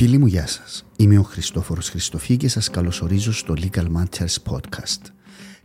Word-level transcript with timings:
Φίλοι 0.00 0.18
μου, 0.18 0.26
γεια 0.26 0.46
σας. 0.46 0.84
Είμαι 0.96 1.18
ο 1.18 1.22
Χριστόφορος 1.22 1.88
Χριστοφή 1.88 2.36
και 2.36 2.48
σας 2.48 2.70
καλωσορίζω 2.70 3.32
στο 3.32 3.54
Legal 3.56 3.86
Matters 3.96 4.36
Podcast. 4.50 5.00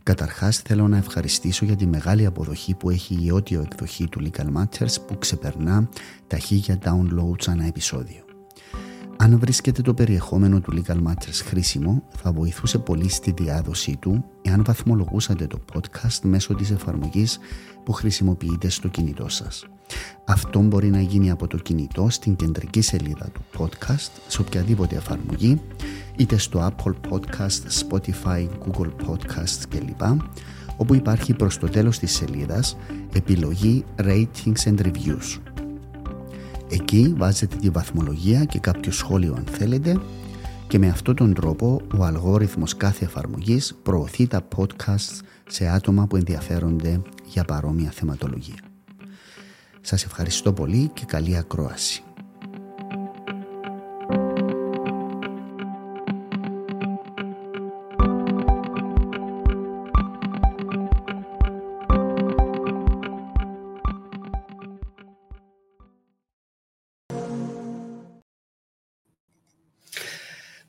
Καταρχάς 0.02 0.58
θέλω 0.58 0.88
να 0.88 0.96
ευχαριστήσω 0.96 1.64
για 1.64 1.76
τη 1.76 1.86
μεγάλη 1.86 2.26
αποδοχή 2.26 2.74
που 2.74 2.90
έχει 2.90 3.14
η 3.14 3.32
audio 3.34 3.64
εκδοχή 3.64 4.08
του 4.08 4.20
Legal 4.30 4.62
Matters 4.62 4.94
που 5.06 5.18
ξεπερνά 5.18 5.88
τα 6.26 6.38
χίλια 6.38 6.78
downloads 6.84 7.44
ανά 7.46 7.64
επεισόδιο. 7.66 8.25
Αν 9.18 9.38
βρίσκεται 9.38 9.82
το 9.82 9.94
περιεχόμενο 9.94 10.60
του 10.60 10.72
Legal 10.72 10.96
Matters 10.96 11.40
χρήσιμο, 11.44 12.02
θα 12.16 12.32
βοηθούσε 12.32 12.78
πολύ 12.78 13.08
στη 13.08 13.34
διάδοσή 13.36 13.96
του 13.96 14.24
εάν 14.42 14.64
βαθμολογούσατε 14.64 15.46
το 15.46 15.58
podcast 15.72 16.18
μέσω 16.22 16.54
της 16.54 16.70
εφαρμογής 16.70 17.38
που 17.84 17.92
χρησιμοποιείτε 17.92 18.68
στο 18.68 18.88
κινητό 18.88 19.28
σας. 19.28 19.66
Αυτό 20.24 20.60
μπορεί 20.60 20.90
να 20.90 21.00
γίνει 21.00 21.30
από 21.30 21.46
το 21.46 21.56
κινητό 21.56 22.06
στην 22.10 22.36
κεντρική 22.36 22.80
σελίδα 22.80 23.28
του 23.32 23.40
podcast 23.58 24.10
σε 24.26 24.40
οποιαδήποτε 24.40 24.96
εφαρμογή 24.96 25.60
είτε 26.16 26.38
στο 26.38 26.68
Apple 26.70 26.92
Podcast, 27.10 27.88
Spotify, 27.88 28.48
Google 28.66 28.90
Podcasts 29.06 29.62
κλπ 29.68 30.20
όπου 30.76 30.94
υπάρχει 30.94 31.34
προς 31.34 31.58
το 31.58 31.68
τέλος 31.68 31.98
της 31.98 32.14
σελίδας 32.14 32.76
επιλογή 33.12 33.84
Ratings 33.98 34.64
and 34.64 34.80
Reviews. 34.80 35.55
Εκεί 36.70 37.14
βάζετε 37.16 37.56
τη 37.56 37.70
βαθμολογία 37.70 38.44
και 38.44 38.58
κάποιο 38.58 38.92
σχόλιο 38.92 39.34
αν 39.34 39.44
θέλετε 39.44 40.00
και 40.68 40.78
με 40.78 40.88
αυτόν 40.88 41.14
τον 41.14 41.34
τρόπο 41.34 41.80
ο 41.98 42.04
αλγόριθμος 42.04 42.76
κάθε 42.76 43.04
εφαρμογής 43.04 43.74
προωθεί 43.82 44.26
τα 44.26 44.48
podcasts 44.56 45.20
σε 45.48 45.68
άτομα 45.68 46.06
που 46.06 46.16
ενδιαφέρονται 46.16 47.02
για 47.26 47.44
παρόμοια 47.44 47.90
θεματολογία. 47.90 48.58
Σας 49.80 50.04
ευχαριστώ 50.04 50.52
πολύ 50.52 50.90
και 50.94 51.04
καλή 51.04 51.36
ακρόαση. 51.36 52.02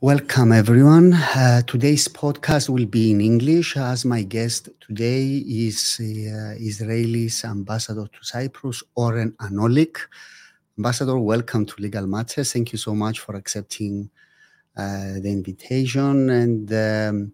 Welcome, 0.08 0.53
everyone. 0.53 1.13
Uh, 1.13 1.63
today's 1.63 2.08
podcast 2.08 2.69
will 2.69 2.86
be 2.86 3.11
in 3.11 3.19
English, 3.19 3.75
as 3.75 4.05
my 4.05 4.23
guest 4.23 4.69
today 4.80 5.44
is 5.66 5.97
uh, 5.99 6.55
Israel's 6.58 7.44
ambassador 7.44 8.08
to 8.08 8.19
Cyprus, 8.22 8.83
Oren 8.95 9.33
Anolik. 9.41 9.97
Ambassador, 10.77 11.19
welcome 11.19 11.66
to 11.66 11.75
Legal 11.80 12.08
Matters. 12.08 12.53
Thank 12.53 12.72
you 12.72 12.77
so 12.77 12.95
much 12.95 13.19
for 13.19 13.36
accepting 13.36 14.09
uh, 14.77 15.19
the 15.19 15.30
invitation, 15.30 16.30
and 16.30 16.71
um, 16.71 17.33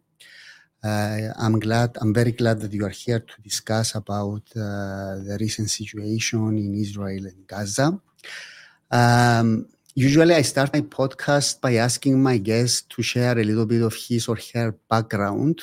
uh, 0.84 1.32
I'm 1.38 1.60
glad. 1.60 1.96
I'm 2.02 2.12
very 2.12 2.32
glad 2.32 2.60
that 2.62 2.74
you 2.74 2.86
are 2.86 2.98
here 3.06 3.20
to 3.20 3.42
discuss 3.44 3.94
about 3.94 4.42
uh, 4.56 5.22
the 5.28 5.38
recent 5.40 5.70
situation 5.70 6.58
in 6.58 6.74
Israel 6.74 7.28
and 7.28 7.46
Gaza. 7.46 8.02
Um, 8.90 9.68
Usually, 9.96 10.34
I 10.34 10.42
start 10.42 10.74
my 10.74 10.82
podcast 10.82 11.62
by 11.62 11.76
asking 11.76 12.20
my 12.22 12.40
guest 12.40 12.90
to 12.90 13.04
share 13.04 13.38
a 13.38 13.44
little 13.44 13.68
bit 13.68 13.84
of 13.84 13.94
his 13.94 14.28
or 14.28 14.40
her 14.56 14.72
background. 14.90 15.62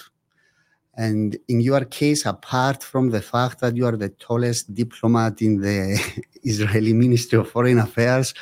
And 0.94 1.36
in 1.48 1.60
your 1.60 1.84
case, 1.84 2.26
apart 2.26 2.84
from 2.84 3.10
the 3.10 3.22
fact 3.22 3.58
that 3.60 3.74
you 3.74 3.86
are 3.86 3.96
the 3.96 4.10
tallest 4.10 4.72
diplomat 4.72 5.42
in 5.42 5.60
the 5.60 5.98
Israeli 6.44 6.92
Ministry 6.92 7.40
of 7.40 7.50
Foreign 7.50 7.80
Affairs, 7.80 8.32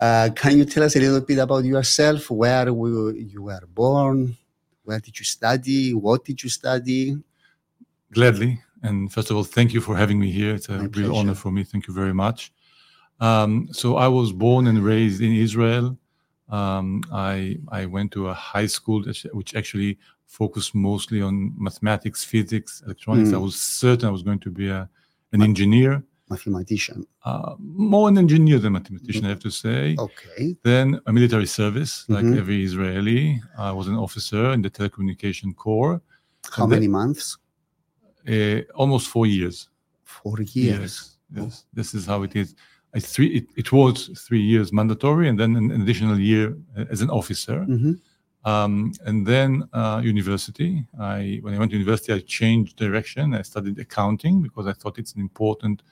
uh, 0.00 0.30
can 0.34 0.56
you 0.56 0.64
tell 0.64 0.84
us 0.84 0.96
a 0.96 1.00
little 1.00 1.20
bit 1.20 1.38
about 1.38 1.64
yourself? 1.64 2.30
Where 2.30 2.72
were 2.72 3.14
you 3.14 3.42
were 3.42 3.66
born? 3.68 4.34
Where 4.82 4.98
did 4.98 5.18
you 5.18 5.26
study? 5.26 5.92
What 5.92 6.24
did 6.24 6.42
you 6.42 6.48
study? 6.48 7.18
Gladly. 8.12 8.62
And 8.82 9.12
first 9.12 9.30
of 9.30 9.36
all, 9.36 9.44
thank 9.44 9.74
you 9.74 9.82
for 9.82 9.94
having 9.94 10.18
me 10.18 10.30
here. 10.30 10.54
It's 10.54 10.70
a 10.70 10.72
my 10.72 10.78
real 10.78 10.90
pleasure. 10.90 11.12
honor 11.12 11.34
for 11.34 11.52
me. 11.52 11.64
Thank 11.64 11.86
you 11.86 11.92
very 11.92 12.14
much. 12.14 12.50
Um, 13.20 13.68
so 13.72 13.96
I 13.96 14.08
was 14.08 14.32
born 14.32 14.66
and 14.66 14.84
raised 14.84 15.20
in 15.20 15.32
Israel. 15.32 15.96
Um, 16.48 17.02
I 17.12 17.56
I 17.68 17.86
went 17.86 18.12
to 18.12 18.28
a 18.28 18.34
high 18.34 18.66
school 18.66 19.02
which 19.32 19.54
actually 19.54 19.98
focused 20.26 20.74
mostly 20.74 21.20
on 21.22 21.52
mathematics, 21.58 22.24
physics, 22.24 22.82
electronics. 22.86 23.30
Mm. 23.30 23.34
I 23.34 23.38
was 23.38 23.56
certain 23.56 24.08
I 24.08 24.12
was 24.12 24.22
going 24.22 24.40
to 24.40 24.50
be 24.50 24.68
a, 24.68 24.88
an 25.32 25.42
engineer. 25.42 26.02
Mathematician. 26.28 27.06
Uh, 27.24 27.54
more 27.58 28.08
an 28.08 28.16
engineer 28.16 28.58
than 28.58 28.72
mathematician, 28.72 29.22
mm. 29.22 29.26
I 29.26 29.28
have 29.28 29.40
to 29.40 29.50
say. 29.50 29.94
Okay. 29.98 30.56
Then 30.62 31.00
a 31.06 31.12
military 31.12 31.46
service, 31.46 32.06
like 32.08 32.24
mm-hmm. 32.24 32.38
every 32.38 32.64
Israeli. 32.64 33.42
I 33.58 33.72
was 33.72 33.88
an 33.88 33.96
officer 33.96 34.52
in 34.52 34.62
the 34.62 34.70
telecommunication 34.70 35.54
corps. 35.54 36.00
How 36.50 36.66
many 36.66 36.88
months? 36.88 37.36
Uh, 38.26 38.60
almost 38.74 39.08
four 39.08 39.26
years. 39.26 39.68
Four 40.04 40.40
years. 40.40 40.92
Yes. 41.34 41.44
yes. 41.44 41.64
Oh. 41.64 41.68
This 41.74 41.94
is 41.94 42.06
how 42.06 42.22
it 42.22 42.34
is 42.34 42.54
three, 43.00 43.28
it, 43.28 43.46
it, 43.56 43.72
was 43.72 44.08
three 44.26 44.40
years 44.40 44.72
mandatory 44.72 45.28
and 45.28 45.38
then 45.38 45.56
an 45.56 45.70
additional 45.82 46.18
year 46.18 46.56
as 46.90 47.00
an 47.00 47.10
officer. 47.10 47.60
Mm-hmm. 47.60 47.92
Um, 48.44 48.92
and 49.06 49.26
then 49.26 49.68
uh, 49.72 50.00
university. 50.04 50.84
I 51.00 51.38
when 51.42 51.54
I 51.54 51.58
went 51.58 51.70
to 51.70 51.76
university, 51.78 52.12
I 52.12 52.18
changed 52.18 52.76
direction. 52.76 53.34
I 53.34 53.42
studied 53.42 53.78
accounting 53.78 54.42
because 54.42 54.66
I 54.66 54.72
thought 54.72 54.98
it's 54.98 55.12
important 55.12 55.82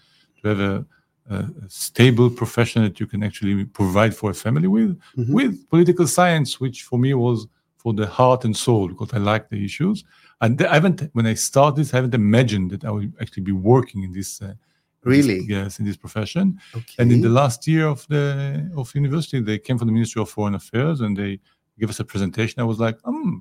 to 0.43 0.49
have 0.49 0.61
a, 0.61 0.87
a 1.31 1.49
stable 1.69 2.29
profession 2.29 2.83
that 2.83 2.99
you 2.99 3.07
can 3.07 3.23
actually 3.23 3.65
provide 3.65 4.17
for 4.17 4.31
a 4.31 4.35
family 4.35 4.67
with. 4.67 4.99
Mm-hmm. 5.17 5.33
With 5.33 5.71
political 5.71 6.09
science, 6.09 6.61
which 6.61 6.83
for 6.83 6.99
me 6.99 7.15
was 7.15 7.47
for 7.77 7.95
the 7.95 8.07
heart 8.07 8.45
and 8.45 8.55
soul 8.55 8.89
because 8.89 9.13
I 9.15 9.19
like 9.19 9.49
the 9.49 9.65
issues. 9.65 10.05
And 10.41 10.61
I 10.63 10.75
haven't 10.75 11.09
when 11.13 11.27
I 11.27 11.35
started, 11.35 11.89
I 11.93 11.97
haven't 11.97 12.15
imagined 12.15 12.73
that 12.73 12.85
I 12.85 12.91
would 12.91 13.13
actually 13.21 13.45
be 13.45 13.53
working 13.53 14.03
in 14.03 14.13
this. 14.13 14.43
Uh, 14.43 14.55
Really? 15.03 15.41
yes, 15.49 15.79
in 15.79 15.87
this 15.87 15.97
profession. 15.97 16.61
Okay. 16.75 16.97
And 16.99 17.11
in 17.11 17.21
the 17.23 17.31
last 17.31 17.67
year 17.67 17.87
of 17.87 18.07
the 18.09 18.71
of 18.77 18.95
university, 18.95 19.41
they 19.41 19.59
came 19.59 19.79
from 19.79 19.89
the 19.89 19.95
Ministry 19.95 20.21
of 20.21 20.29
Foreign 20.29 20.55
Affairs 20.55 21.01
and 21.01 21.17
they 21.17 21.41
gave 21.79 21.89
us 21.89 22.01
a 22.01 22.05
presentation. 22.05 22.61
I 22.61 22.65
was 22.65 22.79
like, 22.79 22.99
hmm, 23.01 23.39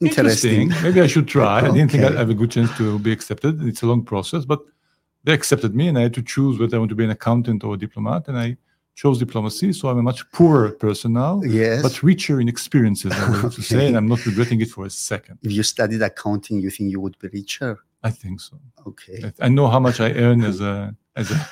interesting. 0.00 0.62
interesting. 0.62 0.82
Maybe 0.82 1.00
I 1.00 1.06
should 1.06 1.28
try. 1.28 1.58
okay. 1.58 1.68
I 1.68 1.70
didn't 1.72 1.90
think 1.90 2.04
I'd 2.04 2.14
have 2.14 2.30
a 2.30 2.34
good 2.34 2.50
chance 2.50 2.74
to 2.78 2.98
be 2.98 3.12
accepted. 3.12 3.62
It's 3.62 3.82
a 3.82 3.86
long 3.86 4.04
process, 4.04 4.44
but 4.46 4.60
they 5.24 5.32
accepted 5.32 5.74
me, 5.74 5.88
and 5.88 5.98
I 5.98 6.02
had 6.02 6.14
to 6.14 6.22
choose 6.22 6.58
whether 6.58 6.76
I 6.76 6.78
want 6.78 6.90
to 6.90 6.94
be 6.94 7.04
an 7.04 7.10
accountant 7.10 7.64
or 7.64 7.74
a 7.74 7.78
diplomat, 7.78 8.28
and 8.28 8.38
I 8.38 8.56
chose 8.94 9.18
diplomacy. 9.18 9.72
So 9.72 9.88
I'm 9.88 9.98
a 9.98 10.02
much 10.02 10.30
poorer 10.32 10.70
person 10.70 11.14
now, 11.14 11.42
yes, 11.42 11.82
but 11.82 12.02
richer 12.02 12.40
in 12.40 12.48
experiences. 12.48 13.12
I 13.12 13.30
would 13.30 13.44
okay. 13.46 13.56
to 13.56 13.62
say, 13.62 13.86
and 13.86 13.96
I'm 13.96 14.06
not 14.06 14.24
regretting 14.24 14.60
it 14.60 14.70
for 14.70 14.84
a 14.86 14.90
second. 14.90 15.38
If 15.42 15.52
you 15.52 15.62
studied 15.62 16.02
accounting, 16.02 16.60
you 16.60 16.70
think 16.70 16.90
you 16.90 17.00
would 17.00 17.18
be 17.18 17.28
richer? 17.28 17.78
I 18.04 18.10
think 18.10 18.40
so. 18.40 18.60
Okay. 18.86 19.18
I, 19.24 19.46
I 19.46 19.48
know 19.48 19.66
how 19.66 19.80
much 19.80 19.98
I 20.00 20.12
earn 20.12 20.44
as 20.44 20.60
a 20.60 20.94
as 21.16 21.30
a 21.30 21.48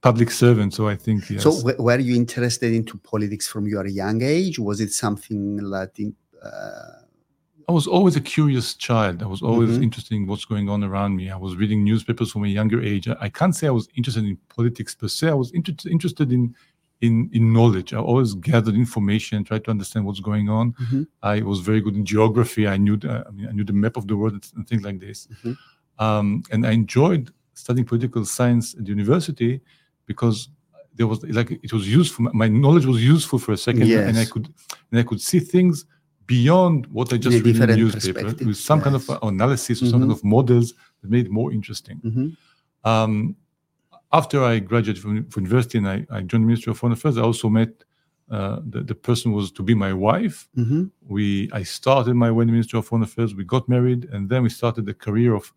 public 0.00 0.30
servant, 0.30 0.72
so 0.74 0.88
I 0.88 0.96
think 0.96 1.30
yes. 1.30 1.42
So 1.42 1.50
w- 1.58 1.80
were 1.86 1.98
you 1.98 2.16
interested 2.16 2.72
into 2.72 2.96
politics 2.98 3.46
from 3.46 3.66
your 3.68 3.86
young 3.86 4.22
age? 4.22 4.58
Was 4.58 4.80
it 4.80 4.92
something 4.92 5.56
that? 5.70 5.92
Uh... 6.42 7.04
I 7.68 7.72
was 7.72 7.86
always 7.86 8.16
a 8.16 8.20
curious 8.20 8.74
child. 8.74 9.22
I 9.22 9.26
was 9.26 9.42
always 9.42 9.70
mm-hmm. 9.70 9.84
interested 9.84 10.14
in 10.14 10.26
what's 10.26 10.46
going 10.46 10.68
on 10.68 10.84
around 10.84 11.16
me. 11.16 11.30
I 11.30 11.36
was 11.36 11.56
reading 11.56 11.84
newspapers 11.84 12.32
from 12.32 12.44
a 12.44 12.48
younger 12.48 12.82
age. 12.82 13.08
I, 13.08 13.16
I 13.20 13.28
can't 13.28 13.54
say 13.54 13.66
I 13.66 13.76
was 13.80 13.88
interested 13.94 14.24
in 14.24 14.36
politics 14.56 14.94
per 14.94 15.08
se. 15.08 15.28
I 15.28 15.34
was 15.34 15.50
inter- 15.52 15.90
interested 15.90 16.32
in 16.32 16.54
in 17.00 17.30
in 17.32 17.52
knowledge. 17.52 17.92
I 17.92 17.98
always 17.98 18.34
gathered 18.34 18.74
information, 18.74 19.44
tried 19.44 19.64
to 19.64 19.70
understand 19.70 20.06
what's 20.06 20.20
going 20.20 20.48
on. 20.48 20.72
Mm-hmm. 20.72 21.02
I 21.22 21.42
was 21.42 21.60
very 21.60 21.80
good 21.80 21.96
in 21.96 22.04
geography. 22.04 22.66
I 22.66 22.76
knew 22.76 22.96
the, 22.96 23.24
I, 23.28 23.30
mean, 23.30 23.48
I 23.50 23.52
knew 23.52 23.64
the 23.64 23.72
map 23.84 23.96
of 23.96 24.06
the 24.06 24.16
world 24.16 24.34
and 24.56 24.66
things 24.68 24.82
like 24.82 25.00
this. 25.00 25.26
Mm-hmm. 25.26 25.52
Um, 25.98 26.42
and 26.50 26.66
I 26.66 26.72
enjoyed 26.72 27.32
studying 27.54 27.86
political 27.86 28.24
science 28.24 28.74
at 28.74 28.86
university 28.86 29.60
because 30.06 30.48
there 30.94 31.06
was 31.06 31.22
like 31.24 31.50
it 31.50 31.72
was 31.72 31.92
useful. 31.92 32.26
My 32.32 32.48
knowledge 32.48 32.86
was 32.86 33.02
useful 33.02 33.38
for 33.38 33.52
a 33.52 33.56
second, 33.56 33.86
yes. 33.86 34.08
and 34.08 34.18
I 34.18 34.24
could 34.24 34.52
and 34.90 35.00
I 35.00 35.02
could 35.02 35.20
see 35.20 35.40
things 35.40 35.86
beyond 36.26 36.86
what 36.86 37.12
I 37.12 37.16
just 37.16 37.44
read 37.44 37.56
in 37.56 37.66
the 37.66 37.76
newspaper 37.76 38.24
with 38.44 38.56
some 38.56 38.78
yes. 38.78 38.84
kind 38.84 38.96
of 38.96 39.22
analysis 39.22 39.82
or 39.82 39.84
mm-hmm. 39.84 39.90
some 39.90 40.00
kind 40.00 40.12
of 40.12 40.24
models 40.24 40.74
that 41.02 41.10
made 41.10 41.26
it 41.26 41.32
more 41.32 41.52
interesting. 41.52 42.00
Mm-hmm. 42.04 42.88
Um, 42.88 43.36
after 44.12 44.42
I 44.44 44.60
graduated 44.60 45.02
from, 45.02 45.28
from 45.28 45.44
university 45.44 45.78
and 45.78 45.88
I, 45.88 46.06
I, 46.10 46.20
joined 46.20 46.44
the 46.44 46.46
Ministry 46.46 46.70
of 46.70 46.78
Foreign 46.78 46.92
Affairs, 46.92 47.18
I 47.18 47.22
also 47.22 47.48
met 47.48 47.70
uh, 48.30 48.60
the, 48.64 48.82
the 48.82 48.94
person 48.94 49.32
who 49.32 49.36
was 49.36 49.50
to 49.52 49.62
be 49.62 49.74
my 49.74 49.92
wife. 49.92 50.48
Mm-hmm. 50.56 50.84
We 51.06 51.50
I 51.52 51.62
started 51.62 52.14
my 52.14 52.30
way 52.30 52.42
in 52.42 52.48
the 52.48 52.52
Ministry 52.52 52.78
of 52.78 52.86
Foreign 52.86 53.02
Affairs. 53.02 53.34
We 53.34 53.44
got 53.44 53.68
married, 53.68 54.04
and 54.12 54.28
then 54.28 54.42
we 54.42 54.48
started 54.48 54.86
the 54.86 54.94
career 54.94 55.34
of 55.34 55.52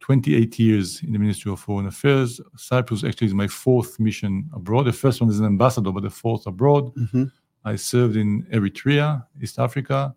28 0.00 0.58
years 0.58 1.02
in 1.02 1.12
the 1.12 1.18
Ministry 1.18 1.52
of 1.52 1.60
Foreign 1.60 1.86
Affairs. 1.86 2.40
Cyprus 2.56 3.04
actually 3.04 3.28
is 3.28 3.34
my 3.34 3.46
fourth 3.46 4.00
mission 4.00 4.48
abroad. 4.54 4.84
The 4.84 4.92
first 4.92 5.20
one 5.20 5.30
is 5.30 5.38
an 5.38 5.46
ambassador, 5.46 5.92
but 5.92 6.02
the 6.02 6.10
fourth 6.10 6.46
abroad. 6.46 6.94
Mm-hmm. 6.94 7.24
I 7.64 7.76
served 7.76 8.16
in 8.16 8.44
Eritrea, 8.44 9.24
East 9.42 9.58
Africa. 9.58 10.14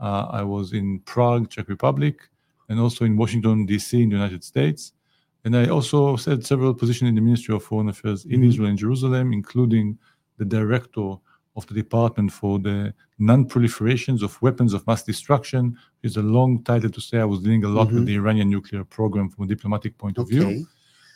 Uh, 0.00 0.26
I 0.30 0.42
was 0.42 0.72
in 0.72 1.00
Prague, 1.00 1.50
Czech 1.50 1.68
Republic, 1.68 2.20
and 2.68 2.80
also 2.80 3.04
in 3.04 3.16
Washington, 3.16 3.66
D.C., 3.66 4.02
in 4.02 4.08
the 4.08 4.16
United 4.16 4.42
States. 4.42 4.92
And 5.44 5.56
I 5.56 5.68
also 5.68 6.16
had 6.16 6.44
several 6.44 6.74
positions 6.74 7.08
in 7.08 7.14
the 7.14 7.20
Ministry 7.20 7.54
of 7.54 7.62
Foreign 7.62 7.88
Affairs 7.88 8.24
in 8.24 8.40
mm-hmm. 8.40 8.48
Israel 8.48 8.68
and 8.70 8.78
Jerusalem, 8.78 9.32
including 9.32 9.98
the 10.38 10.44
director 10.44 11.16
of 11.56 11.66
the 11.66 11.74
Department 11.74 12.30
for 12.32 12.58
the 12.58 12.92
Non-Proliferations 13.18 14.22
of 14.22 14.40
Weapons 14.42 14.72
of 14.74 14.86
Mass 14.86 15.02
Destruction. 15.02 15.76
It's 16.02 16.16
a 16.16 16.22
long 16.22 16.62
title 16.62 16.90
to 16.90 17.00
say. 17.00 17.18
I 17.18 17.24
was 17.24 17.40
dealing 17.40 17.64
a 17.64 17.68
lot 17.68 17.90
with 17.90 18.04
the 18.06 18.14
Iranian 18.14 18.50
nuclear 18.50 18.84
program 18.84 19.30
from 19.30 19.44
a 19.44 19.48
diplomatic 19.54 19.96
point 19.98 20.18
of 20.18 20.26
Okay. 20.26 20.36
view. 20.38 20.66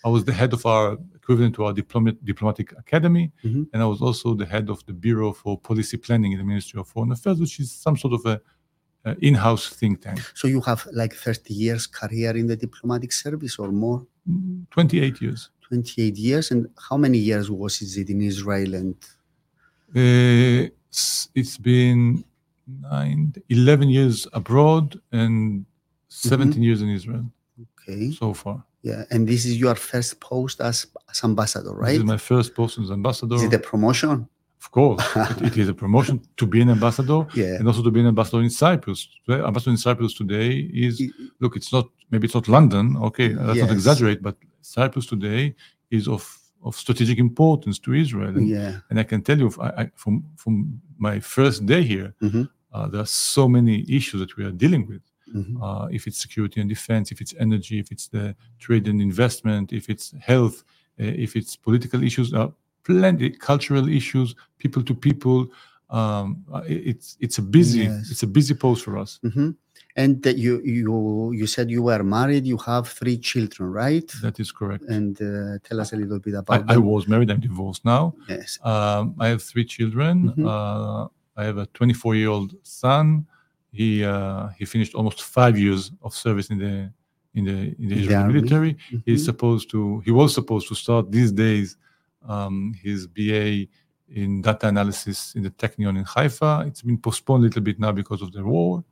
I 0.02 0.08
was 0.08 0.24
the 0.24 0.32
head 0.32 0.52
of 0.54 0.64
our 0.64 0.86
equivalent 1.14 1.54
to 1.56 1.64
our 1.66 1.74
diplomat, 1.74 2.16
diplomatic 2.24 2.68
academy, 2.84 3.30
Mhm. 3.44 3.66
and 3.72 3.82
I 3.82 3.86
was 3.94 4.00
also 4.00 4.34
the 4.34 4.46
head 4.54 4.70
of 4.70 4.78
the 4.86 4.94
Bureau 4.94 5.30
for 5.40 5.58
Policy 5.70 5.98
Planning 5.98 6.32
in 6.32 6.38
the 6.38 6.44
Ministry 6.52 6.80
of 6.80 6.88
Foreign 6.88 7.12
Affairs, 7.12 7.38
which 7.38 7.60
is 7.60 7.70
some 7.70 7.96
sort 7.98 8.14
of 8.14 8.22
a, 8.24 8.40
a 9.04 9.14
in-house 9.28 9.64
think 9.68 10.00
tank. 10.00 10.20
So 10.34 10.48
you 10.48 10.62
have 10.62 10.80
like 10.92 11.12
30 11.14 11.52
years 11.52 11.86
career 11.86 12.34
in 12.34 12.46
the 12.46 12.56
diplomatic 12.56 13.12
service 13.12 13.58
or 13.58 13.70
more? 13.70 14.06
28 14.70 15.20
years. 15.20 15.50
28 15.68 16.16
years. 16.16 16.50
And 16.50 16.66
how 16.88 16.96
many 16.96 17.18
years 17.18 17.50
was 17.50 17.74
it 17.82 18.08
in 18.08 18.20
Israel 18.22 18.74
and 18.74 18.94
Uh, 19.94 20.68
it's 21.34 21.58
been 21.58 22.24
nine, 22.66 23.34
11 23.48 23.88
years 23.88 24.26
abroad 24.32 25.00
and 25.12 25.60
mm-hmm. 25.60 26.28
17 26.28 26.62
years 26.62 26.82
in 26.82 26.88
Israel 26.88 27.24
okay. 27.62 28.10
so 28.12 28.34
far. 28.34 28.64
Yeah. 28.82 29.04
And 29.10 29.28
this 29.28 29.44
is 29.44 29.56
your 29.58 29.74
first 29.74 30.20
post 30.20 30.60
as, 30.60 30.86
as 31.10 31.22
ambassador, 31.24 31.70
This 31.70 31.78
right? 31.78 31.96
is 31.96 32.04
my 32.04 32.16
first 32.16 32.54
post 32.54 32.78
as 32.78 32.90
ambassador. 32.90 33.34
Is 33.34 33.42
it 33.44 33.54
a 33.54 33.58
promotion? 33.58 34.28
of 34.62 34.70
course, 34.70 35.02
it, 35.16 35.42
it 35.42 35.56
is 35.56 35.68
a 35.68 35.74
promotion 35.74 36.20
to 36.36 36.46
be 36.46 36.60
an 36.60 36.70
ambassador 36.70 37.26
Yeah. 37.34 37.54
and 37.58 37.66
also 37.66 37.82
to 37.82 37.90
be 37.90 38.00
an 38.00 38.06
ambassador 38.06 38.42
in 38.42 38.50
Cyprus. 38.50 39.08
Ambassador 39.28 39.70
in 39.70 39.78
Cyprus 39.78 40.14
today 40.14 40.70
is 40.72 41.00
I- 41.00 41.10
look, 41.40 41.56
it's 41.56 41.72
not 41.72 41.88
maybe 42.10 42.26
it's 42.26 42.34
not 42.34 42.48
London. 42.48 42.96
Okay, 43.08 43.30
mm, 43.30 43.46
let's 43.46 43.58
Yes. 43.58 43.66
not 43.68 43.74
exaggerate, 43.78 44.22
but 44.22 44.36
Cyprus 44.60 45.06
today 45.06 45.54
is 45.90 46.06
of 46.08 46.22
of 46.62 46.76
strategic 46.76 47.18
importance 47.18 47.78
to 47.80 47.92
Israel. 47.94 48.36
And, 48.36 48.48
Yeah. 48.48 48.80
and 48.90 48.98
I 49.00 49.04
can 49.04 49.22
tell 49.22 49.38
you, 49.38 49.50
I, 49.60 49.68
I, 49.82 49.90
from 49.94 50.24
from 50.36 50.80
my 50.98 51.20
first 51.20 51.64
day 51.66 51.82
here, 51.82 52.14
Mhm. 52.22 52.48
uh, 52.74 52.86
there 52.90 53.00
are 53.00 53.12
so 53.34 53.48
many 53.48 53.76
issues 53.88 54.20
that 54.20 54.36
we 54.36 54.44
are 54.44 54.52
dealing 54.52 54.86
with. 54.86 55.02
Mhm. 55.34 55.54
Uh, 55.62 55.86
if 55.96 56.06
it's 56.06 56.18
security 56.26 56.60
and 56.60 56.68
defense, 56.68 57.06
if 57.14 57.20
it's 57.20 57.34
energy, 57.38 57.78
if 57.78 57.88
it's 57.94 58.08
the 58.08 58.34
trade 58.58 58.84
and 58.90 59.00
investment, 59.00 59.72
if 59.72 59.88
it's 59.88 60.06
health, 60.30 60.56
uh, 61.00 61.04
if 61.26 61.30
it's 61.38 61.52
political 61.56 62.02
issues, 62.02 62.32
uh, 62.34 62.48
plenty 62.84 63.30
cultural 63.30 63.86
issues, 63.88 64.34
people 64.58 64.82
to 64.82 64.94
people. 64.94 65.40
Um, 65.98 66.26
uh, 66.54 66.62
it's 66.66 67.16
it's 67.24 67.38
a 67.38 67.42
busy 67.42 67.80
Yes. 67.84 68.10
it's 68.12 68.22
a 68.22 68.26
busy 68.38 68.54
post 68.54 68.80
for 68.84 68.94
us. 69.02 69.18
Mhm. 69.24 69.56
And 69.96 70.22
that 70.22 70.36
you 70.38 70.60
you 70.64 71.32
you 71.32 71.46
said 71.46 71.70
you 71.70 71.82
were 71.82 72.02
married. 72.04 72.46
You 72.46 72.58
have 72.58 72.88
three 72.88 73.18
children, 73.18 73.70
right? 73.72 74.08
That 74.22 74.38
is 74.38 74.52
correct. 74.52 74.84
And 74.84 75.20
uh, 75.20 75.58
tell 75.64 75.80
us 75.80 75.92
a 75.92 75.96
little 75.96 76.20
bit 76.20 76.34
about 76.34 76.64
I 76.70 76.74
them. 76.74 76.84
was 76.86 77.08
married. 77.08 77.30
I'm 77.30 77.40
divorced 77.40 77.84
now. 77.84 78.14
Yes. 78.28 78.58
Um, 78.62 79.14
I 79.18 79.28
have 79.28 79.42
three 79.42 79.64
children. 79.64 80.32
Mhm. 80.36 80.44
Uh, 80.46 81.08
I 81.36 81.44
have 81.44 81.58
a 81.58 81.66
24 81.66 82.14
year 82.14 82.28
old 82.28 82.54
son. 82.62 83.26
He 83.72 84.04
uh, 84.04 84.48
he 84.58 84.64
finished 84.64 84.94
almost 84.94 85.22
five 85.22 85.58
years 85.58 85.90
of 86.02 86.14
service 86.14 86.50
in 86.50 86.58
the 86.58 86.92
in 87.34 87.44
the 87.44 87.58
in 87.80 87.88
the 87.88 87.94
the 87.94 88.00
Israeli 88.02 88.22
army? 88.22 88.34
military. 88.34 88.76
He's 89.06 89.22
Mhm. 89.22 89.24
supposed 89.24 89.70
to. 89.70 90.00
He 90.04 90.10
was 90.12 90.34
supposed 90.34 90.68
to 90.68 90.74
start 90.74 91.10
these 91.10 91.32
days 91.32 91.76
um, 92.28 92.74
his 92.82 93.06
BA 93.06 93.66
in 94.08 94.42
data 94.42 94.66
analysis 94.68 95.34
in 95.36 95.42
the 95.42 95.50
Technion 95.50 95.96
in 95.98 96.04
Haifa. 96.04 96.64
It's 96.68 96.82
been 96.82 96.98
postponed 96.98 97.42
a 97.44 97.46
little 97.46 97.62
bit 97.62 97.78
now 97.78 97.92
because 97.92 98.22
of 98.22 98.30
the 98.32 98.42
war. 98.44 98.84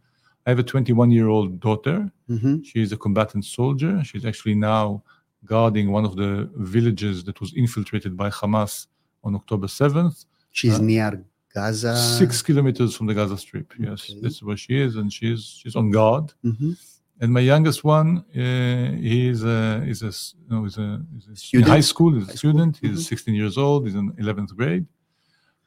I 0.48 0.52
have 0.52 0.58
a 0.58 0.62
21 0.62 1.10
year 1.10 1.28
old 1.28 1.60
daughter. 1.60 2.10
Mhm. 2.30 2.64
She 2.64 2.80
is 2.80 2.90
a 2.92 2.96
combatant 2.96 3.44
soldier. 3.44 4.02
She's 4.02 4.24
actually 4.24 4.54
now 4.54 5.02
guarding 5.44 5.90
one 5.92 6.06
of 6.06 6.16
the 6.16 6.48
villages 6.56 7.22
that 7.24 7.38
was 7.42 7.52
infiltrated 7.54 8.16
by 8.16 8.30
Hamas 8.30 8.86
on 9.26 9.34
October 9.34 9.66
7th, 9.68 10.24
She's 10.50 10.78
Uh, 10.78 10.82
near 10.92 11.10
Gaza. 11.54 11.94
six 12.20 12.40
kilometers 12.48 12.90
from 12.96 13.06
the 13.08 13.14
Gaza 13.18 13.36
Strip. 13.36 13.68
Yes, 13.78 14.00
Okay. 14.10 14.20
that's 14.22 14.42
where 14.42 14.56
she 14.64 14.72
is, 14.86 14.96
and 14.96 15.12
she's 15.16 15.40
she's 15.60 15.76
on 15.80 15.86
guard. 15.98 16.26
Mhm. 16.42 16.70
And 17.20 17.28
my 17.38 17.44
youngest 17.52 17.80
one, 17.84 18.10
uh, 18.42 18.90
he 19.08 19.18
is 19.32 19.40
a 19.44 19.60
is 19.92 20.00
a 20.02 20.12
s- 20.18 20.34
you 20.42 20.48
know, 20.50 20.64
is 20.70 20.76
a, 20.86 20.88
is 21.18 21.26
a 21.28 21.56
in 21.58 21.62
high 21.74 21.86
school. 21.92 22.12
He's 22.14 22.22
a 22.28 22.30
High 22.32 22.36
school, 22.40 22.52
student. 22.52 22.72
He's 22.84 22.98
mhm. 23.00 23.08
16 23.12 23.34
years 23.42 23.56
old. 23.66 23.80
He's 23.86 23.98
in 24.02 24.06
11th 24.24 24.52
grade. 24.60 24.86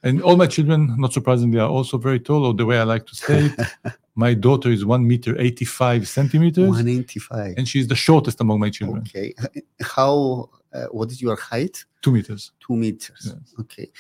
And 0.04 0.22
all 0.24 0.36
my 0.36 0.48
children, 0.48 0.96
not 0.98 1.14
surprisingly, 1.14 1.60
are 1.60 1.70
also 1.70 1.98
very 1.98 2.20
tall. 2.20 2.46
Or 2.46 2.54
the 2.54 2.66
way 2.66 2.80
I 2.80 2.84
like 2.84 3.06
to 3.08 3.16
say 3.16 3.46
it, 3.46 3.94
my 4.16 4.34
daughter 4.34 4.70
is 4.70 4.84
one 4.84 5.08
meter 5.08 5.40
85 5.40 6.08
centimeters, 6.08 6.68
185. 6.70 7.54
and 7.58 7.68
she's 7.68 7.88
the 7.88 7.96
shortest 7.96 8.42
among 8.42 8.60
my 8.60 8.70
children, 8.70 9.04
Okay. 9.08 9.34
How? 9.82 10.50
Uh, 10.74 10.86
what 10.92 11.12
is 11.12 11.22
your 11.22 11.36
height? 11.36 11.84
two 12.02 12.12
meters. 12.14 12.52
Two 12.66 12.76
meters. 12.76 13.22
Yes. 13.26 13.54
Okay. 13.60 13.92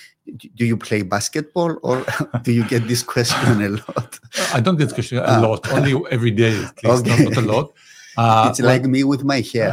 Do, 0.55 0.65
you 0.65 0.75
play 0.77 1.01
basketball 1.03 1.77
or 1.83 2.03
do 2.43 2.51
you 2.51 2.63
get 2.63 2.87
this 2.87 3.03
question 3.03 3.61
a 3.61 3.69
lot? 3.69 4.19
I 4.53 4.59
don't 4.61 4.77
get 4.77 4.85
this 4.85 4.93
question 4.93 5.17
a 5.19 5.23
Ah. 5.23 5.39
lot, 5.41 5.71
only 5.71 5.93
every 6.09 6.31
day 6.31 6.55
at 6.63 6.83
least, 6.83 7.05
not, 7.05 7.19
Okay. 7.19 7.23
not 7.25 7.37
a 7.37 7.41
lot. 7.41 7.73
Uh, 8.17 8.47
it's 8.49 8.59
like 8.59 8.83
me 8.83 9.05
with 9.05 9.23
my 9.23 9.39
hair. 9.39 9.71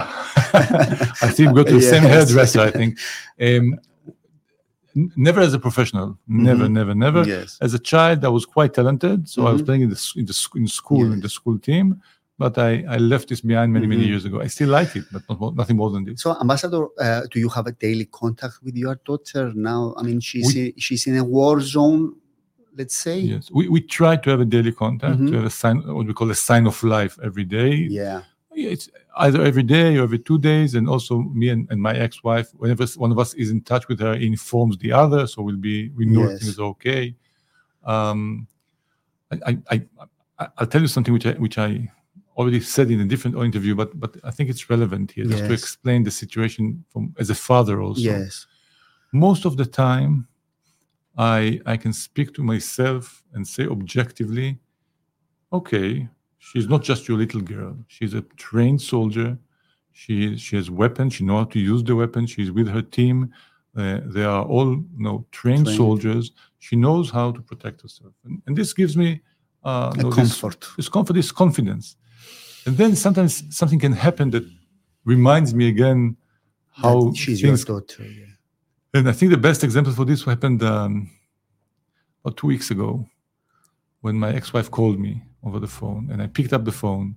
I 0.55 1.31
think 1.35 1.49
we 1.51 1.55
go 1.55 1.65
to 1.65 1.75
the 1.75 1.83
same 1.83 2.05
hairdresser. 2.05 2.61
I 2.61 2.71
think. 2.71 2.97
Um, 3.41 3.81
never 5.29 5.41
as 5.49 5.55
a 5.59 5.61
professional. 5.67 6.09
Never, 6.49 6.67
Mhm. 6.67 6.73
never, 6.79 6.95
never. 7.07 7.23
Yes. 7.37 7.49
As 7.67 7.73
a 7.81 7.83
child, 7.93 8.19
I 8.29 8.31
was 8.39 8.45
quite 8.57 8.73
talented, 8.79 9.19
so 9.33 9.39
I 9.49 9.53
was 9.55 9.63
Mhm. 9.63 9.67
playing 9.67 9.83
in 9.87 9.91
the 9.95 10.01
in 10.21 10.25
the, 10.31 10.37
in 10.63 10.67
school 10.81 11.07
in 11.15 11.21
the 11.27 11.33
school 11.39 11.57
team. 11.69 11.87
But 12.45 12.55
I, 12.69 12.71
I 12.97 12.99
left 13.13 13.27
this 13.31 13.41
behind 13.53 13.69
many 13.77 13.87
many 13.95 14.05
Mhm. 14.05 14.11
years 14.13 14.25
ago. 14.29 14.37
I 14.47 14.49
still 14.57 14.71
like 14.79 14.93
it, 15.01 15.05
but 15.15 15.23
not, 15.29 15.57
nothing 15.61 15.77
more 15.83 15.91
than 15.95 16.03
this. 16.07 16.17
So, 16.25 16.29
Ambassador, 16.45 16.83
uh, 17.07 17.23
do 17.33 17.37
you 17.45 17.51
have 17.57 17.67
a 17.73 17.75
daily 17.87 18.07
contact 18.21 18.55
with 18.65 18.77
your 18.85 18.97
daughter 19.09 19.45
now? 19.71 19.81
I 19.99 20.01
mean, 20.09 20.19
she's 20.29 20.49
We- 20.55 20.61
in, 20.67 20.73
she's 20.85 21.03
in 21.11 21.17
a 21.25 21.27
war 21.37 21.55
zone, 21.75 22.03
let's 22.79 22.97
say. 23.07 23.19
Yes, 23.33 23.45
we, 23.57 23.63
we 23.75 23.81
try 23.99 24.15
to 24.25 24.29
have 24.33 24.41
a 24.49 24.51
daily 24.57 24.73
contact, 24.85 25.19
Mhm. 25.19 25.29
to 25.31 25.35
have 25.39 25.49
a 25.53 25.57
sign, 25.63 25.77
what 25.97 26.05
we 26.11 26.15
call 26.21 26.31
a 26.31 26.41
sign 26.49 26.65
of 26.73 26.77
life 26.97 27.15
every 27.29 27.47
day. 27.59 27.73
Yeah. 28.03 28.21
It's 28.67 28.89
either 29.19 29.43
every 29.43 29.63
day 29.63 29.97
or 29.97 30.03
every 30.05 30.19
two 30.19 30.39
days, 30.39 30.75
and 30.75 30.89
also 30.89 31.19
me 31.21 31.49
and, 31.49 31.67
and 31.71 31.81
my 31.81 31.95
ex-wife, 31.95 32.51
whenever 32.55 32.85
one 32.97 33.13
of 33.13 33.19
us 33.19 33.35
is 33.35 33.51
in 33.51 33.61
touch 33.63 33.89
with 33.89 34.01
her, 34.01 34.15
informs 34.15 34.79
the 34.79 34.93
other, 34.93 35.27
so 35.27 35.43
we'll 35.43 35.57
be 35.57 35.91
we 35.91 36.05
know 36.07 36.21
Yes. 36.23 36.29
everything 36.31 36.49
is 36.49 36.59
okay. 36.59 37.15
Um, 37.85 38.47
I, 39.31 39.37
I, 39.47 39.59
I, 39.71 39.83
I- 40.39 40.49
I'll 40.59 40.67
tell 40.67 40.81
you 40.83 40.89
something 40.89 41.13
which 41.13 41.27
I 41.27 41.33
which 41.33 41.59
I 41.59 41.91
already 42.37 42.61
said 42.61 42.91
in 42.91 43.01
a 43.01 43.05
different 43.05 43.37
interview, 43.37 43.75
but 43.75 43.99
but 43.99 44.17
I 44.23 44.31
think 44.31 44.49
it's 44.51 44.71
relevant 44.71 45.11
here 45.13 45.25
just 45.25 45.43
to 45.49 45.53
explain 45.53 46.05
the 46.05 46.11
situation 46.13 46.85
from 46.93 47.15
as 47.19 47.29
a 47.31 47.35
father 47.35 47.81
also. 47.83 48.01
Yes. 48.01 48.47
Most 49.13 49.45
of 49.45 49.57
the 49.57 49.67
time, 49.67 50.29
I 51.17 51.61
I 51.67 51.77
can 51.77 51.93
speak 51.93 52.35
to 52.35 52.43
myself 52.43 53.25
and 53.35 53.47
say 53.47 53.67
objectively, 53.67 54.59
okay, 55.53 56.09
she's 56.49 56.69
not 56.69 56.83
just 56.91 57.09
your 57.09 57.19
little 57.19 57.41
girl. 57.55 57.77
She's 57.95 58.15
a 58.15 58.23
trained 58.47 58.81
soldier. 58.93 59.31
She 59.93 60.37
she 60.45 60.57
has 60.57 60.69
weapons. 60.71 61.15
She 61.15 61.25
knows 61.25 61.39
how 61.45 61.51
to 61.55 61.59
use 61.73 61.83
the 61.85 61.95
weapon. 62.03 62.27
She's 62.27 62.51
with 62.59 62.69
her 62.77 62.83
team. 62.99 63.17
Uh, 63.77 64.01
they 64.15 64.25
are 64.25 64.45
all 64.45 64.69
you 64.73 65.03
know, 65.07 65.17
trained, 65.31 65.65
Trained. 65.67 65.77
soldiers. 65.77 66.25
She 66.59 66.75
knows 66.77 67.11
how 67.11 67.27
to 67.37 67.41
protect 67.51 67.83
herself, 67.83 68.13
and, 68.25 68.35
and 68.47 68.57
this 68.57 68.73
gives 68.73 68.95
me 68.97 69.21
uh, 69.65 69.93
know, 69.97 70.11
this- 70.11 70.41
comfort. 70.41 70.67
this 70.77 70.89
comfort, 70.89 71.13
this 71.15 71.33
confidence. 71.33 71.97
And 72.67 72.77
then 72.77 72.97
sometimes 72.97 73.33
something 73.57 73.79
can 73.79 73.93
happen 73.93 74.31
that 74.31 74.45
reminds 75.05 75.51
me 75.55 75.69
again 75.69 76.17
how 76.83 76.97
That 77.11 77.17
she's 77.17 77.41
your 77.41 77.51
things 77.51 77.65
daughter. 77.65 78.03
Yeah. 78.05 78.35
and 78.95 79.09
I 79.09 79.13
think 79.13 79.31
the 79.31 79.39
best 79.49 79.63
example 79.65 79.93
for 79.93 80.05
this 80.05 80.25
happened 80.25 80.63
um, 80.63 80.93
about 82.25 82.37
two 82.37 82.47
weeks 82.49 82.71
ago 82.71 83.07
when 84.03 84.17
my 84.17 84.31
ex 84.39 84.53
wife 84.53 84.71
called 84.71 84.99
me 84.99 85.23
over 85.45 85.59
the 85.59 85.69
phone 85.69 86.09
and 86.11 86.21
I 86.23 86.27
picked 86.27 86.53
up 86.53 86.65
the 86.65 86.73
phone 86.73 87.17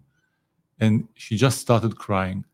and 0.79 1.07
she 1.15 1.37
just 1.37 1.59
started 1.59 1.97
crying. 1.97 2.45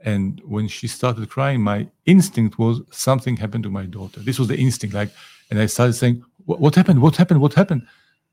And 0.00 0.40
when 0.44 0.66
she 0.68 0.88
started 0.88 1.28
crying, 1.28 1.60
my 1.60 1.86
instinct 2.06 2.58
was 2.58 2.80
something 2.90 3.36
happened 3.36 3.64
to 3.64 3.70
my 3.70 3.84
daughter. 3.84 4.20
This 4.20 4.38
was 4.38 4.48
the 4.48 4.56
instinct. 4.56 4.94
Like, 4.94 5.10
and 5.50 5.60
I 5.60 5.66
started 5.66 5.92
saying, 5.92 6.24
"What 6.46 6.74
happened? 6.74 7.02
What 7.02 7.16
happened? 7.16 7.40
What 7.40 7.54
happened? 7.54 7.86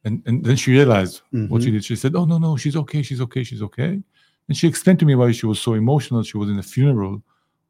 And, 0.05 0.23
and 0.25 0.45
then 0.45 0.55
she 0.55 0.71
realized 0.71 1.21
what 1.49 1.63
she 1.63 1.71
did. 1.71 1.83
She 1.83 1.95
said, 1.97 2.15
Oh, 2.15 2.25
no, 2.25 2.37
no, 2.37 2.55
she's 2.55 2.77
okay. 2.77 3.01
She's 3.01 3.19
okay. 3.21 3.43
She's 3.43 3.61
okay. 3.61 4.01
And 4.47 4.55
she 4.55 4.67
explained 4.67 4.99
to 4.99 5.05
me 5.05 5.15
why 5.15 5.31
she 5.33 5.45
was 5.45 5.59
so 5.59 5.73
emotional. 5.73 6.23
She 6.23 6.37
was 6.37 6.49
in 6.49 6.55
the 6.55 6.63
funeral 6.63 7.21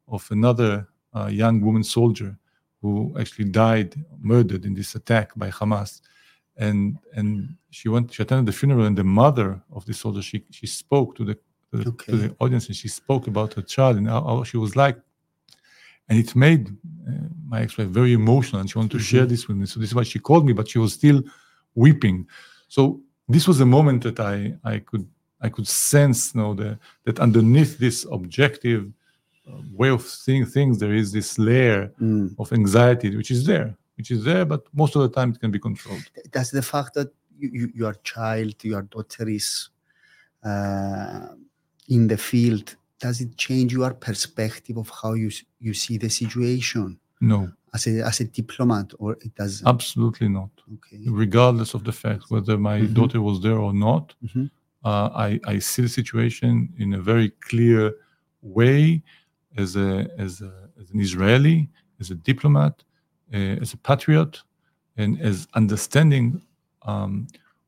of 0.06 0.26
another 0.30 0.86
uh, 1.16 1.26
young 1.26 1.60
woman 1.60 1.82
soldier 1.82 2.38
who 2.80 3.16
actually 3.18 3.46
died, 3.46 3.96
murdered 4.20 4.64
in 4.64 4.74
this 4.74 4.94
attack 4.94 5.32
by 5.36 5.50
Hamas. 5.50 6.00
And 6.58 6.98
and 7.16 7.54
she 7.70 7.88
went, 7.88 8.12
she 8.12 8.22
attended 8.22 8.46
the 8.46 8.52
funeral, 8.58 8.84
and 8.86 8.96
the 8.96 9.04
mother 9.04 9.60
of 9.70 9.84
the 9.84 9.94
soldier, 9.94 10.22
she 10.22 10.44
she 10.50 10.66
spoke 10.66 11.14
to 11.16 11.24
the 11.24 11.34
to 11.70 11.76
the, 11.78 11.84
to 11.84 12.16
the 12.16 12.34
audience, 12.40 12.66
and 12.68 12.76
she 12.76 12.88
spoke 12.88 13.26
about 13.28 13.54
her 13.54 13.62
child 13.62 13.96
and 13.98 14.08
how, 14.08 14.22
how 14.24 14.42
she 14.44 14.56
was 14.56 14.74
like. 14.74 14.98
And 16.08 16.18
it 16.18 16.34
made 16.34 16.68
uh, 17.06 17.12
my 17.46 17.60
ex-wife 17.60 17.88
very 17.88 18.12
emotional, 18.14 18.60
and 18.60 18.68
she 18.70 18.78
wanted 18.78 18.92
to 18.92 18.98
share 18.98 19.26
Mhm. 19.26 19.28
this 19.28 19.46
with 19.48 19.56
me. 19.58 19.66
So 19.66 19.78
this 19.80 19.90
is 19.90 19.94
why 19.94 20.04
she 20.04 20.18
called 20.18 20.44
me, 20.46 20.52
but 20.54 20.66
she 20.68 20.78
was 20.78 20.92
still 20.94 21.22
weeping. 21.74 22.26
So 22.68 23.00
this 23.28 23.46
was 23.46 23.60
a 23.60 23.66
moment 23.66 24.02
that 24.04 24.18
I 24.18 24.54
I 24.64 24.78
could 24.80 25.06
I 25.40 25.48
could 25.50 25.68
sense, 25.68 26.34
you 26.34 26.40
know, 26.40 26.54
the, 26.54 26.78
that 27.04 27.20
underneath 27.20 27.78
this 27.78 28.04
objective 28.10 28.82
uh, 29.46 29.60
way 29.80 29.90
of 29.90 30.02
seeing 30.02 30.44
things, 30.46 30.78
there 30.78 30.94
is 31.02 31.12
this 31.12 31.38
layer 31.38 31.92
Mm. 32.00 32.34
of 32.38 32.52
anxiety 32.52 33.14
which 33.16 33.30
is 33.30 33.44
there. 33.44 33.76
Which 33.98 34.10
is 34.12 34.24
there, 34.24 34.44
but 34.46 34.62
most 34.72 34.94
of 34.96 35.02
the 35.02 35.08
time 35.08 35.30
it 35.32 35.40
can 35.40 35.50
be 35.50 35.58
controlled. 35.58 36.04
Does 36.30 36.50
the 36.50 36.62
fact 36.62 36.94
that 36.94 37.08
you, 37.38 37.50
you, 37.52 37.72
your 37.74 37.94
child, 38.04 38.54
your 38.62 38.82
daughter 38.82 39.28
is 39.28 39.70
uh, 40.44 41.28
in 41.88 42.06
the 42.06 42.16
field, 42.16 42.76
does 43.00 43.20
it 43.20 43.36
change 43.36 43.72
your 43.72 43.92
perspective 43.94 44.76
of 44.78 44.88
how 45.02 45.12
you 45.14 45.30
you 45.60 45.74
see 45.74 45.98
the 45.98 46.08
situation 46.08 46.98
No, 47.20 47.40
as 47.74 47.86
a 47.88 47.92
as 48.10 48.20
a 48.20 48.24
diplomat, 48.24 48.88
or 48.98 49.12
it 49.26 49.34
does? 49.34 49.62
absolutely 49.74 50.28
not. 50.28 50.50
Okay. 50.74 51.02
Regardless 51.26 51.74
of 51.74 51.82
the 51.88 51.92
fact 51.92 52.22
whether 52.34 52.56
my 52.56 52.78
Mhm. 52.80 52.94
daughter 52.94 53.20
was 53.20 53.40
there 53.46 53.58
or 53.66 53.72
not, 53.88 54.14
Mhm. 54.26 54.50
uh, 54.84 55.08
I, 55.28 55.30
I 55.54 55.58
see 55.58 55.82
the 55.82 55.88
situation 56.00 56.52
in 56.82 56.94
a 56.94 57.02
very 57.12 57.30
clear 57.50 57.82
way 58.58 59.02
as 59.56 59.70
a 59.76 59.90
as, 60.24 60.32
a, 60.40 60.52
as 60.80 60.86
an 60.92 61.00
Israeli, 61.00 61.58
as 62.00 62.10
a 62.10 62.14
diplomat, 62.30 62.74
as 63.32 63.72
a 63.72 63.76
patriot, 63.76 64.42
and 64.96 65.20
as 65.20 65.46
understanding 65.54 66.42
um, 66.82 67.26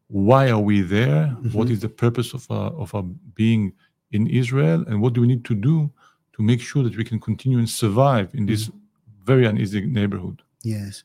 why 0.09 0.51
are 0.51 0.59
we 0.61 0.81
there, 0.81 1.29
what 1.53 1.69
Mhm. 1.69 1.73
is 1.73 1.81
the 1.81 1.89
purpose 1.89 2.33
of 2.35 2.51
our, 2.51 2.71
of 2.73 2.95
our 2.95 3.05
being 3.35 3.73
in 4.13 4.27
Israel, 4.27 4.85
and 4.89 5.01
what 5.01 5.13
do 5.13 5.21
we 5.21 5.27
need 5.27 5.45
to 5.45 5.55
do 5.55 5.91
to 6.33 6.43
make 6.43 6.61
sure 6.61 6.83
that 6.83 6.97
we 6.97 7.05
can 7.05 7.21
continue 7.21 7.59
and 7.59 7.69
survive 7.69 8.29
in 8.35 8.47
this 8.47 8.71
very 9.25 9.47
uneasy 9.47 9.83
neighborhood. 9.87 10.43
Yes. 10.63 11.05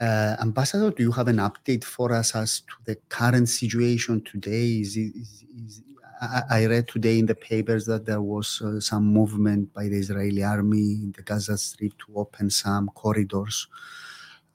Uh, 0.00 0.36
Ambassador, 0.40 0.90
do 0.90 1.02
you 1.02 1.12
have 1.12 1.28
an 1.28 1.36
update 1.36 1.84
for 1.84 2.12
us 2.12 2.34
as 2.34 2.60
to 2.60 2.74
the 2.84 2.96
current 3.08 3.48
situation 3.48 4.20
today? 4.22 4.80
Is, 4.80 4.96
is, 4.96 5.44
is 5.66 5.82
I, 6.20 6.42
I 6.50 6.66
read 6.66 6.88
today 6.88 7.18
in 7.18 7.26
the 7.26 7.34
papers 7.34 7.86
that 7.86 8.04
there 8.04 8.20
was 8.20 8.60
uh, 8.62 8.80
some 8.80 9.04
movement 9.06 9.72
by 9.72 9.88
the 9.88 9.96
Israeli 9.96 10.42
army 10.42 10.92
in 11.04 11.12
the 11.16 11.22
Gaza 11.22 11.56
Strip 11.56 11.92
to 11.98 12.06
open 12.16 12.50
some 12.50 12.88
corridors. 12.88 13.66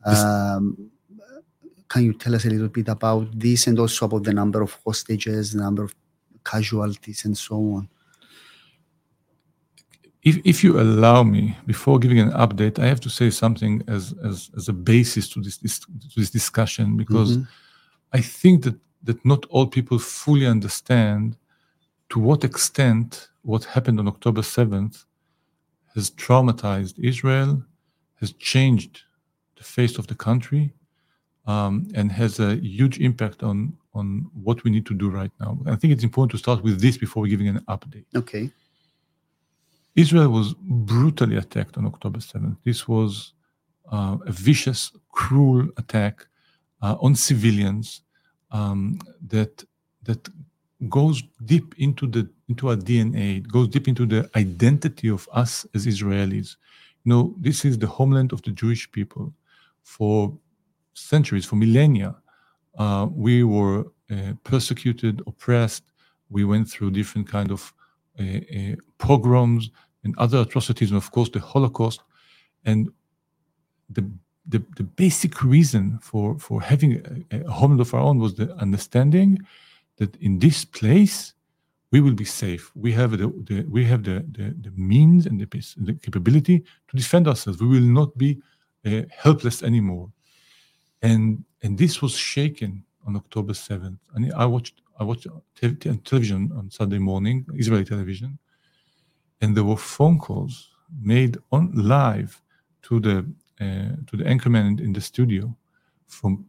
Um, 0.06 0.92
can 1.88 2.04
you 2.04 2.14
tell 2.14 2.36
us 2.36 2.46
a 2.46 2.50
little 2.50 2.68
bit 2.68 2.90
about 2.90 3.28
this 3.40 3.68
and 3.68 3.80
also 3.80 4.06
about 4.06 4.24
the 4.24 4.34
number 4.34 4.62
of 4.62 4.78
hostages, 4.86 5.54
the 5.54 5.62
number 5.62 5.84
of 5.84 5.96
casualties, 6.44 7.26
and 7.26 7.38
so 7.38 7.56
on? 7.56 7.90
if, 10.24 10.40
if 10.46 10.64
you 10.64 10.80
allow 10.80 11.22
me, 11.24 11.58
before 11.66 12.00
giving 12.00 12.20
an 12.20 12.32
update, 12.32 12.80
I 12.80 12.86
have 12.88 13.02
to 13.02 13.10
say 13.10 13.30
something 13.30 13.84
as 13.88 14.14
as, 14.24 14.50
as 14.58 14.70
a 14.70 14.74
basis 14.74 15.28
to 15.30 15.42
this, 15.42 15.58
this 15.58 15.80
to 15.80 15.88
this 16.16 16.30
discussion 16.30 16.98
because 16.98 17.38
Mhm. 17.38 17.48
I 18.14 18.22
think 18.22 18.64
that 18.64 18.76
that 19.04 19.26
not 19.26 19.46
all 19.50 19.68
people 19.68 20.00
fully 20.00 20.48
understand 20.48 21.36
to 22.14 22.20
what 22.20 22.44
extent 22.44 23.30
what 23.42 23.64
happened 23.64 24.00
on 24.00 24.08
October 24.08 24.44
seventh 24.44 25.06
has 25.96 26.12
traumatized 26.12 26.94
Israel, 27.00 27.52
has 28.22 28.34
changed 28.34 29.02
the 29.58 29.64
face 29.64 29.98
of 29.98 30.06
the 30.06 30.14
country, 30.28 30.66
um, 31.48 31.88
and 31.96 32.12
has 32.12 32.40
a 32.40 32.52
huge 32.78 33.00
impact 33.00 33.42
on 33.42 33.58
on 34.00 34.08
what 34.48 34.64
we 34.64 34.70
need 34.76 34.86
to 34.92 34.96
do 35.04 35.10
right 35.10 35.34
now. 35.40 35.52
I 35.74 35.76
think 35.76 35.90
it's 35.94 36.08
important 36.10 36.32
to 36.36 36.38
start 36.46 36.60
with 36.64 36.80
this 36.80 36.98
before 37.06 37.26
giving 37.26 37.48
an 37.48 37.60
update. 37.76 38.06
Okay. 38.22 38.46
Israel 40.04 40.30
was 40.30 40.48
brutally 40.94 41.38
attacked 41.38 41.78
on 41.80 41.86
October 41.92 42.20
7th. 42.20 42.58
This 42.64 42.88
was 42.88 43.34
uh, 43.92 44.18
a 44.32 44.32
vicious, 44.32 44.82
cruel 45.20 45.68
attack 45.78 46.16
uh, 46.84 46.96
on 47.06 47.14
civilians 47.16 48.02
um, 48.52 49.00
that 49.34 49.54
that 50.08 50.22
goes 50.90 51.24
deep 51.46 51.76
into 51.78 52.08
the 52.08 52.30
into 52.50 52.70
our 52.70 52.76
DNA. 52.76 53.38
It 53.38 53.48
goes 53.52 53.68
deep 53.68 53.88
into 53.88 54.06
the 54.06 54.30
identity 54.36 55.10
of 55.10 55.28
us 55.32 55.66
as 55.74 55.86
Israelis. 55.86 56.56
You 57.04 57.10
know, 57.10 57.36
this 57.40 57.66
is 57.66 57.78
the 57.78 57.88
homeland 57.88 58.34
of 58.34 58.42
the 58.42 58.52
Jewish 58.52 58.92
people. 58.92 59.34
For 59.84 60.34
centuries, 60.94 61.46
for 61.46 61.58
millennia, 61.58 62.16
uh, 62.78 63.08
we 63.12 63.44
were 63.44 63.86
uh, 64.12 64.34
persecuted, 64.44 65.22
oppressed. 65.28 65.84
We 66.30 66.46
went 66.46 66.70
through 66.70 66.92
different 66.92 67.28
kind 67.28 67.52
of 67.52 67.74
uh, 68.20 68.24
uh, 68.24 68.76
pogroms 68.98 69.70
and 70.04 70.18
other 70.18 70.40
atrocities, 70.40 70.90
and 70.92 70.98
of 70.98 71.12
course 71.12 71.30
the 71.30 71.40
Holocaust. 71.40 72.02
And 72.66 72.90
the 73.90 74.10
the, 74.46 74.62
the 74.76 74.84
basic 74.84 75.44
reason 75.44 76.00
for 76.02 76.38
for 76.38 76.62
having 76.62 77.26
a, 77.32 77.38
a 77.38 77.52
homeland 77.52 77.82
of 77.82 77.94
our 77.94 78.02
own 78.02 78.20
was 78.20 78.36
the 78.36 78.54
understanding 78.56 79.40
that 79.98 80.16
in 80.18 80.40
this 80.40 80.66
place 80.66 81.34
we 81.92 82.02
will 82.02 82.16
be 82.16 82.26
safe. 82.26 82.72
We 82.76 82.92
have 82.94 83.12
the, 83.12 83.28
the 83.50 83.66
we 83.70 83.86
have 83.86 84.04
the, 84.04 84.26
the 84.32 84.56
the 84.62 84.72
means 84.76 85.28
and 85.28 85.40
the, 85.40 85.48
the 85.78 85.94
capability 85.94 86.64
to 86.88 86.98
defend 86.98 87.28
ourselves. 87.28 87.62
We 87.62 87.68
will 87.68 87.92
not 88.02 88.18
be 88.18 88.42
uh, 88.86 89.04
helpless 89.16 89.62
anymore. 89.62 90.12
And 91.02 91.46
and 91.62 91.78
this 91.78 92.02
was 92.02 92.14
shaken 92.16 92.84
on 93.06 93.16
October 93.16 93.54
seventh. 93.54 94.00
And 94.16 94.34
I 94.34 94.46
watched 94.46 94.82
I 95.00 95.04
watched 95.04 95.28
te- 95.56 95.76
te- 95.76 95.98
television 95.98 96.52
on 96.58 96.72
Sunday 96.72 97.00
morning, 97.00 97.46
Israeli 97.54 97.86
television, 97.86 98.40
and 99.42 99.56
there 99.56 99.64
were 99.64 99.78
phone 99.78 100.18
calls 100.18 100.70
made 101.02 101.38
on 101.52 101.72
live 101.74 102.42
to 102.84 103.00
the 103.00 103.18
uh, 103.62 103.96
to 104.08 104.18
the 104.18 104.24
anchorman 104.24 104.80
in 104.80 104.94
the 104.94 105.02
studio 105.02 105.56
from 106.08 106.46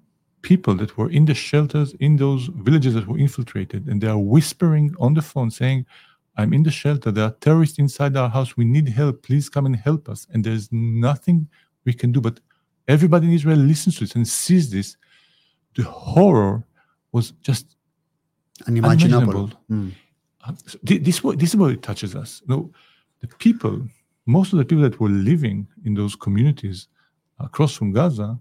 people 0.50 0.74
that 0.80 0.92
were 0.98 1.10
in 1.18 1.24
the 1.30 1.34
shelters 1.48 1.88
in 2.06 2.12
those 2.24 2.42
villages 2.66 2.92
that 2.94 3.06
were 3.10 3.20
infiltrated, 3.26 3.82
and 3.88 3.96
they 4.00 4.10
are 4.14 4.24
whispering 4.34 4.86
on 5.04 5.14
the 5.18 5.24
phone 5.30 5.50
saying, 5.60 5.80
"I'm 6.38 6.52
in 6.56 6.62
the 6.68 6.74
shelter. 6.82 7.10
There 7.10 7.26
are 7.28 7.36
terrorists 7.46 7.78
inside 7.84 8.12
our 8.16 8.30
house. 8.36 8.50
We 8.60 8.66
need 8.76 8.88
help. 9.00 9.14
Please 9.28 9.46
come 9.54 9.66
and 9.70 9.76
help 9.88 10.02
us." 10.12 10.20
And 10.30 10.38
there's 10.46 10.66
nothing 11.08 11.38
we 11.86 11.92
can 12.00 12.10
do. 12.12 12.20
But 12.28 12.36
everybody 12.96 13.24
in 13.28 13.34
Israel 13.40 13.60
listens 13.72 13.94
to 13.96 14.00
this 14.04 14.14
and 14.18 14.26
sees 14.44 14.64
this. 14.76 14.88
The 15.78 15.84
horror 15.84 16.56
was 17.16 17.26
just 17.48 17.66
Unimaginable. 18.68 19.50
Mm. 19.70 19.92
this 20.82 21.20
this 21.42 21.50
is 21.52 21.56
where 21.60 21.72
it 21.76 21.82
touches 21.82 22.12
us. 22.22 22.30
You 22.42 22.50
know, 22.52 22.62
the 23.20 23.28
people, 23.46 23.74
most 24.36 24.48
of 24.52 24.58
the 24.60 24.66
people 24.70 24.84
that 24.88 25.00
were 25.00 25.14
living 25.32 25.66
in 25.86 25.92
those 26.00 26.14
communities 26.26 26.78
across 27.46 27.72
from 27.78 27.88
Gaza, 27.98 28.38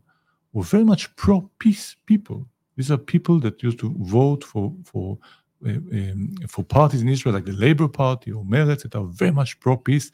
were 0.54 0.64
very 0.64 0.84
much 0.84 1.14
pro-peace 1.16 1.96
people. 2.06 2.48
These 2.78 2.92
are 2.92 2.98
people 2.98 3.40
that 3.40 3.62
used 3.62 3.80
to 3.80 3.94
vote 4.00 4.44
for 4.44 4.74
for 4.86 5.18
um, 5.66 6.36
for 6.48 6.64
parties 6.64 7.02
in 7.02 7.10
Israel 7.10 7.36
like 7.36 7.46
the 7.46 7.54
Labour 7.54 7.88
Party 7.88 8.32
or 8.32 8.44
Meretz 8.44 8.84
that 8.84 8.96
are 8.96 9.06
very 9.06 9.32
much 9.32 9.60
pro-peace. 9.60 10.12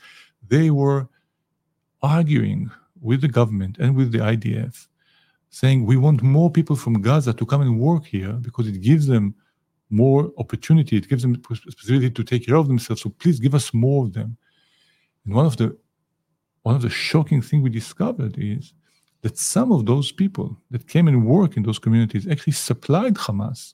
They 0.48 0.70
were 0.70 1.08
arguing 2.02 2.70
with 3.02 3.22
the 3.22 3.28
government 3.28 3.78
and 3.80 3.96
with 3.96 4.12
the 4.12 4.20
IDF, 4.20 4.88
saying 5.50 5.86
we 5.86 5.98
want 5.98 6.22
more 6.22 6.52
people 6.52 6.76
from 6.76 7.02
Gaza 7.02 7.34
to 7.34 7.46
come 7.46 7.62
and 7.62 7.80
work 7.80 8.06
here 8.06 8.34
because 8.34 8.68
it 8.68 8.82
gives 8.82 9.08
them 9.08 9.36
more 9.90 10.32
opportunity. 10.38 10.98
It 10.98 11.10
gives 11.10 11.24
them 11.24 11.34
the 11.34 11.40
possibility 11.40 12.12
to 12.12 12.24
take 12.24 12.46
care 12.46 12.56
of 12.56 12.68
themselves. 12.68 13.02
So 13.02 13.10
please 13.10 13.40
give 13.40 13.56
us 13.56 13.74
more 13.74 14.06
of 14.06 14.14
them. 14.14 14.38
And 15.26 15.34
one 15.34 15.46
of 15.46 15.58
the 15.58 15.76
one 16.64 16.76
of 16.76 16.82
the 16.82 16.90
shocking 16.90 17.42
things 17.42 17.64
we 17.64 17.70
discovered 17.70 18.36
is 18.38 18.74
that 19.22 19.38
some 19.38 19.72
of 19.72 19.86
those 19.86 20.12
people 20.12 20.58
that 20.72 20.88
came 20.88 21.08
and 21.08 21.26
worked 21.26 21.58
in 21.58 21.64
those 21.64 21.80
communities 21.80 22.28
actually 22.28 22.54
supplied 22.54 23.16
Hamas 23.16 23.74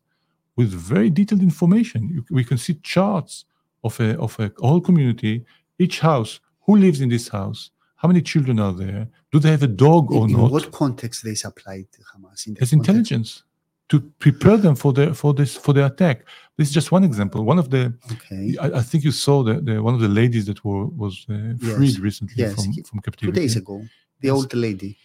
with 0.56 0.70
very 0.72 1.10
detailed 1.10 1.42
information. 1.44 2.10
You, 2.10 2.26
we 2.32 2.44
can 2.44 2.58
see 2.58 2.76
charts 2.82 3.46
of 3.84 4.00
a 4.00 4.18
of 4.18 4.40
a 4.40 4.52
whole 4.60 4.82
community, 4.82 5.46
each 5.78 6.00
house, 6.00 6.40
who 6.66 6.76
lives 6.78 7.00
in 7.02 7.10
this 7.10 7.28
house, 7.28 7.70
how 7.98 8.08
many 8.08 8.22
children 8.22 8.60
are 8.60 8.74
there, 8.74 9.08
do 9.32 9.40
they 9.40 9.52
have 9.52 9.64
a 9.64 9.68
dog 9.68 10.12
or 10.12 10.26
in 10.28 10.32
not? 10.34 10.52
what 10.52 10.72
context 10.72 11.24
they 11.24 11.36
supplied 11.36 11.88
Hamas? 12.12 12.48
In 12.48 12.54
as 12.54 12.70
context- 12.70 12.74
intelligence 12.74 13.44
to 13.90 14.00
prepare 14.18 14.58
them 14.58 14.76
for 14.76 14.92
the 14.94 15.14
for 15.14 15.32
this 15.40 15.56
for 15.56 15.72
the 15.74 15.86
attack. 15.86 16.18
This 16.58 16.70
is 16.70 16.74
just 16.74 16.92
one 16.92 17.04
example. 17.04 17.44
One 17.44 17.60
of 17.60 17.70
the 17.70 17.94
Okay. 18.14 18.56
I, 18.60 18.68
I 18.80 18.82
think 18.82 19.04
you 19.04 19.12
saw 19.12 19.44
the, 19.44 19.56
the 19.62 19.76
one 19.84 19.94
of 19.94 20.02
the 20.02 20.08
ladies 20.22 20.46
that 20.48 20.60
were 20.66 20.86
was 21.04 21.14
uh, 21.30 21.34
freed 21.76 21.94
Yes. 21.96 22.00
recently 22.00 22.36
Yes. 22.44 22.56
from 22.56 22.74
from 22.90 22.98
Two 23.00 23.06
captivity. 23.08 23.40
days 23.42 23.56
ago, 23.58 23.76
the 24.22 24.30
Yes. 24.30 24.36
old 24.38 24.52
lady. 24.68 24.98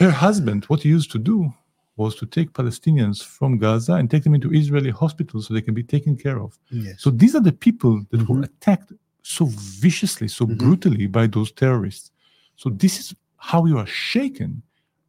Her 0.00 0.10
husband, 0.10 0.64
what 0.64 0.80
he 0.82 0.88
used 0.88 1.10
to 1.12 1.18
do 1.18 1.52
was 1.96 2.14
to 2.16 2.26
take 2.26 2.54
Palestinians 2.54 3.22
from 3.22 3.58
Gaza 3.58 3.94
and 3.94 4.10
take 4.10 4.24
them 4.24 4.34
into 4.34 4.50
Israeli 4.52 4.90
hospitals 4.90 5.46
so 5.46 5.54
they 5.54 5.60
can 5.60 5.74
be 5.74 5.82
taken 5.82 6.16
care 6.16 6.40
of. 6.40 6.58
Yes. 6.70 6.94
So 7.02 7.10
these 7.10 7.34
are 7.34 7.42
the 7.50 7.52
people 7.66 7.94
that 8.10 8.26
were 8.28 8.36
Mhm. 8.40 8.44
attacked 8.50 8.92
so 9.22 9.44
viciously, 9.84 10.28
so 10.28 10.46
Mhm. 10.46 10.56
brutally 10.62 11.06
by 11.18 11.26
those 11.26 11.50
terrorists. 11.52 12.10
So 12.56 12.66
this 12.70 12.94
is 13.00 13.14
how 13.50 13.60
you 13.70 13.76
are 13.82 13.90
shaken. 14.12 14.50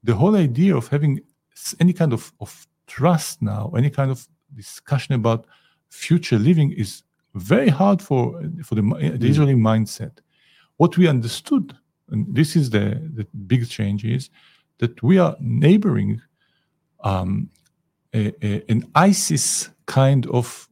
The 0.03 0.15
whole 0.19 0.35
idea 0.47 0.75
of 0.75 0.85
having 0.95 1.13
any 1.79 1.93
kind 1.93 2.11
of, 2.17 2.33
of 2.41 2.51
trust 2.87 3.41
now, 3.41 3.63
any 3.81 3.89
kind 3.89 4.11
of 4.11 4.27
discussion 4.61 5.13
about 5.15 5.45
future 5.89 6.39
living 6.49 6.69
is 6.83 7.03
very 7.53 7.69
hard 7.69 7.99
for, 8.01 8.21
for 8.67 8.75
the, 8.75 8.81
the 8.81 9.27
Mm. 9.27 9.31
Israeli 9.31 9.55
mindset. 9.69 10.13
What 10.81 10.97
we 10.97 11.07
understood, 11.15 11.65
and 12.11 12.21
this 12.39 12.55
is 12.59 12.65
the, 12.75 12.85
the 13.17 13.25
big 13.51 13.61
change, 13.69 14.03
is 14.03 14.29
that 14.81 15.01
we 15.01 15.17
are 15.19 15.35
neighboring 15.39 16.21
um, 17.03 17.49
a, 18.13 18.33
a- 18.43 18.63
an 18.69 18.83
ISIS 18.95 19.69
kind 19.85 20.25
of 20.27 20.67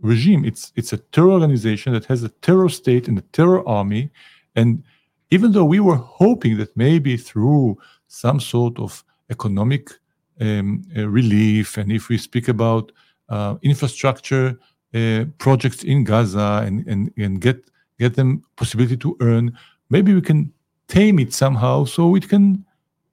regime. 0.00 0.44
It's 0.44 0.72
it's 0.76 0.92
a 0.92 0.98
terror 1.12 1.32
organization 1.32 1.92
that 1.94 2.04
has 2.06 2.22
a 2.22 2.28
terror 2.46 2.68
state 2.68 3.08
and 3.08 3.18
a 3.18 3.22
terror 3.32 3.62
army, 3.68 4.10
and 4.54 4.82
even 5.30 5.52
though 5.52 5.64
we 5.64 5.80
were 5.80 5.96
hoping 5.96 6.58
that 6.58 6.76
maybe 6.76 7.16
through 7.16 7.76
some 8.06 8.38
sort 8.40 8.78
of 8.78 9.02
economic 9.30 9.90
um, 10.40 10.82
uh, 10.96 11.08
relief 11.08 11.78
and 11.78 11.90
if 11.90 12.08
we 12.08 12.18
speak 12.18 12.48
about 12.48 12.92
uh, 13.30 13.56
infrastructure 13.62 14.58
uh, 14.94 15.24
projects 15.38 15.82
in 15.82 16.04
Gaza 16.04 16.62
and, 16.66 16.86
and, 16.86 17.10
and 17.16 17.40
get 17.40 17.58
get 17.98 18.14
them 18.14 18.42
possibility 18.56 18.96
to 18.96 19.16
earn, 19.20 19.56
maybe 19.88 20.14
we 20.14 20.20
can 20.20 20.52
tame 20.88 21.18
it 21.18 21.32
somehow 21.32 21.84
so 21.86 22.14
it 22.16 22.28
can 22.28 22.64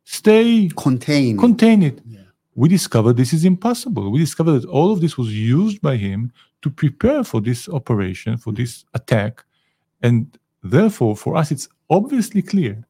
stay 0.04 0.70
contain 0.76 1.38
contain 1.38 1.84
it. 1.84 2.02
Yeah. 2.06 2.20
We 2.56 2.68
discovered 2.68 3.18
this 3.18 3.34
is 3.34 3.46
impossible. 3.46 4.12
We 4.12 4.20
discovered 4.20 4.62
that 4.62 4.68
all 4.68 4.92
of 4.92 5.00
this 5.02 5.18
was 5.18 5.34
used 5.34 5.82
by 5.82 5.96
him 5.96 6.32
to 6.62 6.70
prepare 6.70 7.24
for 7.24 7.42
this 7.42 7.70
operation, 7.70 8.38
for 8.38 8.52
this 8.52 8.86
attack, 8.94 9.44
and 10.02 10.38
therefore, 10.64 11.16
for 11.16 11.36
us, 11.36 11.52
it's 11.52 11.70
obviously 11.90 12.42
clear 12.42 12.84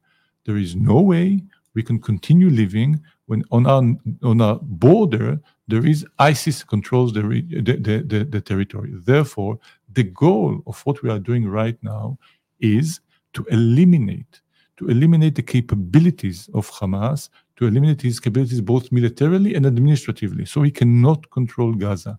there 0.44 0.56
is 0.56 0.74
no 0.74 1.00
way 1.00 1.40
we 1.74 1.82
can 1.82 1.98
continue 2.00 2.50
living 2.50 3.00
when 3.26 3.44
on 3.50 3.66
our 3.66 3.82
on 4.22 4.40
our 4.40 4.58
border 4.62 5.40
there 5.68 5.86
is 5.86 6.04
ISIS 6.18 6.62
controls 6.64 7.12
the, 7.12 7.22
the, 7.22 7.76
the, 7.76 8.02
the, 8.02 8.24
the 8.24 8.40
territory. 8.40 8.90
Therefore, 8.92 9.58
the 9.90 10.02
goal 10.02 10.62
of 10.66 10.80
what 10.84 11.02
we 11.02 11.08
are 11.08 11.18
doing 11.18 11.48
right 11.48 11.78
now 11.82 12.18
is 12.60 13.00
to 13.32 13.44
eliminate 13.50 14.40
to 14.82 14.90
eliminate 14.90 15.34
the 15.34 15.42
capabilities 15.42 16.48
of 16.54 16.70
Hamas, 16.70 17.28
to 17.56 17.66
eliminate 17.66 18.02
his 18.02 18.18
capabilities 18.18 18.60
both 18.60 18.90
militarily 18.90 19.54
and 19.54 19.64
administratively. 19.66 20.44
So 20.44 20.62
he 20.62 20.70
cannot 20.70 21.30
control 21.30 21.72
Gaza. 21.74 22.18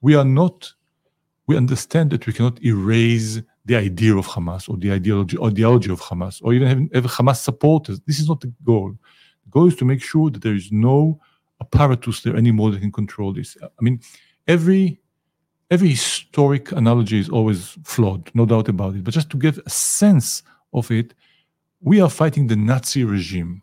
We 0.00 0.14
are 0.16 0.24
not, 0.24 0.72
we 1.46 1.56
understand 1.56 2.10
that 2.10 2.26
we 2.26 2.32
cannot 2.32 2.62
erase 2.64 3.40
the 3.64 3.76
idea 3.76 4.16
of 4.16 4.26
Hamas 4.26 4.68
or 4.68 4.76
the 4.76 4.92
ideology, 4.92 5.36
ideology 5.40 5.90
of 5.90 6.00
Hamas, 6.00 6.40
or 6.42 6.52
even 6.54 6.68
have, 6.68 7.04
have 7.04 7.12
Hamas 7.12 7.36
supporters. 7.36 8.00
This 8.06 8.18
is 8.18 8.28
not 8.28 8.40
the 8.40 8.52
goal. 8.64 8.92
The 9.44 9.50
goal 9.50 9.68
is 9.68 9.76
to 9.76 9.84
make 9.84 10.02
sure 10.02 10.30
that 10.30 10.42
there 10.42 10.54
is 10.54 10.72
no 10.72 11.20
apparatus 11.60 12.22
there 12.22 12.36
anymore 12.36 12.70
that 12.72 12.80
can 12.80 12.92
control 12.92 13.32
this. 13.32 13.56
I 13.62 13.82
mean, 13.82 14.00
every 14.48 15.00
every 15.70 15.90
historic 15.90 16.72
analogy 16.72 17.20
is 17.20 17.28
always 17.28 17.78
flawed, 17.84 18.28
no 18.34 18.44
doubt 18.44 18.68
about 18.68 18.96
it. 18.96 19.04
But 19.04 19.14
just 19.14 19.30
to 19.30 19.36
give 19.36 19.60
a 19.64 19.70
sense 19.70 20.42
of 20.72 20.90
it, 20.90 21.14
we 21.80 22.00
are 22.00 22.10
fighting 22.10 22.46
the 22.46 22.56
Nazi 22.56 23.04
regime. 23.04 23.62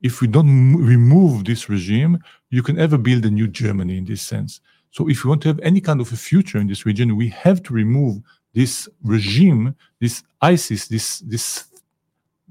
If 0.00 0.20
we 0.20 0.26
don't 0.26 0.48
m- 0.48 0.76
remove 0.76 1.44
this 1.44 1.68
regime, 1.68 2.18
you 2.50 2.62
can 2.62 2.78
ever 2.78 2.98
build 2.98 3.24
a 3.24 3.30
new 3.30 3.46
Germany 3.46 3.96
in 3.98 4.04
this 4.04 4.22
sense. 4.22 4.60
So, 4.90 5.08
if 5.08 5.24
we 5.24 5.28
want 5.28 5.42
to 5.42 5.48
have 5.48 5.60
any 5.60 5.80
kind 5.80 6.00
of 6.00 6.12
a 6.12 6.16
future 6.16 6.58
in 6.58 6.66
this 6.66 6.84
region, 6.84 7.16
we 7.16 7.28
have 7.28 7.62
to 7.64 7.72
remove 7.72 8.20
this 8.54 8.88
regime, 9.02 9.74
this 10.00 10.22
ISIS, 10.42 10.88
this 10.88 11.20
this 11.20 11.64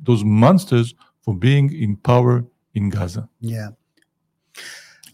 those 0.02 0.24
monsters 0.24 0.96
for 1.22 1.36
being 1.36 1.72
in 1.74 1.96
power 1.98 2.44
in 2.74 2.90
Gaza. 2.90 3.28
Yeah. 3.40 3.70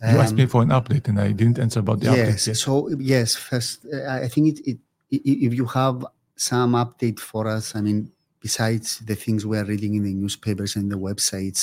You 0.02 0.20
asked 0.20 0.36
me 0.36 0.44
Um, 0.44 0.50
for 0.50 0.62
an 0.62 0.70
update, 0.70 1.08
and 1.10 1.20
I 1.20 1.32
didn't 1.32 1.60
answer 1.60 1.80
about 1.80 2.00
the 2.00 2.06
yes. 2.06 2.18
update. 2.18 2.48
Yet. 2.48 2.58
So 2.58 2.90
yes, 3.00 3.36
first, 3.36 3.86
uh, 3.92 4.26
I 4.26 4.28
think 4.28 4.60
it, 4.60 4.60
it, 4.70 4.78
if 5.12 5.54
you 5.56 5.66
have 5.66 6.06
some 6.36 6.74
update 6.74 7.20
for 7.20 7.48
us, 7.48 7.76
I 7.76 7.82
mean, 7.82 8.12
besides 8.48 8.88
the 9.10 9.18
things 9.24 9.46
we 9.46 9.58
are 9.62 9.68
reading 9.74 9.94
in 9.96 10.04
the 10.04 10.16
newspapers 10.24 10.72
and 10.78 10.88
the 10.94 11.02
websites, 11.10 11.62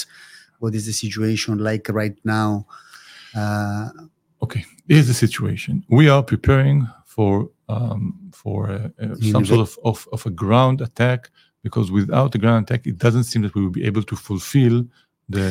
what 0.58 0.72
is 0.78 0.84
the 0.86 0.96
situation 1.04 1.52
like 1.70 1.86
right 2.00 2.18
now? 2.24 2.66
Uh, 3.34 3.88
Okay, 4.44 4.64
here's 4.88 5.08
the 5.12 5.18
situation. 5.26 5.74
We 5.88 6.06
are 6.14 6.22
preparing 6.22 6.78
for 7.14 7.32
um, 7.74 8.02
for 8.42 8.56
some 9.32 9.44
sort 9.50 9.62
of, 9.66 9.72
of, 9.90 9.98
of 10.12 10.20
a 10.26 10.32
ground 10.42 10.78
attack 10.88 11.30
because 11.62 11.86
without 11.90 12.34
a 12.34 12.38
ground 12.38 12.60
attack, 12.64 12.86
it 12.86 12.98
doesn't 12.98 13.24
seem 13.30 13.40
that 13.44 13.54
we 13.54 13.62
will 13.64 13.76
be 13.80 13.86
able 13.90 14.04
to 14.12 14.16
fulfill 14.28 14.76
the 15.36 15.48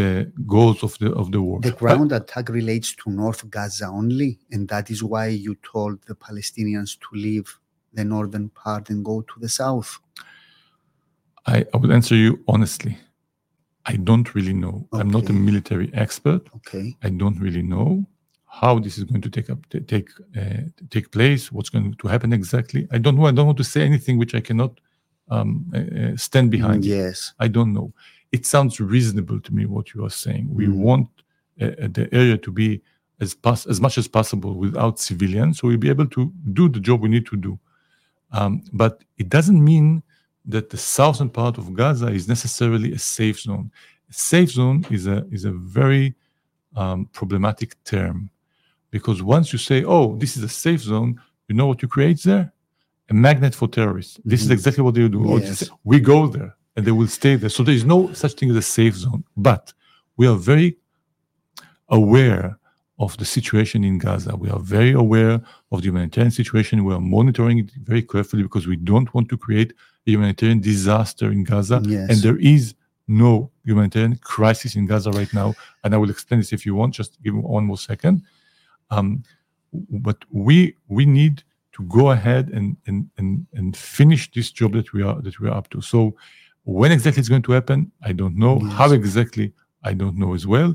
the 0.00 0.10
goals 0.54 0.78
of 0.86 0.92
the 1.02 1.10
of 1.22 1.26
the 1.34 1.40
war. 1.46 1.58
the 1.60 1.78
ground 1.82 2.12
attack 2.20 2.46
relates 2.60 2.88
to 3.00 3.10
North 3.22 3.42
Gaza 3.54 3.86
only, 4.00 4.30
and 4.52 4.68
that 4.68 4.86
is 4.94 5.00
why 5.12 5.26
you 5.46 5.52
told 5.72 5.94
the 6.08 6.16
Palestinians 6.26 6.90
to 7.04 7.08
leave 7.26 7.48
the 7.98 8.04
northern 8.04 8.48
part 8.50 8.84
and 8.90 9.04
go 9.04 9.16
to 9.30 9.36
the 9.44 9.48
south. 9.48 9.90
I, 11.46 11.64
I 11.72 11.76
will 11.76 11.92
answer 11.92 12.14
you 12.14 12.42
honestly. 12.48 12.98
I 13.86 13.96
don't 13.96 14.34
really 14.34 14.52
know. 14.52 14.86
I'm 14.92 15.08
not 15.10 15.30
a 15.30 15.32
military 15.32 15.90
expert. 15.94 16.42
Okay. 16.56 16.94
I 17.02 17.08
don't 17.08 17.38
really 17.40 17.62
know 17.62 18.04
how 18.46 18.78
this 18.78 18.98
is 18.98 19.04
going 19.04 19.22
to 19.22 19.30
take 19.30 19.48
up 19.48 19.58
take 19.86 20.10
uh, 20.36 20.62
take 20.90 21.10
place. 21.10 21.50
What's 21.50 21.70
going 21.70 21.94
to 21.94 22.08
happen 22.08 22.32
exactly? 22.32 22.86
I 22.92 22.98
don't 22.98 23.16
know. 23.16 23.26
I 23.26 23.30
don't 23.32 23.46
want 23.46 23.58
to 23.58 23.64
say 23.64 23.82
anything 23.82 24.18
which 24.18 24.34
I 24.34 24.40
cannot 24.40 24.78
um, 25.30 25.70
uh, 25.74 25.78
uh, 25.78 26.16
stand 26.16 26.50
behind. 26.50 26.84
Yes. 26.84 27.32
I 27.38 27.48
don't 27.48 27.72
know. 27.72 27.92
It 28.32 28.44
sounds 28.44 28.78
reasonable 28.78 29.40
to 29.40 29.54
me 29.54 29.64
what 29.64 29.94
you 29.94 30.04
are 30.04 30.10
saying. 30.10 30.48
We 30.52 30.66
Mm. 30.66 30.74
want 30.76 31.08
uh, 31.60 31.64
uh, 31.66 31.88
the 31.90 32.08
area 32.12 32.36
to 32.38 32.52
be 32.52 32.82
as 33.20 33.34
pos- 33.34 33.66
as 33.66 33.80
much 33.80 33.96
as 33.98 34.06
possible 34.06 34.54
without 34.54 34.98
civilians, 34.98 35.58
so 35.58 35.68
we'll 35.68 35.78
be 35.78 35.88
able 35.88 36.06
to 36.08 36.32
do 36.52 36.68
the 36.68 36.80
job 36.80 37.00
we 37.00 37.08
need 37.08 37.26
to 37.26 37.36
do. 37.36 37.58
Um, 38.32 38.62
but 38.72 39.02
it 39.16 39.28
doesn't 39.30 39.62
mean 39.64 40.02
that 40.48 40.70
the 40.70 40.76
southern 40.76 41.28
part 41.28 41.58
of 41.58 41.72
Gaza 41.74 42.08
is 42.08 42.26
necessarily 42.28 42.92
a 42.92 42.98
safe 42.98 43.38
zone. 43.40 43.70
A 44.10 44.12
safe 44.14 44.50
zone 44.50 44.84
is 44.90 45.06
a 45.06 45.26
is 45.30 45.44
a 45.44 45.52
very 45.52 46.14
um, 46.76 47.06
problematic 47.12 47.70
term 47.84 48.30
because 48.90 49.22
once 49.22 49.52
you 49.52 49.58
say, 49.58 49.84
"Oh, 49.84 50.16
this 50.16 50.36
is 50.36 50.42
a 50.42 50.48
safe 50.48 50.80
zone," 50.80 51.20
you 51.48 51.54
know 51.54 51.66
what 51.66 51.82
you 51.82 51.88
create 51.88 52.22
there? 52.22 52.52
A 53.10 53.14
magnet 53.14 53.54
for 53.54 53.68
terrorists. 53.68 54.20
This 54.24 54.40
is 54.42 54.48
Mhm. 54.48 54.52
exactly 54.58 54.82
what 54.84 54.94
they 54.94 55.08
do. 55.08 55.20
Yes. 55.40 55.70
we 55.84 55.98
go 56.00 56.26
there 56.28 56.52
and 56.76 56.84
they 56.86 56.92
will 56.92 57.08
stay 57.20 57.36
there. 57.36 57.50
So 57.50 57.62
there 57.62 57.74
is 57.74 57.84
no 57.84 57.98
such 58.12 58.34
thing 58.38 58.50
as 58.50 58.56
a 58.56 58.62
safe 58.62 58.96
zone. 58.96 59.22
But 59.36 59.72
we 60.18 60.26
are 60.26 60.36
very 60.52 60.76
aware 61.88 62.58
of 62.98 63.16
the 63.16 63.24
situation 63.24 63.84
in 63.84 63.98
Gaza. 63.98 64.34
We 64.36 64.50
are 64.50 64.58
very 64.58 64.92
aware 64.92 65.40
of 65.72 65.80
the 65.80 65.86
humanitarian 65.88 66.32
situation. 66.32 66.84
We 66.84 66.92
are 66.94 67.00
monitoring 67.00 67.58
it 67.58 67.70
very 67.84 68.02
carefully 68.02 68.42
because 68.42 68.66
we 68.66 68.76
don't 68.76 69.12
want 69.14 69.28
to 69.30 69.36
create 69.36 69.72
humanitarian 70.10 70.60
disaster 70.60 71.30
in 71.30 71.44
Gaza. 71.44 71.82
Yes. 71.84 72.10
And 72.10 72.18
there 72.18 72.38
is 72.38 72.74
no 73.06 73.50
humanitarian 73.64 74.16
crisis 74.16 74.76
in 74.76 74.86
Gaza 74.86 75.10
right 75.10 75.32
now. 75.32 75.54
And 75.82 75.94
I 75.94 75.98
will 75.98 76.10
explain 76.10 76.40
this 76.40 76.52
if 76.52 76.64
you 76.66 76.74
want. 76.74 76.94
Just 76.94 77.22
give 77.22 77.34
me 77.34 77.40
one 77.40 77.64
more 77.64 77.78
second. 77.78 78.22
Um, 78.90 79.22
but 79.90 80.24
we 80.30 80.76
we 80.88 81.04
need 81.04 81.42
to 81.72 81.82
go 81.84 82.10
ahead 82.10 82.48
and 82.50 82.76
and 82.86 83.08
and 83.18 83.46
and 83.54 83.76
finish 83.76 84.30
this 84.32 84.50
job 84.50 84.72
that 84.72 84.92
we 84.92 85.02
are 85.02 85.20
that 85.20 85.38
we 85.40 85.48
are 85.48 85.56
up 85.56 85.68
to. 85.70 85.80
So 85.80 86.16
when 86.64 86.92
exactly 86.92 87.20
it's 87.20 87.28
going 87.28 87.42
to 87.42 87.52
happen, 87.52 87.90
I 88.02 88.12
don't 88.12 88.36
know. 88.36 88.60
Yes. 88.62 88.72
How 88.72 88.92
exactly, 88.92 89.52
I 89.82 89.94
don't 89.94 90.16
know 90.16 90.34
as 90.34 90.46
well. 90.46 90.74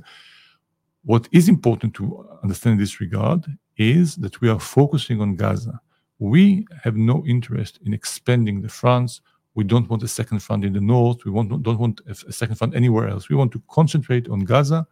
What 1.06 1.28
is 1.32 1.50
important 1.50 1.94
to 1.96 2.28
understand 2.44 2.74
in 2.74 2.80
this 2.80 3.00
regard 3.02 3.46
is 3.78 4.16
that 4.18 4.40
we 4.42 4.50
are 4.50 4.60
focusing 4.60 5.22
on 5.22 5.36
Gaza. 5.36 5.80
We 6.20 6.66
have 6.84 6.96
no 6.96 7.24
interest 7.26 7.80
in 7.86 7.94
expanding 7.94 8.62
the 8.62 8.70
fronts. 8.70 9.22
We 9.56 9.64
don't 9.64 9.90
want 9.90 10.04
a 10.04 10.08
second 10.08 10.40
front 10.40 10.64
in 10.66 10.74
the 10.74 10.82
north. 10.82 11.26
We 11.26 11.32
want, 11.32 11.50
don't 11.64 11.80
want 11.80 12.02
a 12.08 12.32
second 12.32 12.56
front 12.56 12.76
anywhere 12.76 13.08
else. 13.08 13.30
We 13.30 13.36
want 13.36 13.52
to 13.54 13.62
concentrate 13.70 14.28
on 14.30 14.40
Gaza. 14.42 14.88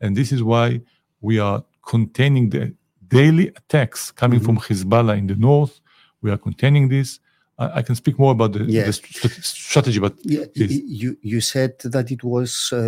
And 0.00 0.16
this 0.16 0.32
is 0.32 0.42
why 0.42 0.80
we 1.20 1.38
are 1.38 1.64
containing 1.86 2.50
the 2.50 2.74
daily 3.08 3.48
attacks 3.48 4.10
coming 4.10 4.40
from 4.40 4.58
Hezbollah 4.58 5.16
in 5.18 5.26
the 5.26 5.36
north. 5.36 5.80
We 6.22 6.30
are 6.30 6.38
containing 6.38 6.88
this. 6.88 7.20
I, 7.58 7.78
I 7.78 7.82
can 7.82 7.94
speak 7.94 8.18
more 8.18 8.32
about 8.32 8.52
the, 8.52 8.60
the 8.60 8.92
st- 8.92 9.32
strategy, 9.44 9.98
but 9.98 10.14
Yeah, 10.24 10.40
y- 10.40 10.46
Please. 10.54 10.78
y- 10.78 10.84
you 10.86 11.16
you 11.22 11.40
said 11.40 11.78
that 11.80 12.10
it 12.10 12.22
was 12.24 12.70
uh, 12.72 12.78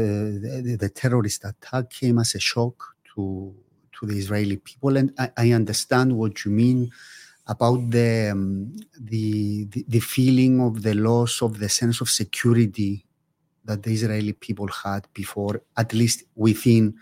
the, 0.65 0.77
the 0.79 0.89
terrorist 0.89 1.45
attack 1.45 1.91
came 1.91 2.19
as 2.19 2.35
a 2.35 2.41
shock 2.41 2.95
to 3.15 3.55
to 4.01 4.07
the 4.07 4.17
Israeli 4.17 4.57
people, 4.59 4.97
and 4.97 5.13
I, 5.19 5.31
I 5.37 5.53
understand 5.53 6.13
what 6.17 6.45
you 6.45 6.51
mean 6.51 6.91
about 7.49 7.91
the, 7.91 8.31
um, 8.33 8.77
the 9.01 9.65
the 9.65 9.85
the 9.89 10.01
feeling 10.01 10.61
of 10.61 10.83
the 10.83 10.95
loss 10.95 11.43
of 11.43 11.59
the 11.59 11.69
sense 11.69 12.01
of 12.01 12.09
security 12.11 13.05
that 13.65 13.83
the 13.83 13.91
Israeli 13.91 14.35
people 14.35 14.69
had 14.69 15.07
before, 15.15 15.63
at 15.77 15.93
least 15.93 16.25
within 16.35 16.95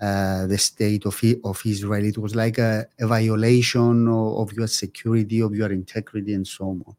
uh, 0.00 0.46
the 0.46 0.58
state 0.58 1.04
of 1.06 1.20
of 1.44 1.60
Israel. 1.64 2.04
It 2.04 2.18
was 2.18 2.34
like 2.34 2.58
a, 2.58 2.86
a 3.00 3.06
violation 3.06 4.08
of, 4.08 4.38
of 4.42 4.52
your 4.52 4.68
security, 4.68 5.40
of 5.40 5.54
your 5.54 5.72
integrity, 5.72 6.34
and 6.34 6.46
so 6.46 6.64
on. 6.64 6.96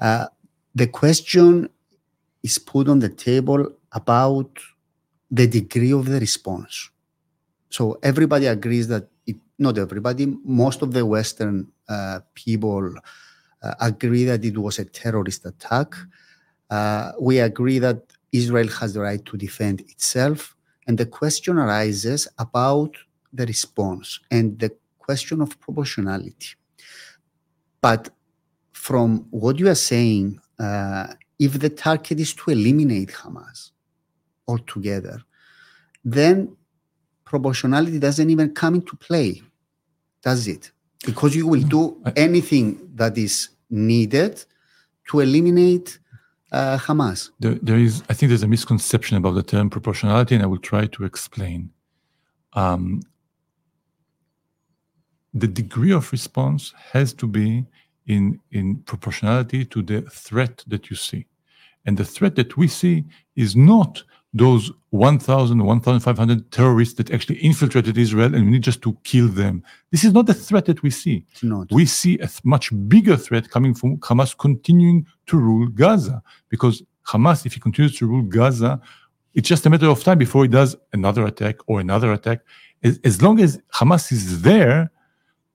Uh, 0.00 0.26
the 0.74 0.88
question 0.88 1.68
is 2.42 2.58
put 2.58 2.88
on 2.88 2.98
the 2.98 3.08
table 3.08 3.68
about 3.92 4.50
the 5.30 5.46
degree 5.46 5.92
of 5.92 6.06
the 6.06 6.18
response. 6.18 6.90
So 7.70 7.98
everybody 8.02 8.46
agrees 8.46 8.88
that 8.88 9.08
it, 9.26 9.36
not 9.58 9.78
everybody, 9.78 10.26
most 10.44 10.82
of 10.82 10.92
the 10.92 11.04
Western 11.04 11.68
uh, 11.88 12.20
people 12.34 12.94
uh, 13.62 13.74
agree 13.80 14.24
that 14.24 14.44
it 14.44 14.58
was 14.58 14.78
a 14.78 14.84
terrorist 14.84 15.46
attack. 15.46 15.94
Uh, 16.70 17.12
we 17.20 17.38
agree 17.38 17.78
that 17.78 18.02
Israel 18.32 18.68
has 18.68 18.94
the 18.94 19.00
right 19.00 19.24
to 19.26 19.36
defend 19.36 19.80
itself. 19.82 20.56
And 20.86 20.98
the 20.98 21.06
question 21.06 21.58
arises 21.58 22.26
about 22.38 22.96
the 23.32 23.46
response 23.46 24.18
and 24.30 24.58
the 24.58 24.74
question 24.98 25.40
of 25.40 25.58
proportionality. 25.60 26.54
But 27.80 28.10
from 28.72 29.26
what 29.30 29.58
you 29.58 29.68
are 29.68 29.76
saying, 29.76 30.40
uh, 30.58 31.08
if 31.38 31.58
the 31.58 31.70
target 31.70 32.20
is 32.20 32.34
to 32.34 32.50
eliminate 32.50 33.10
Hamas 33.10 33.70
altogether, 34.48 35.22
then 36.04 36.56
proportionality 37.24 37.98
doesn't 37.98 38.30
even 38.30 38.54
come 38.54 38.74
into 38.74 38.96
play, 38.96 39.42
does 40.22 40.48
it? 40.48 40.70
Because 41.04 41.34
you 41.34 41.46
will 41.46 41.62
do 41.62 42.00
anything 42.16 42.90
that 42.94 43.18
is 43.18 43.48
needed 43.70 44.44
to 45.10 45.20
eliminate 45.20 45.98
uh, 46.52 46.78
Hamas. 46.78 47.30
there, 47.40 47.54
there 47.62 47.78
is 47.78 48.02
i 48.10 48.14
think 48.14 48.28
there's 48.28 48.42
a 48.42 48.48
misconception 48.48 49.16
about 49.16 49.34
the 49.34 49.42
term 49.42 49.70
proportionality 49.70 50.34
and 50.34 50.44
i 50.44 50.46
will 50.46 50.58
try 50.58 50.86
to 50.86 51.04
explain 51.04 51.70
um, 52.52 53.00
the 55.32 55.48
degree 55.48 55.92
of 55.92 56.12
response 56.12 56.74
has 56.92 57.14
to 57.14 57.26
be 57.26 57.64
in, 58.06 58.38
in 58.50 58.76
proportionality 58.80 59.64
to 59.64 59.80
the 59.80 60.02
threat 60.02 60.62
that 60.66 60.90
you 60.90 60.96
see 60.96 61.26
and 61.86 61.96
the 61.96 62.04
threat 62.04 62.36
that 62.36 62.56
we 62.56 62.68
see 62.68 63.04
is 63.34 63.56
not 63.56 64.02
those 64.34 64.72
1000 64.90 65.62
1500 65.62 66.50
terrorists 66.50 66.94
that 66.94 67.10
actually 67.10 67.36
infiltrated 67.36 67.98
israel 67.98 68.34
and 68.34 68.44
we 68.46 68.52
need 68.52 68.62
just 68.62 68.80
to 68.80 68.96
kill 69.04 69.28
them 69.28 69.62
this 69.90 70.04
is 70.04 70.12
not 70.12 70.26
the 70.26 70.34
threat 70.34 70.64
that 70.64 70.82
we 70.82 70.90
see 70.90 71.24
we 71.70 71.84
see 71.84 72.18
a 72.18 72.28
much 72.44 72.70
bigger 72.88 73.16
threat 73.16 73.50
coming 73.50 73.74
from 73.74 73.98
Hamas 73.98 74.36
continuing 74.36 75.06
to 75.26 75.38
rule 75.38 75.68
Gaza. 75.68 76.22
Because 76.48 76.82
Hamas, 77.06 77.46
if 77.46 77.54
he 77.54 77.60
continues 77.60 77.96
to 77.98 78.06
rule 78.06 78.22
Gaza, 78.22 78.80
it's 79.34 79.48
just 79.48 79.66
a 79.66 79.70
matter 79.70 79.88
of 79.88 80.02
time 80.04 80.18
before 80.18 80.42
he 80.44 80.48
does 80.48 80.76
another 80.92 81.24
attack 81.26 81.56
or 81.66 81.80
another 81.80 82.12
attack. 82.12 82.40
As, 82.82 82.98
as 83.04 83.22
long 83.22 83.40
as 83.40 83.58
Hamas 83.74 84.12
is 84.12 84.42
there, 84.42 84.90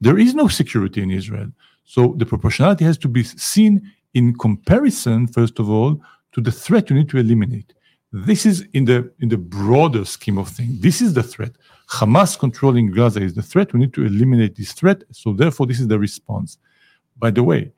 there 0.02 0.18
is 0.18 0.34
no 0.34 0.48
security 0.48 1.02
in 1.02 1.12
Israel. 1.12 1.52
So 1.84 2.16
the 2.18 2.26
proportionality 2.26 2.86
has 2.86 2.98
to 3.00 3.08
be 3.08 3.24
seen 3.24 3.92
in 4.14 4.36
comparison, 4.38 5.28
first 5.28 5.60
of 5.60 5.70
all, 5.70 6.02
to 6.34 6.42
the 6.42 6.52
threat 6.52 6.90
you 6.90 6.96
need 6.96 7.10
to 7.10 7.18
eliminate. 7.18 7.74
This 8.12 8.46
is 8.46 8.66
in 8.74 8.86
the 8.86 9.12
in 9.20 9.30
the 9.30 9.38
broader 9.38 10.06
scheme 10.06 10.38
of 10.38 10.48
things. 10.48 10.80
This 10.80 11.02
is 11.02 11.14
the 11.14 11.24
threat. 11.24 11.52
Hamas 11.90 12.40
controlling 12.40 12.92
Gaza 12.92 13.22
is 13.22 13.34
the 13.34 13.42
threat. 13.42 13.74
We 13.74 13.80
need 13.80 13.94
to 13.94 14.06
eliminate 14.06 14.56
this 14.56 14.72
threat. 14.72 15.04
So 15.12 15.34
therefore, 15.34 15.68
this 15.68 15.80
is 15.80 15.88
the 15.88 16.00
response. 16.00 16.58
By 17.18 17.32
the 17.32 17.44
way, 17.44 17.72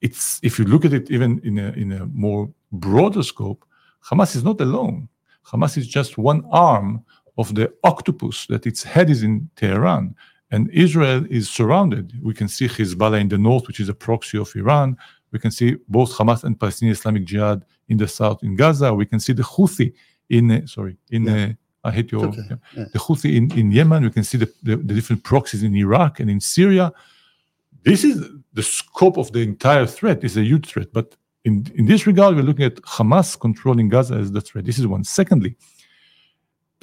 it's 0.00 0.40
if 0.42 0.58
you 0.58 0.64
look 0.64 0.84
at 0.84 0.92
it 0.92 1.10
even 1.10 1.40
in 1.44 1.58
a 1.58 1.72
in 1.72 1.92
a 1.92 2.06
more 2.06 2.50
broader 2.72 3.22
scope, 3.22 3.64
Hamas 4.04 4.34
is 4.34 4.42
not 4.42 4.60
alone. 4.60 5.08
Hamas 5.46 5.76
is 5.76 5.86
just 5.86 6.18
one 6.18 6.44
arm 6.50 7.04
of 7.38 7.54
the 7.54 7.72
octopus 7.84 8.46
that 8.46 8.66
its 8.66 8.82
head 8.82 9.10
is 9.10 9.22
in 9.22 9.48
Tehran. 9.56 10.14
And 10.50 10.68
Israel 10.70 11.24
is 11.30 11.48
surrounded. 11.48 12.12
We 12.22 12.34
can 12.34 12.46
see 12.46 12.68
Hezbollah 12.68 13.20
in 13.20 13.28
the 13.28 13.38
north, 13.38 13.66
which 13.66 13.80
is 13.80 13.88
a 13.88 13.94
proxy 13.94 14.36
of 14.38 14.54
Iran. 14.54 14.98
We 15.30 15.38
can 15.38 15.50
see 15.50 15.76
both 15.88 16.12
Hamas 16.12 16.44
and 16.44 16.60
Palestinian 16.60 16.92
Islamic 16.92 17.24
Jihad 17.24 17.64
in 17.92 17.96
the 18.02 18.08
south 18.20 18.38
in 18.46 18.52
Gaza. 18.62 18.88
We 19.02 19.06
can 19.12 19.20
see 19.26 19.34
the 19.40 19.46
Houthi 19.54 19.88
in 20.36 20.44
uh, 20.50 20.66
sorry 20.76 20.94
in 21.16 21.22
Yeah. 21.24 21.34
uh, 21.44 21.52
I 21.88 21.90
hate 21.96 22.08
your 22.12 22.24
okay. 22.28 22.44
yeah. 22.50 22.56
Yeah. 22.76 22.86
the 22.94 23.00
Houthi 23.06 23.30
in, 23.38 23.44
in 23.60 23.66
Yemen. 23.78 24.00
We 24.08 24.12
can 24.18 24.26
see 24.30 24.38
the, 24.44 24.48
the, 24.68 24.74
the 24.88 24.94
different 24.98 25.22
proxies 25.30 25.62
in 25.68 25.72
Iraq 25.86 26.12
and 26.20 26.28
in 26.34 26.40
Syria. 26.56 26.86
This 27.88 28.00
is 28.10 28.16
the 28.58 28.62
scope 28.78 29.16
of 29.22 29.28
the 29.34 29.42
entire 29.52 29.86
threat. 29.98 30.18
is 30.28 30.36
a 30.36 30.44
huge 30.52 30.66
threat. 30.72 30.90
But 30.98 31.08
in, 31.48 31.54
in 31.80 31.84
this 31.86 32.02
regard, 32.10 32.30
we're 32.36 32.48
looking 32.50 32.68
at 32.72 32.76
Hamas 32.94 33.28
controlling 33.46 33.88
Gaza 33.94 34.14
as 34.22 34.30
the 34.36 34.40
threat. 34.48 34.64
This 34.64 34.78
is 34.78 34.86
one. 34.86 35.02
Secondly, 35.20 35.52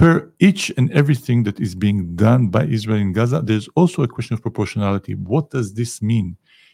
per 0.02 0.14
each 0.48 0.64
and 0.78 0.92
everything 1.02 1.40
that 1.48 1.58
is 1.66 1.74
being 1.86 2.00
done 2.28 2.44
by 2.56 2.64
Israel 2.78 3.00
in 3.08 3.14
Gaza, 3.14 3.40
there's 3.50 3.70
also 3.80 4.04
a 4.04 4.08
question 4.16 4.34
of 4.36 4.42
proportionality. 4.48 5.14
What 5.34 5.46
does 5.56 5.68
this 5.80 6.02
mean? 6.12 6.28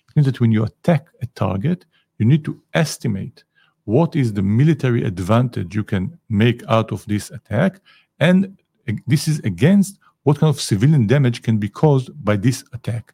It 0.08 0.12
means 0.16 0.26
that 0.30 0.40
when 0.42 0.52
you 0.56 0.64
attack 0.64 1.04
a 1.22 1.28
target, 1.44 1.80
you 2.18 2.26
need 2.26 2.44
to 2.46 2.54
estimate 2.74 3.38
what 3.86 4.16
is 4.16 4.34
the 4.34 4.42
military 4.42 5.04
advantage 5.04 5.76
you 5.76 5.84
can 5.84 6.18
make 6.30 6.62
out 6.68 6.92
of 6.92 7.06
this 7.06 7.32
attack. 7.32 7.80
And 8.20 8.58
this 9.08 9.28
is 9.28 9.40
against 9.40 10.00
what 10.24 10.40
kind 10.40 10.50
of 10.54 10.60
civilian 10.60 11.08
damage 11.08 11.42
can 11.44 11.58
be 11.58 11.70
caused 11.70 12.10
by 12.24 12.36
this 12.36 12.64
attack. 12.74 13.14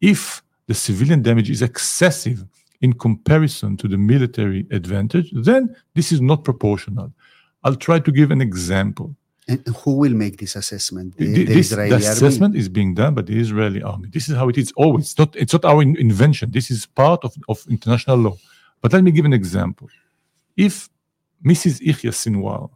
If 0.00 0.42
the 0.68 0.74
civilian 0.74 1.22
damage 1.22 1.50
is 1.50 1.60
excessive 1.60 2.44
in 2.80 2.92
comparison 2.92 3.76
to 3.78 3.88
the 3.88 3.98
military 3.98 4.66
advantage, 4.70 5.30
then 5.34 5.74
this 5.94 6.12
is 6.12 6.20
not 6.20 6.44
proportional. 6.44 7.12
I'll 7.64 7.76
try 7.76 7.98
to 8.00 8.12
give 8.12 8.30
an 8.30 8.40
example. 8.40 9.14
And 9.48 9.66
who 9.78 9.96
will 9.96 10.12
make 10.12 10.38
this 10.38 10.54
assessment? 10.54 11.16
The, 11.16 11.24
Th- 11.26 11.48
the 11.48 11.54
this, 11.54 11.72
Israeli 11.72 11.88
the 11.90 11.94
army? 11.96 12.06
assessment 12.06 12.56
is 12.56 12.68
being 12.68 12.94
done 12.94 13.14
by 13.14 13.22
the 13.22 13.38
Israeli 13.38 13.82
army. 13.82 14.08
This 14.12 14.28
is 14.28 14.36
how 14.36 14.48
it 14.48 14.56
is 14.56 14.72
always. 14.76 15.06
It's 15.06 15.18
not, 15.18 15.34
it's 15.34 15.52
not 15.52 15.64
our 15.64 15.82
in- 15.82 15.96
invention. 15.96 16.52
This 16.52 16.70
is 16.70 16.86
part 16.86 17.24
of, 17.24 17.34
of 17.48 17.64
international 17.68 18.18
law. 18.18 18.36
But 18.80 18.92
let 18.92 19.02
me 19.02 19.10
give 19.10 19.24
an 19.24 19.32
example. 19.32 19.88
If 20.56 20.88
Mrs. 21.44 21.80
Yahya 21.80 22.12
Sinwar 22.12 22.70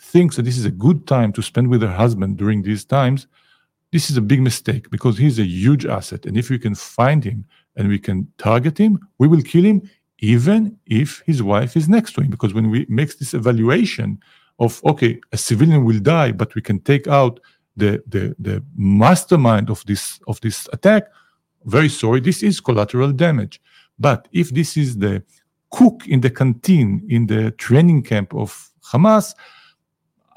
thinks 0.00 0.36
that 0.36 0.42
this 0.42 0.58
is 0.58 0.64
a 0.64 0.70
good 0.70 1.06
time 1.06 1.32
to 1.32 1.42
spend 1.42 1.68
with 1.68 1.82
her 1.82 1.92
husband 1.92 2.36
during 2.36 2.62
these 2.62 2.84
times, 2.84 3.26
this 3.92 4.10
is 4.10 4.16
a 4.16 4.22
big 4.22 4.40
mistake 4.40 4.90
because 4.90 5.16
he's 5.18 5.38
a 5.38 5.44
huge 5.44 5.86
asset. 5.86 6.26
And 6.26 6.36
if 6.36 6.50
we 6.50 6.58
can 6.58 6.74
find 6.74 7.22
him 7.22 7.44
and 7.76 7.88
we 7.88 7.98
can 7.98 8.26
target 8.38 8.76
him, 8.76 8.98
we 9.18 9.28
will 9.28 9.42
kill 9.42 9.64
him 9.64 9.88
even 10.18 10.78
if 10.86 11.22
his 11.26 11.42
wife 11.42 11.76
is 11.76 11.88
next 11.88 12.14
to 12.14 12.20
him. 12.22 12.30
Because 12.30 12.54
when 12.54 12.70
we 12.70 12.86
make 12.88 13.18
this 13.18 13.34
evaluation 13.34 14.18
of, 14.58 14.82
okay, 14.84 15.20
a 15.32 15.36
civilian 15.36 15.84
will 15.84 16.00
die, 16.00 16.32
but 16.32 16.54
we 16.54 16.62
can 16.62 16.80
take 16.80 17.06
out 17.06 17.40
the, 17.76 18.02
the, 18.06 18.34
the 18.38 18.64
mastermind 18.76 19.70
of 19.70 19.84
this, 19.86 20.20
of 20.26 20.40
this 20.40 20.68
attack, 20.72 21.04
very 21.64 21.88
sorry, 21.88 22.20
this 22.20 22.42
is 22.42 22.60
collateral 22.60 23.12
damage. 23.12 23.60
But 23.98 24.28
if 24.32 24.50
this 24.50 24.76
is 24.76 24.98
the 24.98 25.22
cook 25.78 25.96
in 26.14 26.20
the 26.24 26.30
canteen 26.40 26.88
in 27.16 27.22
the 27.32 27.42
training 27.66 28.00
camp 28.10 28.28
of 28.42 28.48
Hamas, 28.90 29.26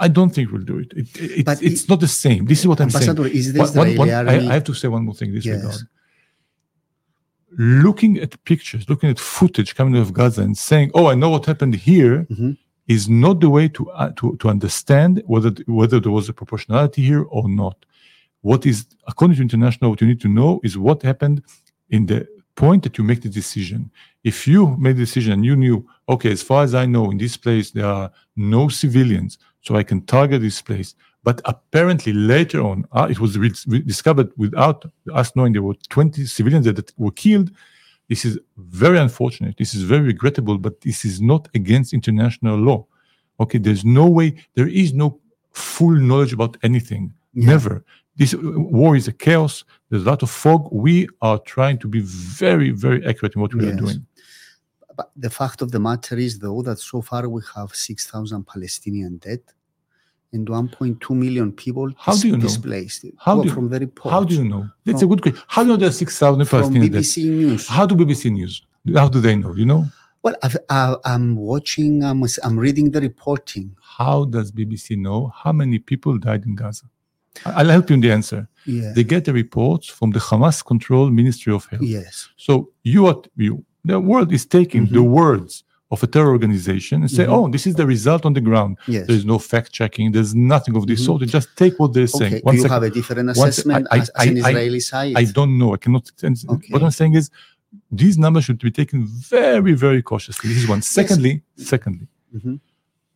I 0.06 0.08
don't 0.17 0.32
think 0.36 0.45
we'll 0.52 0.67
do 0.73 0.78
it. 0.84 0.89
it, 1.02 1.08
it 1.39 1.45
But 1.50 1.58
it's 1.69 1.84
it- 1.84 1.89
not 1.91 2.00
the 2.08 2.13
same. 2.26 2.41
This 2.52 2.60
is 2.62 2.67
what 2.71 2.80
I'm 2.82 2.89
saying. 2.89 3.17
Is 3.39 3.54
the 3.54 3.60
One- 3.84 3.95
one- 4.02 4.10
I. 4.10 4.36
I 4.52 4.54
have 4.58 4.67
to 4.71 4.76
say 4.82 4.88
one 4.97 5.04
more 5.08 5.15
thing 5.19 5.30
in 5.32 5.36
this 5.38 5.45
Yes. 5.45 5.58
regard. 5.58 5.82
Looking 7.86 8.13
at 8.26 8.32
pictures, 8.43 8.84
looking 8.91 9.10
at 9.10 9.19
footage 9.19 9.73
coming 9.78 9.95
out 9.97 10.02
of 10.08 10.12
Gaza 10.13 10.41
and 10.47 10.56
saying, 10.69 10.91
"Oh, 10.93 11.06
I 11.08 11.15
know 11.21 11.30
what 11.36 11.43
happened 11.52 11.76
here," 11.76 12.28
Mhm. 12.30 12.58
is 12.95 13.04
not 13.23 13.36
the 13.43 13.50
way 13.58 13.65
to 13.76 13.82
uh, 13.91 14.12
to 14.19 14.26
to 14.41 14.45
understand 14.56 15.12
whether 15.32 15.52
whether 15.80 15.97
there 16.04 16.12
was 16.19 16.28
a 16.30 16.34
proportionality 16.34 17.02
here 17.12 17.23
or 17.38 17.43
not. 17.62 17.78
What 18.50 18.62
is 18.71 18.78
according 19.12 19.38
to 19.38 19.43
international, 19.50 19.86
what 19.91 20.02
you 20.02 20.08
need 20.12 20.21
to 20.28 20.32
know 20.39 20.52
is 20.67 20.73
what 20.78 20.97
happened 21.12 21.38
in 21.95 22.02
the 22.12 22.19
point 22.63 22.80
that 22.84 22.93
you 22.97 23.04
make 23.12 23.21
the 23.21 23.30
decision. 23.41 23.82
If 24.28 24.46
you 24.46 24.76
made 24.78 24.98
the 24.98 25.06
decision 25.06 25.32
and 25.32 25.46
you 25.46 25.56
knew, 25.56 25.88
okay, 26.10 26.32
as 26.34 26.44
far 26.44 26.62
as 26.63 26.76
I 26.76 26.86
know, 26.86 27.12
in 27.12 27.18
this 27.18 27.38
place 27.38 27.72
there 27.72 27.86
are 27.86 28.12
no 28.36 28.68
civilians, 28.68 29.38
so 29.62 29.78
I 29.78 29.84
can 29.84 30.02
target 30.02 30.42
this 30.42 30.62
place. 30.62 30.96
But 31.24 31.40
apparently 31.46 32.12
later 32.12 32.60
on, 32.62 32.86
uh, 32.92 33.08
it 33.10 33.20
was 33.22 33.38
re- 33.38 33.63
re- 33.68 33.88
discovered 33.94 34.30
without 34.36 34.84
us 35.13 35.34
knowing 35.36 35.54
there 35.54 35.63
were 35.63 35.76
20 35.88 36.26
civilians 36.26 36.66
that, 36.66 36.76
that 36.76 36.92
were 36.98 37.12
killed. 37.12 37.52
This 38.10 38.26
is 38.26 38.38
very 38.58 39.00
unfortunate. 39.00 39.56
This 39.58 39.74
is 39.74 39.84
very 39.84 40.04
regrettable, 40.13 40.58
but 40.58 40.82
this 40.82 41.06
is 41.06 41.22
not 41.22 41.48
against 41.56 41.94
international 41.94 42.58
law. 42.58 42.86
Okay, 43.40 43.60
there's 43.60 43.86
no 43.86 44.08
way, 44.10 44.36
there 44.56 44.68
is 44.68 44.94
no 44.94 45.22
full 45.54 45.96
knowledge 45.96 46.34
about 46.34 46.58
anything. 46.63 47.13
Yeah. 47.34 47.52
Never. 47.52 47.86
This 48.18 48.34
uh, 48.34 48.40
war 48.42 48.98
is 48.98 49.08
a 49.08 49.13
chaos. 49.13 49.63
There's 49.90 50.04
a 50.04 50.10
lot 50.10 50.22
of 50.22 50.30
fog. 50.30 50.68
We 50.72 51.08
are 51.22 51.40
trying 51.40 51.78
to 51.80 51.88
be 51.88 52.02
very, 52.02 52.72
very 52.72 53.06
accurate 53.06 53.36
in 53.36 53.42
what 53.42 53.54
we 53.54 53.70
are 53.70 53.76
doing. 53.76 54.06
But 54.98 55.12
the 55.16 55.30
fact 55.30 55.62
of 55.62 55.72
the 55.72 55.80
matter 55.80 56.16
is, 56.18 56.40
though, 56.40 56.62
that 56.64 56.80
so 56.80 57.02
far 57.02 57.30
we 57.30 57.42
have 57.56 57.70
6,000 57.76 58.46
Palestinian 58.46 59.18
dead 59.18 59.42
and 60.34 60.46
1.2 60.48 61.16
million 61.16 61.52
people 61.54 61.88
How 61.98 62.16
do 62.16 62.28
you 62.28 62.36
know? 62.38 62.42
displaced. 62.48 63.06
How 63.18 63.36
Well, 63.36 63.44
do 63.44 63.50
you- 63.50 63.56
from 63.56 63.70
the 63.70 63.80
reports. 63.80 64.12
How 64.16 64.24
do 64.24 64.34
you 64.36 64.44
know? 64.44 64.64
That's 64.86 65.00
From- 65.02 65.08
a 65.12 65.16
good 65.16 65.22
question. 65.22 65.42
How 65.48 65.62
do 65.64 65.68
you 65.68 65.74
know 65.74 65.78
there 65.78 65.90
are 65.90 66.00
6,000 66.06 66.46
From 66.46 66.64
Palestinians 66.64 66.92
dead? 66.92 67.04
BBC 67.04 67.30
News. 67.30 67.68
How 67.68 67.86
do 67.86 67.96
BBC 67.96 68.30
News? 68.32 68.62
How 69.02 69.08
do 69.08 69.20
they 69.22 69.36
know? 69.36 69.54
You 69.54 69.66
know? 69.72 69.86
Well, 70.24 70.36
I've, 70.44 70.58
I, 70.70 70.96
I'm 71.06 71.36
watching, 71.36 72.04
I'm, 72.04 72.24
I'm 72.44 72.58
reading 72.60 72.90
the 72.92 73.00
reporting. 73.00 73.76
How 73.98 74.26
does 74.26 74.52
BBC 74.52 74.98
know 74.98 75.32
how 75.42 75.52
many 75.52 75.78
people 75.80 76.18
died 76.18 76.44
in 76.46 76.56
Gaza? 76.56 76.86
I'll 77.46 77.70
help 77.70 77.90
you 77.92 77.94
in 77.94 78.02
the 78.02 78.12
answer. 78.12 78.50
Yeah. 78.66 78.94
They 78.96 79.04
get 79.04 79.26
the 79.26 79.32
reports 79.34 79.88
from 79.88 80.10
the 80.10 80.20
Hamas 80.20 80.66
controlled 80.66 81.14
Ministry 81.14 81.54
of 81.54 81.66
Health. 81.68 81.84
yes. 81.84 82.30
So 82.36 82.72
you 82.84 83.06
are 83.06 83.22
you 83.36 83.64
the 83.86 84.00
world 84.00 84.32
is 84.34 84.46
taking 84.46 84.88
Mhm. 84.88 84.94
the 84.94 85.04
words 85.04 85.63
of 85.90 86.04
a 86.04 86.08
terror 86.08 86.32
organization 86.32 87.02
and 87.04 87.10
say, 87.10 87.26
Mhm. 87.26 87.32
oh, 87.36 87.48
this 87.50 87.66
is 87.66 87.76
the 87.76 87.86
result 87.88 88.26
on 88.26 88.34
the 88.34 88.42
ground. 88.42 88.78
Yes. 88.88 89.08
There's 89.08 89.26
no 89.26 89.40
fact 89.40 89.72
checking. 89.72 90.12
There's 90.12 90.36
nothing 90.36 90.76
of 90.76 90.86
this 90.86 91.02
Mhm. 91.02 91.06
sort. 91.06 91.20
They 91.22 91.28
just 91.28 91.50
take 91.56 91.80
what 91.80 91.94
they're 91.94 92.08
saying. 92.08 92.34
Okay. 92.36 92.42
One 92.44 92.56
Do 92.56 92.58
you 92.58 92.62
second. 92.63 92.74
have 92.74 92.84
a 92.84 92.90
different 92.90 93.30
assessment 93.30 93.88
I- 93.92 94.00
as, 94.00 94.12
I- 94.16 94.24
as 94.24 94.28
an 94.30 94.38
I- 94.38 94.50
Israeli 94.50 94.80
side? 94.82 95.13
I 95.16 95.24
don't 95.24 95.58
know. 95.58 95.74
I 95.74 95.78
cannot. 95.78 96.12
Okay. 96.24 96.68
What 96.74 96.84
I'm 96.84 96.92
saying 96.92 97.13
is, 97.16 97.30
these 97.92 98.18
numbers 98.18 98.44
should 98.46 98.60
be 98.60 98.72
taken 98.72 99.06
very, 99.08 99.74
very 99.74 100.02
cautiously. 100.02 100.50
This 100.50 100.60
is 100.63 100.68
one. 100.68 100.82
Secondly, 100.82 101.42
secondly, 101.56 102.08
Mhm. 102.36 102.60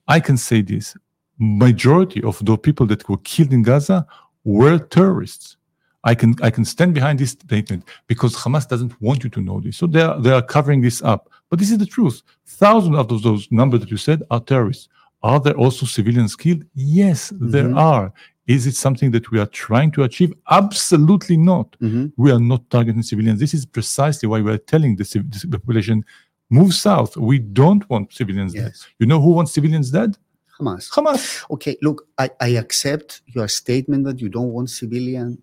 I 0.08 0.20
can 0.22 0.38
say 0.38 0.62
this: 0.62 0.96
majority 1.40 2.22
of 2.24 2.36
the 2.46 2.58
people 2.58 2.86
that 2.88 3.08
were 3.10 3.18
killed 3.18 3.52
in 3.52 3.64
Gaza 3.64 4.06
were 4.46 4.78
terrorists. 4.80 5.58
I 6.04 6.16
can 6.16 6.36
I 6.42 6.50
can 6.50 6.66
stand 6.66 6.94
behind 6.94 7.20
this 7.20 7.32
statement 7.32 7.84
because 8.08 8.36
Hamas 8.36 8.68
doesn't 8.68 9.00
want 9.02 9.24
you 9.24 9.30
to 9.30 9.42
know 9.42 9.60
this, 9.62 9.78
so 9.78 9.86
they 9.88 10.02
are 10.02 10.20
they 10.20 10.32
are 10.32 10.42
covering 10.42 10.82
this 10.82 11.02
up. 11.04 11.30
But 11.50 11.60
this 11.60 11.70
is 11.72 11.78
the 11.78 11.86
truth. 11.86 12.22
Thousands 12.46 12.98
of 12.98 13.08
those, 13.08 13.48
numbers 13.52 13.82
that 13.82 13.92
you 13.92 13.98
said 13.98 14.24
are 14.32 14.40
terrorists. 14.40 14.88
Are 15.24 15.40
there 15.40 15.54
also 15.56 15.86
civilians 15.86 16.36
killed? 16.36 16.64
Yes, 16.74 17.32
there 17.40 17.70
Mhm. 17.70 17.78
are. 17.78 18.12
Is 18.48 18.66
it 18.66 18.76
something 18.76 19.12
that 19.12 19.30
we 19.32 19.38
are 19.40 19.46
trying 19.46 19.92
to 19.92 20.02
achieve? 20.04 20.34
Absolutely 20.50 21.38
not. 21.38 21.68
Mhm. 21.80 22.12
We 22.18 22.32
are 22.32 22.40
not 22.40 22.68
targeting 22.72 23.04
civilians. 23.04 23.40
This 23.40 23.54
is 23.54 23.66
precisely 23.68 24.28
why 24.28 24.42
we 24.42 24.52
are 24.52 24.58
telling 24.74 24.96
the, 24.96 25.06
civ- 25.06 25.30
the 25.52 25.60
population 25.60 26.04
move 26.50 26.74
south. 26.74 27.16
We 27.16 27.38
don't 27.38 27.88
want 27.92 28.12
civilians 28.14 28.54
dead. 28.54 28.74
You 29.00 29.06
know 29.06 29.22
who 29.22 29.32
wants 29.38 29.52
civilians 29.54 29.92
dead? 29.92 30.18
Hamas. 30.60 30.90
Hamas. 30.96 31.22
Okay, 31.52 31.78
look, 31.84 32.08
I, 32.18 32.30
I 32.42 32.50
accept 32.64 33.22
your 33.28 33.48
statement 33.48 34.06
that 34.06 34.20
you 34.20 34.30
don't 34.30 34.52
want 34.52 34.70
civilian 34.72 35.38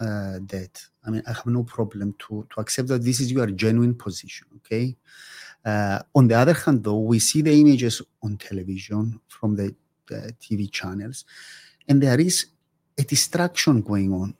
uh, 0.00 0.38
dead. 0.44 0.70
I 1.06 1.10
mean, 1.10 1.22
I 1.26 1.32
have 1.32 1.46
no 1.46 1.62
problem 1.64 2.14
to, 2.18 2.46
to 2.50 2.60
accept 2.60 2.88
that 2.88 3.02
this 3.02 3.20
is 3.20 3.32
your 3.32 3.46
genuine 3.46 3.94
position, 3.94 4.46
okay? 4.58 4.96
Uh, 5.64 5.98
on 6.14 6.28
the 6.28 6.34
other 6.34 6.52
hand, 6.54 6.84
though, 6.84 7.00
we 7.00 7.18
see 7.18 7.42
the 7.42 7.52
images 7.52 8.00
on 8.22 8.36
television 8.36 9.20
from 9.28 9.56
the, 9.56 9.74
the 10.08 10.32
TV 10.40 10.70
channels, 10.70 11.24
and 11.88 12.02
there 12.02 12.20
is 12.20 12.46
a 12.98 13.02
distraction 13.02 13.80
going 13.82 14.12
on 14.12 14.34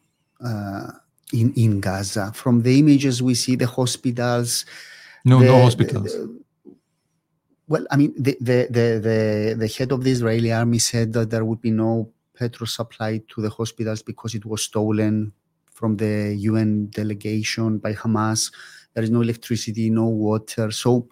uh, 0.45 0.93
in, 1.33 1.53
in 1.55 1.81
Gaza. 1.81 2.33
From 2.35 2.63
the 2.63 2.79
images, 2.79 3.23
we 3.23 3.35
see 3.35 3.57
the 3.57 3.67
hospitals, 3.67 4.65
No, 5.25 5.39
the- 5.41 5.47
no 5.47 5.57
the- 5.57 5.63
hospitals. 5.65 6.13
the- 6.13 6.39
well, 7.67 7.85
I 7.91 7.97
mean, 7.97 8.15
the, 8.17 8.35
the, 8.41 8.67
the, 8.71 8.87
the, 9.03 9.57
the 9.59 9.69
head 9.77 9.93
of 9.93 10.03
the 10.03 10.11
Israeli 10.11 10.51
army 10.53 10.79
said 10.79 11.13
that 11.13 11.29
there 11.29 11.45
would 11.45 11.61
be 11.61 11.71
no 11.71 12.11
petrol 12.35 12.67
supply 12.67 13.21
to 13.29 13.43
the 13.43 13.51
hospitals 13.51 14.01
because 14.01 14.35
it 14.35 14.47
was 14.47 14.63
stolen 14.63 15.33
from 15.79 15.97
the 15.97 16.35
UN 16.51 16.71
delegation 17.01 17.79
by 17.79 17.93
Hamas. 17.95 18.53
There 18.95 19.05
is 19.05 19.11
no 19.11 19.21
electricity, 19.23 19.91
no 19.91 20.07
water. 20.09 20.71
So, 20.73 21.09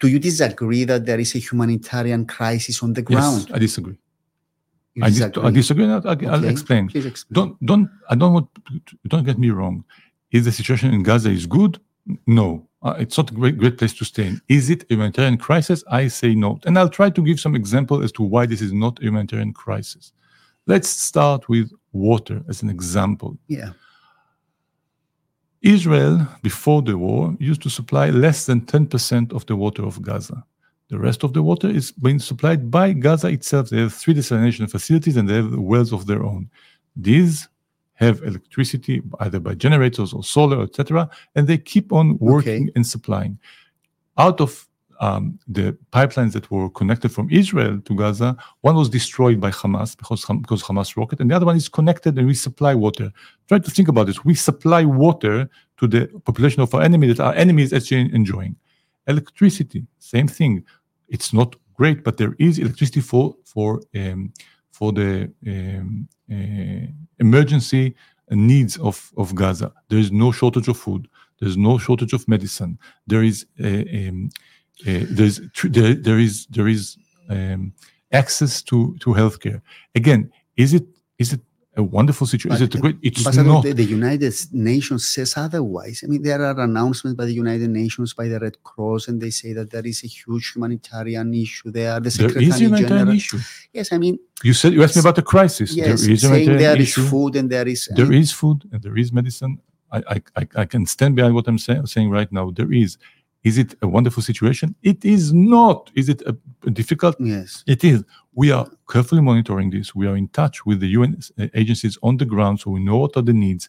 do 0.00 0.08
you 0.08 0.18
disagree 0.18 0.84
that 0.84 1.04
there 1.04 1.20
is 1.20 1.34
a 1.34 1.38
humanitarian 1.38 2.24
crisis 2.26 2.82
on 2.82 2.94
the 2.94 3.02
ground? 3.02 3.42
yes, 3.48 3.56
I 3.56 3.58
disagree. 3.58 3.98
I, 5.02 5.10
dis- 5.10 5.38
I 5.48 5.50
disagree. 5.50 5.86
I'll, 5.86 6.06
I'll 6.08 6.36
Okay. 6.36 6.48
explain. 6.48 6.84
Explain. 6.94 7.34
Don't 7.38 7.52
don't 7.70 7.86
I 8.10 8.14
don't 8.14 8.32
want 8.36 8.48
don't 9.08 9.24
get 9.30 9.38
me 9.38 9.50
wrong. 9.50 9.84
Is 10.30 10.44
the 10.44 10.52
situation 10.52 10.92
in 10.96 11.02
Gaza 11.02 11.30
is 11.30 11.46
good? 11.46 11.72
No, 12.26 12.66
uh, 12.82 12.94
it's 12.98 13.16
not 13.18 13.30
a 13.30 13.34
great 13.34 13.56
great 13.62 13.76
place 13.78 13.94
to 14.00 14.04
stay 14.04 14.26
in. 14.30 14.40
Is 14.48 14.64
it 14.74 14.80
a 14.84 14.94
humanitarian 14.94 15.36
crisis? 15.46 15.78
I 16.00 16.08
say 16.08 16.34
no, 16.34 16.50
and 16.66 16.78
I'll 16.78 16.94
try 17.00 17.08
to 17.10 17.22
give 17.28 17.38
some 17.40 17.54
example 17.62 18.02
as 18.06 18.12
to 18.12 18.22
why 18.22 18.42
this 18.46 18.60
is 18.66 18.72
not 18.84 18.98
a 19.00 19.04
humanitarian 19.08 19.52
crisis. 19.64 20.12
Let's 20.66 20.88
start 21.10 21.48
with 21.48 21.68
water 21.92 22.42
as 22.48 22.62
an 22.62 22.70
example. 22.70 23.38
Yeah. 23.48 23.72
Israel, 25.62 26.26
before 26.42 26.82
the 26.82 26.98
war, 26.98 27.36
used 27.38 27.62
to 27.62 27.70
supply 27.70 28.10
less 28.10 28.46
than 28.46 28.62
10% 28.62 29.32
of 29.32 29.46
the 29.46 29.54
water 29.54 29.84
of 29.84 30.02
Gaza. 30.02 30.44
The 30.88 30.98
rest 30.98 31.22
of 31.22 31.32
the 31.32 31.42
water 31.42 31.68
is 31.68 31.92
being 31.92 32.18
supplied 32.18 32.70
by 32.70 32.92
Gaza 32.92 33.28
itself. 33.28 33.70
They 33.70 33.80
have 33.80 33.94
three 33.94 34.12
desalination 34.14 34.68
facilities 34.70 35.16
and 35.16 35.28
they 35.28 35.36
have 35.36 35.54
wells 35.54 35.92
of 35.92 36.06
their 36.06 36.22
own. 36.22 36.50
These 36.96 37.48
have 37.94 38.22
electricity 38.22 39.02
either 39.20 39.38
by 39.38 39.54
generators 39.54 40.12
or 40.12 40.24
solar, 40.24 40.62
etc., 40.62 41.08
and 41.36 41.46
they 41.46 41.58
keep 41.58 41.92
on 41.92 42.18
working 42.18 42.70
and 42.74 42.86
supplying. 42.86 43.38
Out 44.18 44.40
of 44.40 44.68
um, 45.00 45.38
the 45.48 45.76
pipelines 45.92 46.32
that 46.32 46.50
were 46.50 46.68
connected 46.70 47.10
from 47.10 47.28
Israel 47.30 47.80
to 47.80 47.94
Gaza, 47.94 48.36
one 48.60 48.76
was 48.76 48.88
destroyed 48.88 49.40
by 49.40 49.50
Hamas 49.50 49.96
because, 49.96 50.24
because 50.24 50.62
Hamas 50.62 50.96
rocket, 50.96 51.20
and 51.20 51.30
the 51.30 51.36
other 51.36 51.46
one 51.46 51.56
is 51.56 51.68
connected 51.68 52.18
and 52.18 52.26
we 52.26 52.34
supply 52.34 52.74
water. 52.74 53.12
Try 53.48 53.58
to 53.58 53.70
think 53.70 53.88
about 53.88 54.06
this. 54.06 54.24
We 54.24 54.34
supply 54.34 54.84
water 54.84 55.48
to 55.78 55.86
the 55.86 56.06
population 56.24 56.62
of 56.62 56.74
our 56.74 56.82
enemy 56.82 57.06
that 57.08 57.20
our 57.20 57.34
enemy 57.34 57.62
is 57.62 57.72
actually 57.72 58.14
enjoying. 58.14 58.56
Electricity, 59.06 59.84
same 59.98 60.28
thing. 60.28 60.64
It's 61.08 61.32
not 61.32 61.56
great, 61.74 62.04
but 62.04 62.16
there 62.16 62.34
is 62.38 62.58
electricity 62.58 63.00
for 63.00 63.34
for 63.44 63.80
um, 63.94 64.32
for 64.70 64.92
the 64.92 65.30
um, 65.46 66.08
uh, 66.30 66.86
emergency 67.18 67.94
needs 68.30 68.78
of, 68.78 69.12
of 69.16 69.34
Gaza. 69.34 69.72
There 69.88 69.98
is 69.98 70.10
no 70.10 70.32
shortage 70.32 70.68
of 70.68 70.76
food. 70.76 71.08
There's 71.40 71.56
no 71.56 71.78
shortage 71.78 72.12
of 72.12 72.26
medicine. 72.28 72.78
There 73.06 73.22
is 73.22 73.46
um, 73.62 74.30
uh, 74.86 75.04
there's 75.10 75.40
there, 75.64 75.94
there 75.94 76.18
is 76.18 76.46
there 76.46 76.68
is 76.68 76.96
um, 77.28 77.72
access 78.12 78.62
to 78.62 78.96
to 79.00 79.10
healthcare. 79.10 79.60
Again, 79.94 80.30
is 80.56 80.74
it 80.74 80.84
is 81.18 81.32
it 81.32 81.40
a 81.76 81.82
wonderful 81.82 82.26
situation? 82.26 82.56
Is 82.56 82.62
it 82.62 82.74
a 82.74 82.78
great? 82.78 82.96
It's 83.02 83.20
Ambassador, 83.20 83.48
not. 83.48 83.64
the, 83.64 83.72
the 83.72 83.84
United 83.84 84.34
Nations 84.52 85.08
says 85.08 85.34
otherwise. 85.36 86.02
I 86.04 86.06
mean, 86.06 86.22
there 86.22 86.42
are 86.44 86.60
announcements 86.60 87.16
by 87.16 87.24
the 87.24 87.32
United 87.32 87.70
Nations, 87.70 88.12
by 88.12 88.28
the 88.28 88.38
Red 88.38 88.62
Cross, 88.62 89.08
and 89.08 89.20
they 89.20 89.30
say 89.30 89.54
that 89.54 89.70
there 89.70 89.86
is 89.86 90.04
a 90.04 90.06
huge 90.06 90.52
humanitarian 90.54 91.32
issue 91.32 91.70
there. 91.70 91.98
The 92.00 92.10
There 92.10 92.42
is 92.42 92.60
a 92.60 92.64
humanitarian 92.64 93.06
General, 93.06 93.16
issue. 93.16 93.38
yes, 93.72 93.90
I 93.92 93.98
mean, 93.98 94.18
You 94.42 94.52
said 94.52 94.74
you 94.74 94.82
asked 94.82 94.96
me 94.96 95.00
about 95.00 95.16
the 95.16 95.22
crisis. 95.22 95.74
yes, 95.74 96.02
there 96.02 96.10
is 96.12 96.20
saying 96.20 96.58
there 96.58 96.78
is 96.80 96.94
food 96.94 97.36
and 97.36 97.48
there 97.48 97.66
is. 97.66 97.88
I 97.96 98.02
mean, 98.02 98.20
is 98.20 98.32
food 98.32 98.68
and 98.72 98.82
there 98.82 98.98
is 98.98 99.12
medicine. 99.12 99.58
I, 99.90 99.98
I, 100.14 100.22
I, 100.36 100.48
I 100.56 100.64
can 100.66 100.84
stand 100.86 101.16
behind 101.16 101.34
what 101.34 101.46
I'm 101.48 101.58
say, 101.58 101.80
saying 101.84 102.10
right 102.10 102.30
now. 102.32 102.50
There 102.50 102.72
is. 102.72 102.98
Is 103.44 103.58
it 103.58 103.74
a 103.82 103.88
wonderful 103.88 104.22
situation? 104.22 104.74
It 104.82 105.04
is 105.04 105.32
not. 105.32 105.90
Is 105.94 106.08
it 106.08 106.22
a, 106.22 106.36
a 106.64 106.70
difficult? 106.70 107.16
Yes. 107.18 107.64
It 107.66 107.82
is. 107.84 108.04
We 108.34 108.52
are 108.52 108.66
carefully 108.88 109.20
monitoring 109.22 109.70
this. 109.70 109.94
We 109.94 110.06
are 110.06 110.16
in 110.16 110.28
touch 110.28 110.64
with 110.64 110.80
the 110.80 110.88
UN 110.88 111.18
agencies 111.54 111.98
on 112.02 112.16
the 112.18 112.24
ground, 112.24 112.60
so 112.60 112.70
we 112.70 112.80
know 112.80 112.98
what 112.98 113.16
are 113.16 113.22
the 113.22 113.32
needs. 113.32 113.68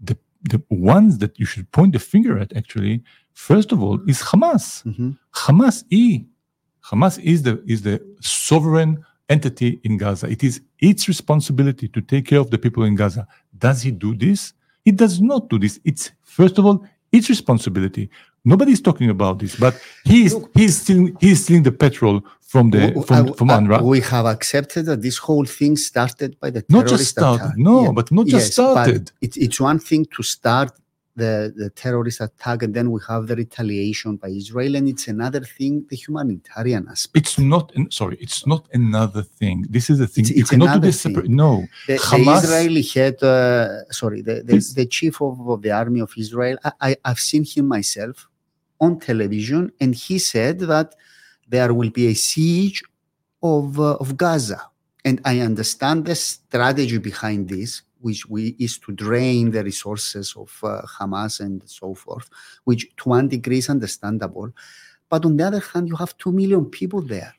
The 0.00 0.16
the 0.42 0.62
ones 0.70 1.18
that 1.18 1.38
you 1.40 1.46
should 1.46 1.70
point 1.72 1.92
the 1.92 1.98
finger 1.98 2.38
at, 2.38 2.56
actually, 2.56 3.02
first 3.32 3.72
of 3.72 3.82
all, 3.82 3.98
is 4.08 4.22
Hamas. 4.22 4.84
Mhm. 4.84 5.18
Hamas 5.34 5.84
is 5.90 6.20
Hamas 6.84 7.18
is 7.24 7.42
the 7.42 7.62
is 7.66 7.82
the 7.82 8.00
sovereign 8.20 9.04
entity 9.28 9.80
in 9.82 9.96
Gaza. 9.96 10.28
It 10.28 10.44
is 10.44 10.60
its 10.78 11.08
responsibility 11.08 11.88
to 11.88 12.00
take 12.00 12.26
care 12.26 12.38
of 12.38 12.50
the 12.50 12.58
people 12.58 12.84
in 12.84 12.94
Gaza. 12.94 13.26
Does 13.58 13.82
he 13.82 13.90
do 13.90 14.14
this? 14.14 14.52
He 14.84 14.92
does 14.92 15.20
not 15.20 15.48
do 15.50 15.58
this. 15.58 15.80
It's 15.84 16.12
first 16.22 16.58
of 16.58 16.64
all 16.66 16.86
its 17.10 17.28
responsibility. 17.28 18.08
Nobody's 18.52 18.80
talking 18.88 19.10
about 19.16 19.34
this, 19.42 19.52
but 19.64 19.74
he 20.10 20.18
is 20.26 20.32
he 20.58 20.64
is 20.70 20.74
stealing 20.82 21.08
he 21.22 21.34
stealing 21.42 21.64
the 21.70 21.76
petrol 21.84 22.16
from 22.52 22.64
the 22.74 22.82
from, 23.08 23.16
I- 23.28 23.32
from 23.38 23.48
UNRWA. 23.58 23.82
we 23.94 24.00
have 24.12 24.26
accepted 24.36 24.82
that 24.90 25.00
this 25.06 25.18
whole 25.26 25.46
thing 25.58 25.72
started 25.90 26.30
by 26.42 26.48
the 26.54 26.60
Not 26.76 26.86
just 26.94 27.06
started, 27.16 27.44
attack. 27.46 27.58
no, 27.70 27.78
but 27.98 28.06
not 28.18 28.26
just 28.34 28.46
yes, 28.48 28.56
but 28.56 28.72
started. 28.72 29.04
It's, 29.24 29.36
it's 29.46 29.58
one 29.70 29.80
thing 29.88 30.02
to 30.16 30.22
start 30.36 30.70
the, 31.22 31.34
the 31.62 31.70
terrorist 31.82 32.18
attack, 32.28 32.58
and 32.64 32.72
then 32.76 32.86
we 32.94 33.00
have 33.10 33.22
the 33.30 33.34
retaliation 33.44 34.10
by 34.22 34.28
Israel, 34.42 34.72
and 34.78 34.84
it's 34.92 35.06
another 35.16 35.40
thing, 35.56 35.72
the 35.90 35.96
humanitarian 36.04 36.86
aspect. 36.94 37.16
It's 37.26 37.38
not 37.54 37.64
sorry. 38.00 38.16
It's 38.26 38.40
not 38.52 38.62
another 38.80 39.22
thing. 39.40 39.56
This 39.76 39.86
is 39.92 39.96
the 40.02 40.06
thing. 40.12 40.24
It's- 40.24 40.36
you 40.36 40.42
it's 40.42 40.50
cannot 40.50 40.74
do 40.74 40.80
this 40.88 41.02
thing. 41.02 41.14
separate. 41.14 41.30
No, 41.44 41.52
The, 41.88 41.94
the 41.94 41.98
Hamas- 42.10 42.44
Israeli 42.44 42.82
head, 42.94 43.16
uh, 43.22 43.90
sorry, 44.00 44.20
the, 44.28 44.36
the, 44.48 44.56
the 44.80 44.86
chief 44.96 45.14
of, 45.22 45.34
of 45.54 45.58
the 45.62 45.72
army 45.82 46.00
of 46.06 46.10
Israel, 46.24 46.56
I, 46.64 46.70
I, 46.88 46.96
I've 47.08 47.22
seen 47.30 47.44
him 47.44 47.66
myself 47.76 48.16
on 48.80 48.98
television, 49.00 49.72
and 49.80 49.94
he 49.94 50.18
said 50.18 50.58
that 50.60 50.94
there 51.48 51.72
will 51.72 51.90
be 51.90 52.06
a 52.08 52.14
siege 52.14 52.82
of, 53.42 53.78
uh, 53.78 53.94
of 53.96 54.16
Gaza. 54.16 54.60
And 55.04 55.20
I 55.24 55.40
understand 55.40 56.04
the 56.06 56.14
strategy 56.14 56.98
behind 56.98 57.48
this, 57.48 57.82
which 58.00 58.26
we, 58.28 58.56
is 58.58 58.78
to 58.78 58.92
drain 58.92 59.52
the 59.52 59.62
resources 59.62 60.34
of 60.36 60.58
uh, 60.62 60.82
Hamas 60.82 61.40
and 61.40 61.62
so 61.66 61.94
forth, 61.94 62.28
which 62.64 62.88
to 62.96 63.08
one 63.10 63.28
degree 63.28 63.58
is 63.58 63.70
understandable. 63.70 64.50
But 65.08 65.24
on 65.24 65.36
the 65.36 65.46
other 65.46 65.60
hand, 65.60 65.88
you 65.88 65.96
have 65.96 66.18
two 66.18 66.32
million 66.32 66.64
people 66.66 67.00
there. 67.00 67.34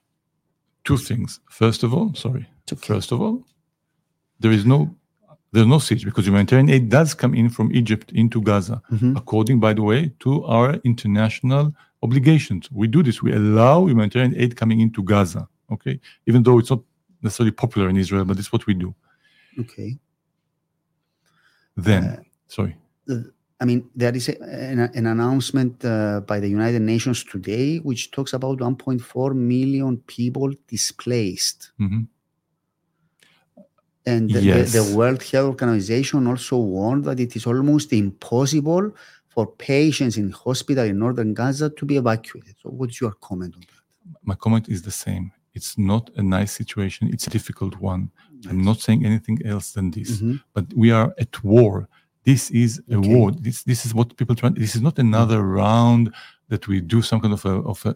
two 0.88 0.98
things. 0.98 1.42
First 1.50 1.84
of 1.84 1.94
all, 1.94 2.14
sorry. 2.16 2.48
Okay. 2.72 2.94
First 2.94 3.12
of 3.12 3.20
all, 3.22 3.44
there 4.40 4.54
is 4.54 4.66
no 4.66 4.96
there's 5.54 5.68
no 5.68 5.80
siege 5.80 6.04
because 6.06 6.26
humanitarian 6.28 6.70
aid 6.70 6.90
does 6.90 7.14
come 7.14 7.34
in 7.34 7.50
from 7.50 7.68
Egypt 7.82 8.12
into 8.22 8.42
Gaza, 8.42 8.82
Mhm. 8.92 9.16
according, 9.22 9.60
by 9.60 9.74
the 9.74 9.82
way, 9.82 10.12
to 10.20 10.44
our 10.56 10.70
international 10.84 11.74
obligations. 12.04 12.70
We 12.72 12.88
do 12.88 13.02
this. 13.04 13.22
We 13.24 13.32
allow 13.34 13.78
humanitarian 13.88 14.34
aid 14.36 14.56
coming 14.56 14.80
into 14.82 15.02
Gaza. 15.04 15.48
Okay, 15.76 16.00
even 16.30 16.44
though 16.44 16.60
it's 16.60 16.70
not 16.70 16.82
necessarily 17.22 17.52
popular 17.52 17.90
in 17.90 17.98
Israel, 17.98 18.26
but 18.26 18.38
it's 18.40 18.52
what 18.54 18.66
we 18.68 18.74
do. 18.74 18.90
Okay. 19.60 19.98
Then, 21.76 22.04
Uh, 22.04 22.18
sorry. 22.48 22.76
I 23.60 23.66
mean, 23.66 23.90
there 23.96 24.16
is 24.16 24.30
a, 24.30 24.36
an, 24.72 24.80
an 25.00 25.06
announcement 25.08 25.84
uh, 25.84 26.22
by 26.28 26.40
the 26.40 26.48
United 26.48 26.82
Nations 26.82 27.24
today 27.24 27.78
which 27.80 28.12
talks 28.12 28.34
about 28.34 28.60
1.4 28.60 29.34
million 29.36 29.98
people 30.06 30.54
displaced. 30.68 31.72
Mhm. 31.80 32.08
And 34.12 34.22
the, 34.36 34.42
Yes. 34.42 34.72
the, 34.74 34.82
the 34.82 34.88
World 34.98 35.22
Health 35.32 35.50
Organization 35.56 36.20
also 36.32 36.56
warned 36.78 37.04
that 37.08 37.20
it 37.26 37.32
is 37.38 37.44
almost 37.52 37.88
impossible 38.06 38.86
for 39.34 39.44
patients 39.74 40.16
in 40.22 40.28
hospital 40.46 40.86
in 40.92 40.96
northern 41.06 41.32
Gaza 41.40 41.68
to 41.80 41.84
be 41.92 41.96
evacuated. 42.04 42.56
So, 42.62 42.70
what's 42.80 42.98
your 43.04 43.14
comment 43.28 43.52
on 43.58 43.62
that? 43.70 43.82
My 44.32 44.36
comment 44.46 44.66
is 44.76 44.82
the 44.90 44.96
same. 45.06 45.26
It's 45.58 45.72
not 45.92 46.04
a 46.22 46.24
nice 46.38 46.52
situation. 46.62 47.02
It's 47.14 47.28
a 47.30 47.34
difficult 47.38 47.74
one. 47.94 48.04
I'm 48.50 48.64
not 48.70 48.78
saying 48.86 49.02
anything 49.12 49.38
else 49.52 49.68
than 49.76 49.88
this. 49.98 50.10
Mhm. 50.22 50.36
but 50.56 50.66
we 50.82 50.88
are 51.00 51.10
at 51.24 51.34
war. 51.56 51.74
This 52.30 52.44
is 52.64 52.72
a 52.90 52.98
Okay. 53.00 53.14
war. 53.16 53.28
This 53.48 53.58
this 53.72 53.82
is 53.86 53.92
what 53.98 54.08
people 54.20 54.36
try. 54.40 54.50
This 54.66 54.74
is 54.78 54.82
not 54.88 54.96
another 55.08 55.40
round 55.64 56.04
that 56.52 56.64
we 56.70 56.76
do 56.94 57.00
some 57.10 57.20
kind 57.24 57.34
of 57.40 57.44
a 57.54 57.56
of 57.74 57.80
a 57.90 57.94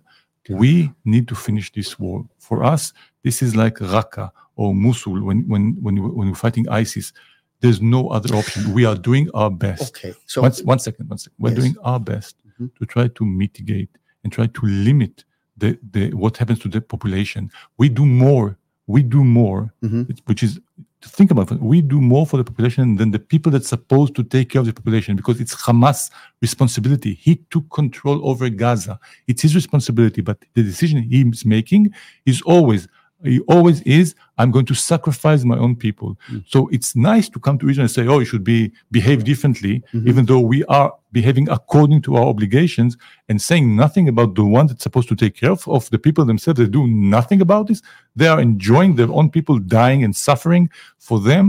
We 0.65 0.73
need 1.13 1.25
to 1.31 1.35
finish 1.47 1.67
this 1.77 1.91
war. 2.03 2.17
For 2.47 2.57
us, 2.73 2.83
this 3.25 3.37
is 3.45 3.51
like 3.63 3.75
Raqqa 3.95 4.25
or 4.55 4.73
Mosul 4.75 5.21
when 5.23 5.47
when 5.47 5.77
when 5.81 5.95
you, 5.97 6.03
when 6.07 6.27
you're 6.27 6.35
fighting 6.35 6.67
ISIS. 6.69 7.13
There's 7.61 7.79
no 7.79 8.09
other 8.09 8.35
option. 8.35 8.73
We 8.73 8.85
are 8.85 8.95
doing 8.95 9.29
our 9.35 9.51
best. 9.51 9.95
Okay. 9.95 10.15
So 10.25 10.41
one, 10.41 10.51
one 10.63 10.79
second, 10.79 11.07
one 11.09 11.19
second. 11.19 11.35
We're 11.37 11.51
Yes. 11.51 11.59
doing 11.59 11.75
our 11.83 11.99
best 11.99 12.35
Mhm. 12.59 12.71
to 12.79 12.85
try 12.87 13.07
to 13.07 13.23
mitigate 13.25 13.89
and 14.23 14.33
try 14.33 14.47
to 14.47 14.61
limit 14.65 15.25
the, 15.57 15.77
the 15.91 16.09
what 16.13 16.37
happens 16.37 16.57
to 16.59 16.69
the 16.69 16.81
population. 16.81 17.51
We 17.77 17.87
do 17.89 18.03
more. 18.05 18.57
We 18.87 19.03
do 19.03 19.23
more, 19.23 19.71
Mhm. 19.83 20.19
Which 20.25 20.41
is 20.41 20.59
to 21.01 21.09
think 21.09 21.29
about. 21.31 21.51
it, 21.51 21.61
We 21.61 21.81
do 21.83 22.01
more 22.01 22.25
for 22.25 22.37
the 22.37 22.43
population 22.43 22.95
than 22.95 23.11
the 23.11 23.19
people 23.19 23.51
that's 23.51 23.67
supposed 23.69 24.15
to 24.15 24.23
take 24.23 24.49
care 24.49 24.59
of 24.61 24.65
the 24.67 24.73
population 24.73 25.15
because 25.15 25.39
it's 25.39 25.55
Hamas' 25.55 26.09
responsibility. 26.41 27.13
He 27.13 27.35
took 27.51 27.69
control 27.69 28.27
over 28.27 28.49
Gaza. 28.49 28.99
It's 29.27 29.41
his 29.43 29.53
responsibility, 29.55 30.21
but 30.21 30.37
the 30.55 30.63
decision 30.63 31.03
he's 31.03 31.45
making 31.45 31.93
is 32.25 32.41
always. 32.41 32.87
He 33.23 33.39
always 33.41 33.81
is. 33.81 34.15
I'm 34.41 34.51
going 34.55 34.67
to 34.71 34.77
sacrifice 34.91 35.41
my 35.53 35.57
own 35.65 35.73
people. 35.85 36.09
So 36.53 36.59
it's 36.75 36.91
nice 37.13 37.27
to 37.33 37.37
come 37.45 37.57
to 37.59 37.65
Israel 37.69 37.87
and 37.87 37.95
say, 37.97 38.03
"Oh, 38.11 38.19
you 38.21 38.29
should 38.31 38.45
be 38.55 38.59
behave 38.97 39.19
differently," 39.31 39.75
even 40.09 40.23
though 40.29 40.43
we 40.53 40.59
are 40.77 40.89
behaving 41.19 41.47
according 41.57 41.99
to 42.05 42.11
our 42.17 42.27
obligations 42.33 42.91
and 43.29 43.37
saying 43.49 43.65
nothing 43.83 44.05
about 44.13 44.29
the 44.39 44.45
one 44.57 44.65
that's 44.67 44.83
supposed 44.87 45.09
to 45.13 45.17
take 45.23 45.33
care 45.41 45.53
of, 45.57 45.61
of 45.77 45.83
the 45.93 45.99
people 46.05 46.23
themselves. 46.31 46.57
They 46.59 46.69
do 46.81 46.85
nothing 47.17 47.39
about 47.47 47.63
this. 47.69 47.79
They 48.19 48.29
are 48.33 48.41
enjoying 48.49 48.91
their 48.99 49.11
own 49.17 49.27
people 49.35 49.55
dying 49.81 49.99
and 50.05 50.13
suffering. 50.27 50.63
For 51.07 51.17
them, 51.29 51.45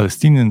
Palestinian 0.00 0.50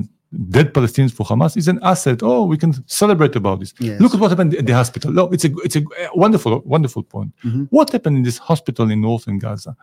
dead 0.55 0.67
Palestinians 0.73 1.13
for 1.17 1.25
Hamas 1.31 1.53
is 1.61 1.67
an 1.67 1.79
asset. 1.83 2.17
Oh, 2.23 2.43
we 2.51 2.57
can 2.63 2.71
celebrate 3.01 3.35
about 3.41 3.57
this. 3.61 3.71
Yes. 3.79 4.01
Look 4.01 4.13
at 4.15 4.19
what 4.19 4.29
happened 4.33 4.51
at 4.61 4.65
the 4.65 4.73
hospital. 4.81 5.09
No, 5.19 5.23
it's 5.35 5.45
a 5.45 5.51
it's 5.65 5.77
a 5.81 5.83
wonderful 6.23 6.51
wonderful 6.65 7.03
point. 7.03 7.31
Mhm. 7.43 7.67
What 7.69 7.87
happened 7.95 8.15
in 8.19 8.23
this 8.29 8.39
hospital 8.49 8.85
in 8.93 9.01
northern 9.01 9.37
Gaza? 9.45 9.75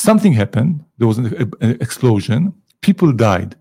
Something 0.00 0.32
happened. 0.32 0.84
There 0.98 1.08
was 1.08 1.18
an, 1.18 1.26
an 1.60 1.72
explosion. 1.86 2.52
People 2.80 3.12
died. 3.12 3.56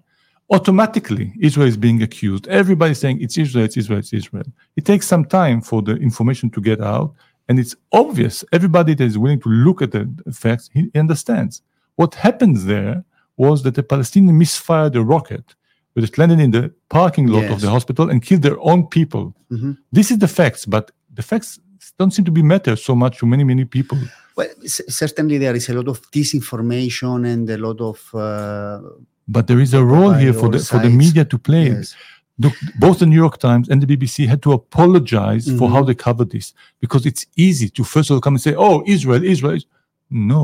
Automatically, 0.52 1.34
Israel 1.40 1.68
is 1.68 1.78
being 1.78 2.02
accused. 2.02 2.48
Everybody's 2.48 3.00
saying 3.00 3.22
it's 3.22 3.38
Israel, 3.38 3.66
it's 3.66 3.78
Israel, 3.78 4.00
it's 4.00 4.14
Israel. 4.14 4.46
It 4.76 4.86
takes 4.86 5.06
some 5.06 5.26
time 5.26 5.62
for 5.62 5.82
the 5.82 5.96
information 5.98 6.50
to 6.52 6.60
get 6.62 6.82
out, 6.82 7.14
and 7.48 7.60
it's 7.60 7.76
obvious. 7.92 8.44
Everybody 8.52 8.96
that 8.96 9.04
is 9.04 9.18
willing 9.18 9.42
to 9.42 9.50
look 9.50 9.82
at 9.82 9.92
the 9.92 10.08
facts, 10.32 10.70
he 10.74 10.90
understands. 10.96 11.62
What 11.98 12.16
happens 12.16 12.66
there 12.66 13.04
was 13.38 13.62
that 13.64 13.76
the 13.76 13.84
Palestinians 13.84 14.34
misfired 14.34 14.96
a 14.96 15.04
rocket, 15.04 15.56
it 15.96 16.18
landed 16.18 16.40
in 16.40 16.52
the 16.52 16.74
parking 16.90 17.28
lot 17.28 17.44
of 17.54 17.60
the 17.62 17.70
hospital 17.70 18.10
and 18.10 18.22
killed 18.22 18.42
their 18.42 18.60
own 18.62 18.88
people. 18.88 19.36
Mhm. 19.52 19.78
This 19.92 20.12
is 20.12 20.18
the 20.20 20.32
facts, 20.40 20.66
but 20.66 20.86
the 21.14 21.22
facts 21.22 21.60
don't 21.98 22.12
seem 22.12 22.26
to 22.26 22.32
be 22.32 22.44
matter 22.44 22.76
so 22.76 22.96
much 22.96 23.18
to 23.20 23.26
many, 23.26 23.44
many 23.44 23.66
people. 23.66 23.98
Well, 24.36 24.48
c- 24.66 24.84
certainly 24.90 25.38
there 25.38 25.56
is 25.56 25.70
a 25.70 25.74
lot 25.74 25.88
of 25.88 26.02
disinformation 26.12 27.26
and 27.28 27.50
a 27.50 27.58
lot 27.58 27.80
of 27.82 27.98
uh, 28.14 28.82
But 29.28 29.48
there 29.48 29.60
is 29.60 29.74
a 29.74 29.84
role 29.84 30.14
here 30.14 30.34
for 30.34 30.50
the 30.50 30.60
for 30.60 30.80
the 30.80 30.90
media 30.90 31.26
to 31.26 31.38
play. 31.38 31.68
yes. 31.70 31.96
Look, 32.42 32.54
both 32.80 33.00
the 33.00 33.06
New 33.06 33.18
York 33.26 33.38
Times 33.38 33.68
and 33.70 33.82
the 33.84 33.88
BBC 33.94 34.26
had 34.26 34.42
to 34.44 34.52
apologize 34.54 35.46
for 35.60 35.68
Mhm. 35.68 35.74
how 35.74 35.84
they 35.84 35.94
covered 36.08 36.30
this 36.36 36.54
because 36.80 37.06
it's 37.06 37.26
easy 37.36 37.68
to 37.76 37.84
first 37.84 38.10
of 38.10 38.14
all 38.16 38.22
come 38.22 38.36
and 38.36 38.42
say, 38.48 38.56
"Oh, 38.56 38.82
Israel, 38.96 39.24
Israel." 39.34 39.56
Is-" 39.60 39.66
No, 40.10 40.42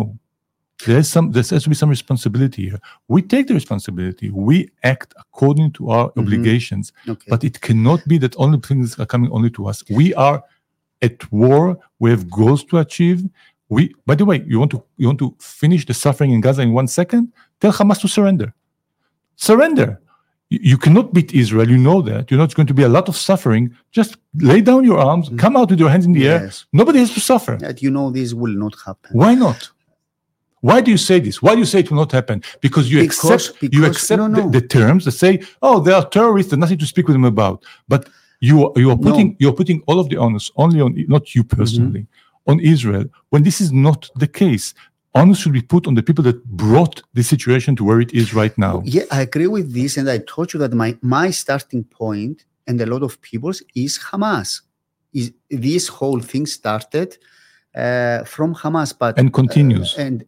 there's 0.85 1.07
some. 1.15 1.31
There 1.31 1.41
has 1.41 1.63
to 1.63 1.69
be 1.69 1.75
some 1.83 1.89
responsibility 1.97 2.61
here. 2.69 2.81
We 3.07 3.19
take 3.33 3.45
the 3.47 3.53
responsibility. 3.61 4.27
We 4.29 4.57
act 4.83 5.09
according 5.23 5.69
to 5.77 5.81
our 5.95 6.05
Mhm. 6.09 6.17
obligations, 6.21 6.85
Okay. 7.13 7.29
but 7.33 7.41
it 7.49 7.55
cannot 7.67 7.99
be 8.11 8.17
that 8.23 8.33
only 8.43 8.59
things 8.59 8.87
are 9.01 9.05
coming 9.13 9.31
only 9.31 9.49
to 9.51 9.61
us. 9.71 9.77
We 9.89 10.13
are 10.27 10.37
at 11.07 11.17
war. 11.31 11.61
We 12.01 12.07
have 12.13 12.23
goals 12.39 12.61
to 12.69 12.73
achieve. 12.85 13.19
We, 13.73 13.81
by 14.09 14.15
the 14.19 14.25
way, 14.29 14.37
you 14.51 14.57
want 14.61 14.71
to 14.75 14.79
you 15.01 15.07
want 15.11 15.19
to 15.25 15.29
finish 15.61 15.83
the 15.89 15.93
suffering 16.05 16.31
in 16.35 16.39
Gaza 16.45 16.61
in 16.67 16.71
one 16.81 16.87
second? 17.01 17.23
Tell 17.61 17.73
Hamas 17.77 17.99
to 18.01 18.07
surrender. 18.17 18.49
Surrender. 19.49 19.89
You, 20.53 20.59
you 20.71 20.77
cannot 20.77 21.05
beat 21.15 21.29
Israel. 21.43 21.67
You 21.73 21.79
know 21.87 21.99
that. 22.09 22.23
You 22.29 22.37
know 22.37 22.43
it's 22.47 22.53
going 22.59 22.71
to 22.73 22.77
be 22.81 22.83
a 22.83 22.93
lot 22.97 23.05
of 23.11 23.15
suffering. 23.29 23.63
Just 23.91 24.11
lay 24.51 24.61
down 24.69 24.81
your 24.91 24.99
arms. 25.11 25.25
Mm. 25.29 25.39
Come 25.43 25.53
out 25.59 25.69
with 25.71 25.79
your 25.83 25.89
hands 25.93 26.05
in 26.05 26.13
the 26.13 26.27
air. 26.27 26.51
Nobody 26.81 26.99
has 26.99 27.11
to 27.17 27.19
suffer. 27.31 27.55
That 27.67 27.81
you 27.83 27.89
know 27.97 28.07
this 28.11 28.33
will 28.41 28.55
not 28.65 28.75
happen. 28.85 29.11
Why 29.23 29.33
not? 29.45 29.59
Why 30.61 30.81
do 30.85 30.89
you 30.95 30.97
say 31.09 31.17
this? 31.19 31.35
Why 31.43 31.53
do 31.55 31.59
you 31.59 31.65
say 31.73 31.79
it 31.83 31.89
will 31.91 31.97
not 32.05 32.11
happen? 32.19 32.37
Because 32.65 32.85
you 32.91 32.97
Because- 33.01 33.49
accept 33.49 33.73
you 33.77 33.85
accept 33.85 34.19
no, 34.19 34.27
the- 34.29 34.43
no. 34.43 34.49
The, 34.57 34.61
terms 34.61 35.01
that 35.05 35.11
say, 35.23 35.33
"Oh, 35.67 35.77
they 35.85 35.93
are 35.97 36.05
terrorists. 36.17 36.49
There's 36.49 36.59
nothing 36.65 36.79
to 36.83 36.87
speak 36.93 37.05
with 37.07 37.15
them 37.17 37.25
about." 37.35 37.57
But 37.87 38.01
you 38.39 38.65
are- 38.65 38.73
you 38.81 38.89
are 38.91 38.97
No. 38.97 39.09
putting 39.11 39.35
you're 39.39 39.53
putting 39.61 39.81
all 39.87 39.99
of 39.99 40.09
the 40.09 40.17
onus 40.17 40.51
only 40.55 40.79
on 40.81 40.91
not 41.07 41.33
you 41.35 41.43
personally 41.43 42.05
on 42.47 42.59
Israel 42.59 43.05
when 43.29 43.43
this 43.43 43.59
is 43.61 43.71
not 43.71 44.09
the 44.15 44.27
case. 44.27 44.73
Onus 45.15 45.39
should 45.39 45.53
be 45.53 45.61
put 45.61 45.87
on 45.87 45.93
the 45.95 46.03
people 46.03 46.23
that 46.25 46.43
brought 46.45 47.01
the 47.13 47.23
situation 47.23 47.75
to 47.77 47.83
where 47.85 48.01
it 48.01 48.11
is 48.13 48.33
right 48.33 48.55
now. 48.57 48.81
Yeah, 48.83 49.03
I 49.11 49.21
agree 49.21 49.47
with 49.47 49.73
this, 49.73 49.95
and 49.97 50.09
I 50.09 50.17
told 50.33 50.53
you 50.53 50.59
that 50.59 50.73
my 50.73 50.97
my 51.01 51.31
starting 51.31 51.83
point 51.85 52.45
and 52.67 52.81
a 52.81 52.85
lot 52.85 53.01
of 53.03 53.21
people's 53.21 53.61
is 53.75 53.97
Hamas. 54.11 54.61
Is 55.13 55.31
this 55.49 55.87
whole 55.87 56.19
thing 56.19 56.45
started 56.45 57.17
uh, 57.83 58.23
from 58.25 58.53
Hamas, 58.55 58.93
but 58.97 59.17
And 59.19 59.31
continues. 59.33 59.95
uh, 59.97 60.01
and 60.01 60.25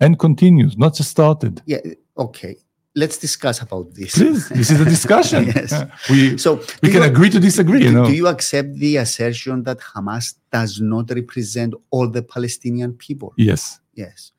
and 0.00 0.18
continues, 0.18 0.76
not 0.76 0.94
just 0.98 1.10
started. 1.10 1.62
yeah, 1.66 1.80
okay. 2.16 2.56
Let's 3.02 3.18
discuss 3.18 3.60
about 3.60 3.86
this. 3.94 4.14
Please, 4.14 4.48
this 4.48 4.70
is 4.70 4.80
a 4.80 4.84
discussion. 4.96 5.40
Yes. 5.54 5.70
We 6.10 6.38
So 6.38 6.50
we 6.82 6.88
can 6.94 7.02
you- 7.02 7.10
agree 7.12 7.30
to 7.36 7.38
disagree. 7.48 7.80
You 7.84 7.90
do, 7.90 7.96
know. 7.96 8.06
do 8.06 8.14
you 8.20 8.26
accept 8.26 8.68
the 8.84 8.92
assertion 9.04 9.56
that 9.64 9.78
Hamas 9.90 10.26
does 10.50 10.80
not 10.80 11.10
represent 11.10 11.74
all 11.90 12.08
the 12.16 12.22
Palestinian 12.22 12.90
people? 13.06 13.30
yes. 13.36 13.62
Yes. 13.94 14.32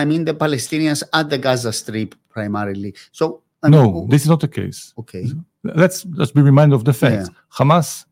I 0.00 0.04
mean 0.04 0.24
the 0.30 0.34
Palestinians 0.34 1.00
at 1.18 1.30
the 1.30 1.38
Gaza 1.38 1.72
Strip 1.72 2.14
primarily. 2.28 2.90
So 3.12 3.24
I 3.62 3.68
No, 3.68 3.82
mean, 3.92 4.08
this 4.12 4.22
is 4.24 4.28
not 4.34 4.40
the 4.46 4.48
case. 4.60 4.92
okay. 5.02 5.24
let's 5.82 5.98
let's 6.18 6.32
be 6.38 6.42
reminded 6.42 6.74
of 6.78 6.84
the 6.84 6.92
facts. 7.02 7.30
Hamas, 7.58 8.04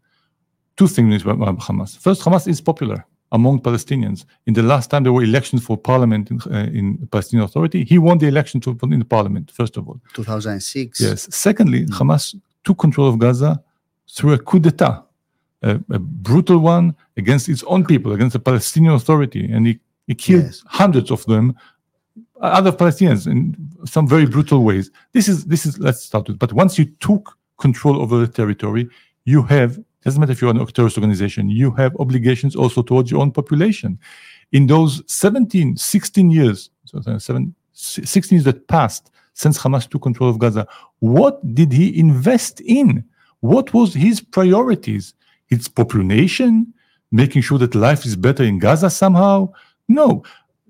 two 0.78 0.88
things 0.88 1.22
about 1.22 1.58
Hamas. 1.66 1.90
First, 1.98 2.20
Hamas 2.26 2.44
is 2.48 2.60
popular 2.60 3.00
among 3.36 3.54
Palestinians. 3.68 4.18
In 4.46 4.54
the 4.54 4.62
last 4.72 4.86
time 4.90 5.02
there 5.04 5.12
were 5.16 5.24
elections 5.32 5.60
for 5.68 5.76
parliament 5.76 6.24
in, 6.32 6.38
uh, 6.56 6.78
in 6.80 6.86
Palestinian 7.14 7.44
Authority, 7.48 7.78
he 7.92 7.96
won 7.98 8.16
the 8.18 8.28
election 8.34 8.60
to 8.60 8.68
in 8.96 9.00
the 9.04 9.10
parliament. 9.16 9.50
First 9.60 9.76
of 9.78 9.82
all, 9.88 9.98
2006. 10.14 11.00
yes. 11.00 11.28
Secondly, 11.46 11.80
Hamas 11.98 12.34
took 12.64 12.78
control 12.78 13.08
of 13.12 13.18
Gaza 13.18 13.52
through 14.16 14.34
a 14.34 14.38
coup 14.38 14.60
d'état, 14.60 14.94
a, 15.62 15.70
a 15.90 15.98
brutal 15.98 16.58
one 16.58 16.94
against 17.16 17.48
its 17.48 17.62
own 17.72 17.82
people, 17.84 18.12
against 18.12 18.34
the 18.34 18.40
Palestinian 18.50 18.94
Authority, 18.94 19.44
and 19.52 19.66
he, 19.66 19.78
he 20.06 20.14
killed 20.14 20.44
Yes. 20.44 20.62
hundreds 20.66 21.10
of 21.10 21.24
them 21.26 21.54
other 22.40 22.72
Palestinians 22.72 23.26
in 23.26 23.56
some 23.94 24.06
very 24.14 24.26
brutal 24.26 24.60
ways. 24.68 24.90
This 25.12 25.28
is 25.28 25.38
this 25.52 25.62
is 25.66 25.78
let's 25.86 26.02
start 26.10 26.28
with. 26.28 26.38
But 26.38 26.52
once 26.52 26.72
you 26.78 26.86
took 27.08 27.24
control 27.64 27.96
over 28.02 28.16
the 28.24 28.30
territory, 28.40 28.84
you 29.24 29.40
have 29.56 29.78
doesn't 30.04 30.20
matter 30.20 30.32
if 30.32 30.40
you're 30.40 30.50
an 30.50 30.66
terrorist 30.66 30.98
organization, 30.98 31.48
you 31.48 31.70
have 31.72 31.96
obligations 31.98 32.54
also 32.54 32.82
towards 32.82 33.10
your 33.10 33.20
own 33.20 33.32
population. 33.32 33.98
In 34.52 34.66
those 34.66 35.02
17, 35.06 35.76
16 35.76 36.30
years, 36.30 36.70
so 36.84 37.00
seven, 37.18 37.54
16 37.72 38.36
years 38.36 38.44
that 38.44 38.68
passed 38.68 39.10
since 39.32 39.58
Hamas 39.58 39.88
took 39.88 40.02
control 40.02 40.30
of 40.30 40.38
Gaza, 40.38 40.66
what 41.00 41.54
did 41.54 41.72
he 41.72 41.98
invest 41.98 42.60
in? 42.60 43.04
What 43.40 43.74
was 43.74 43.94
his 43.94 44.20
priorities? 44.20 45.14
His 45.46 45.68
population, 45.68 46.72
making 47.10 47.42
sure 47.42 47.58
that 47.58 47.74
life 47.74 48.04
is 48.04 48.16
better 48.16 48.44
in 48.44 48.58
Gaza 48.58 48.90
somehow? 48.90 49.52
No, 49.88 50.22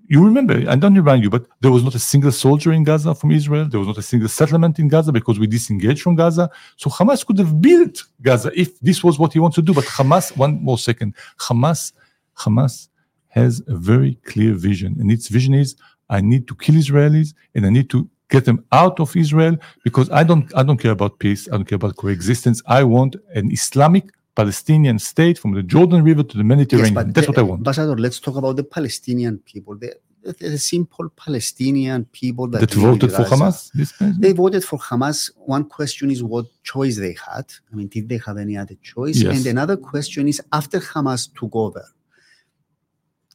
you 0.07 0.23
remember, 0.25 0.55
I 0.69 0.77
don't 0.77 0.95
remind 0.95 1.23
you, 1.23 1.31
but 1.31 1.47
there 1.61 1.71
was 1.71 1.83
not 1.83 1.95
a 1.95 1.99
single 1.99 2.33
soldier 2.33 2.73
in 2.73 2.85
Gaza 2.85 3.15
from 3.15 3.31
Israel. 3.31 3.67
There 3.69 3.81
was 3.81 3.87
not 3.87 3.99
a 3.99 4.03
single 4.03 4.29
settlement 4.29 4.79
in 4.79 4.89
Gaza 4.89 5.13
because 5.13 5.39
we 5.39 5.47
disengaged 5.47 6.03
from 6.03 6.15
Gaza. 6.15 6.51
So 6.77 6.91
Hamas 6.91 7.25
could 7.27 7.39
have 7.39 7.61
built 7.61 8.05
Gaza 8.21 8.51
if 8.55 8.79
this 8.81 9.03
was 9.03 9.19
what 9.19 9.33
he 9.33 9.39
wants 9.39 9.55
to 9.57 9.63
do. 9.63 9.73
But 9.73 9.85
Hamas, 9.85 10.37
one 10.37 10.63
more 10.63 10.79
second, 10.79 11.15
Hamas, 11.39 11.93
Hamas 12.37 12.89
has 13.29 13.63
a 13.67 13.77
very 13.77 14.19
clear 14.25 14.55
vision, 14.55 14.97
and 15.01 15.11
its 15.11 15.29
vision 15.29 15.55
is: 15.55 15.75
I 16.11 16.21
need 16.21 16.47
to 16.49 16.55
kill 16.55 16.75
Israelis 16.75 17.35
and 17.55 17.65
I 17.67 17.71
need 17.71 17.89
to 17.91 18.09
get 18.29 18.45
them 18.45 18.65
out 18.73 19.01
of 19.01 19.17
Israel 19.17 19.57
because 19.85 20.11
I 20.11 20.23
don't, 20.25 20.55
I 20.57 20.63
don't 20.63 20.79
care 20.79 20.93
about 20.93 21.19
peace. 21.19 21.49
I 21.49 21.53
don't 21.53 21.65
care 21.65 21.77
about 21.77 21.97
coexistence. 21.97 22.63
I 22.67 22.85
want 22.85 23.17
an 23.35 23.51
Islamic 23.51 24.11
Palestinian 24.35 24.99
state 24.99 25.39
from 25.39 25.53
the 25.55 25.63
Jordan 25.63 26.03
River 26.03 26.23
to 26.23 26.37
the 26.37 26.45
Mediterranean. 26.45 27.13
That's 27.13 27.27
the- 27.27 27.33
what 27.33 27.39
I 27.39 27.43
want. 27.43 27.59
Ambassador, 27.61 27.97
let's 27.97 28.21
talk 28.21 28.37
about 28.37 28.57
the 28.57 28.65
Palestinian 28.65 29.39
people. 29.39 29.77
The, 29.77 29.95
the, 30.25 30.33
the 30.33 30.59
simple 30.59 31.09
Palestinian 31.11 32.07
people 32.07 32.47
that, 32.49 32.61
that 32.61 32.75
voted 32.75 33.13
for 33.13 33.25
Hamas. 33.25 33.71
They 34.19 34.33
voted 34.33 34.65
for 34.65 34.79
Hamas. 34.79 35.31
One 35.37 35.65
question 35.69 36.11
is 36.11 36.23
what 36.23 36.47
choice 36.63 36.97
they 36.97 37.17
had. 37.29 37.47
I 37.71 37.77
mean, 37.77 37.89
did 37.89 38.09
they 38.09 38.21
have 38.27 38.39
any 38.39 38.57
other 38.57 38.77
choice? 38.83 39.19
Yes. 39.19 39.37
And 39.37 39.47
another 39.47 39.77
question 39.77 40.27
is 40.27 40.43
after 40.53 40.81
Hamas 40.81 41.33
took 41.39 41.55
over, 41.55 41.85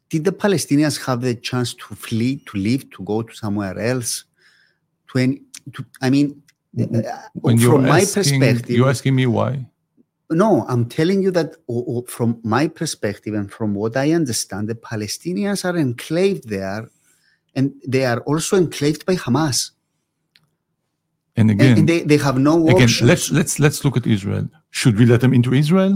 did 0.10 0.26
the 0.26 0.32
Palestinians 0.32 1.06
have 1.06 1.22
the 1.22 1.36
chance 1.36 1.74
to 1.76 1.96
flee, 1.96 2.38
to 2.48 2.58
leave, 2.58 2.90
to 2.92 3.04
go 3.04 3.22
to 3.22 3.34
somewhere 3.36 3.78
else? 3.80 4.26
To 5.12 5.20
any, 5.20 5.42
to, 5.74 5.86
I 6.02 6.10
mean, 6.10 6.42
uh, 6.80 7.02
when 7.34 7.58
from 7.60 7.86
my 7.86 8.02
asking, 8.02 8.42
perspective, 8.42 8.76
you're 8.76 8.90
asking 8.90 9.16
me 9.16 9.28
why. 9.28 9.66
No, 10.32 10.66
I'm 10.68 10.86
telling 10.88 11.24
you 11.24 11.32
that 11.32 11.56
from 12.08 12.40
my 12.44 12.68
perspective 12.68 13.34
and 13.34 13.52
from 13.52 13.74
what 13.74 13.98
I 13.98 14.12
understand, 14.12 14.70
the 14.70 14.76
Palestinians 14.76 15.66
are 15.66 15.76
enclaved 15.78 16.50
there 16.50 16.90
and 17.56 17.74
they 17.88 18.06
are 18.06 18.20
also 18.22 18.56
enclaved 18.58 19.06
by 19.08 19.16
Hamas. 19.16 19.72
And 21.36 21.50
And, 21.50 21.60
again, 21.62 21.78
and 21.80 21.90
they, 21.90 22.02
they 22.02 22.18
have 22.18 22.38
no 22.38 22.54
again, 22.68 22.84
options. 22.84 23.08
let's 23.10 23.32
let's 23.32 23.60
let's 23.60 23.84
look 23.86 23.98
at 23.98 24.06
Israel. 24.06 24.48
Should 24.70 24.96
we 25.00 25.06
let 25.06 25.22
them 25.22 25.34
into 25.34 25.54
Israel? 25.54 25.94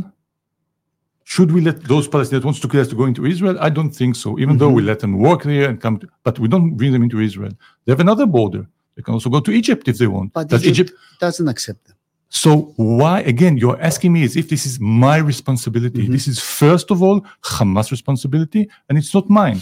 Should 1.25 1.51
we 1.51 1.61
let 1.61 1.83
those 1.83 2.07
Palestinians 2.07 2.29
that 2.41 2.45
wants 2.45 2.59
to 2.61 2.67
kill 2.67 2.81
us 2.81 2.87
to 2.89 2.95
go 2.95 3.05
into 3.05 3.25
Israel? 3.25 3.55
I 3.59 3.69
don't 3.69 3.91
think 3.91 4.15
so. 4.15 4.39
Even 4.39 4.57
though 4.57 4.69
we 4.69 4.81
Mm-hmm. 4.81 4.87
let 4.91 4.99
them 4.99 5.13
work 5.19 5.43
there 5.43 5.69
and 5.69 5.79
come, 5.79 5.99
to, 5.99 6.07
but 6.23 6.39
we 6.39 6.47
don't 6.47 6.75
bring 6.79 6.91
them 6.91 7.03
into 7.03 7.19
Israel. 7.19 7.51
They 7.85 7.91
have 7.91 7.99
another 7.99 8.25
border. 8.25 8.63
They 8.95 9.01
can 9.03 9.13
also 9.13 9.29
go 9.29 9.39
to 9.41 9.51
Egypt 9.51 9.87
if 9.87 9.97
they 9.99 10.07
want. 10.07 10.33
but 10.33 10.47
Does 10.49 10.65
Egypt, 10.65 10.89
Egypt? 10.91 11.19
doesn't 11.19 11.47
accept 11.47 11.81
them. 11.87 11.97
So 12.35 12.73
why 12.77 13.17
again? 13.33 13.53
You're 13.61 13.79
asking 13.89 14.11
me 14.11 14.23
as 14.23 14.35
if 14.35 14.49
this 14.49 14.65
is 14.65 14.79
my 14.79 15.17
responsibility. 15.31 16.03
Mhm. 16.07 16.11
This 16.15 16.27
is 16.27 16.37
first 16.39 16.87
of 16.93 16.97
all 17.03 17.17
Hamas' 17.53 17.91
responsibility, 17.97 18.63
and 18.87 18.97
it's 18.97 19.13
not 19.17 19.25
mine. 19.29 19.59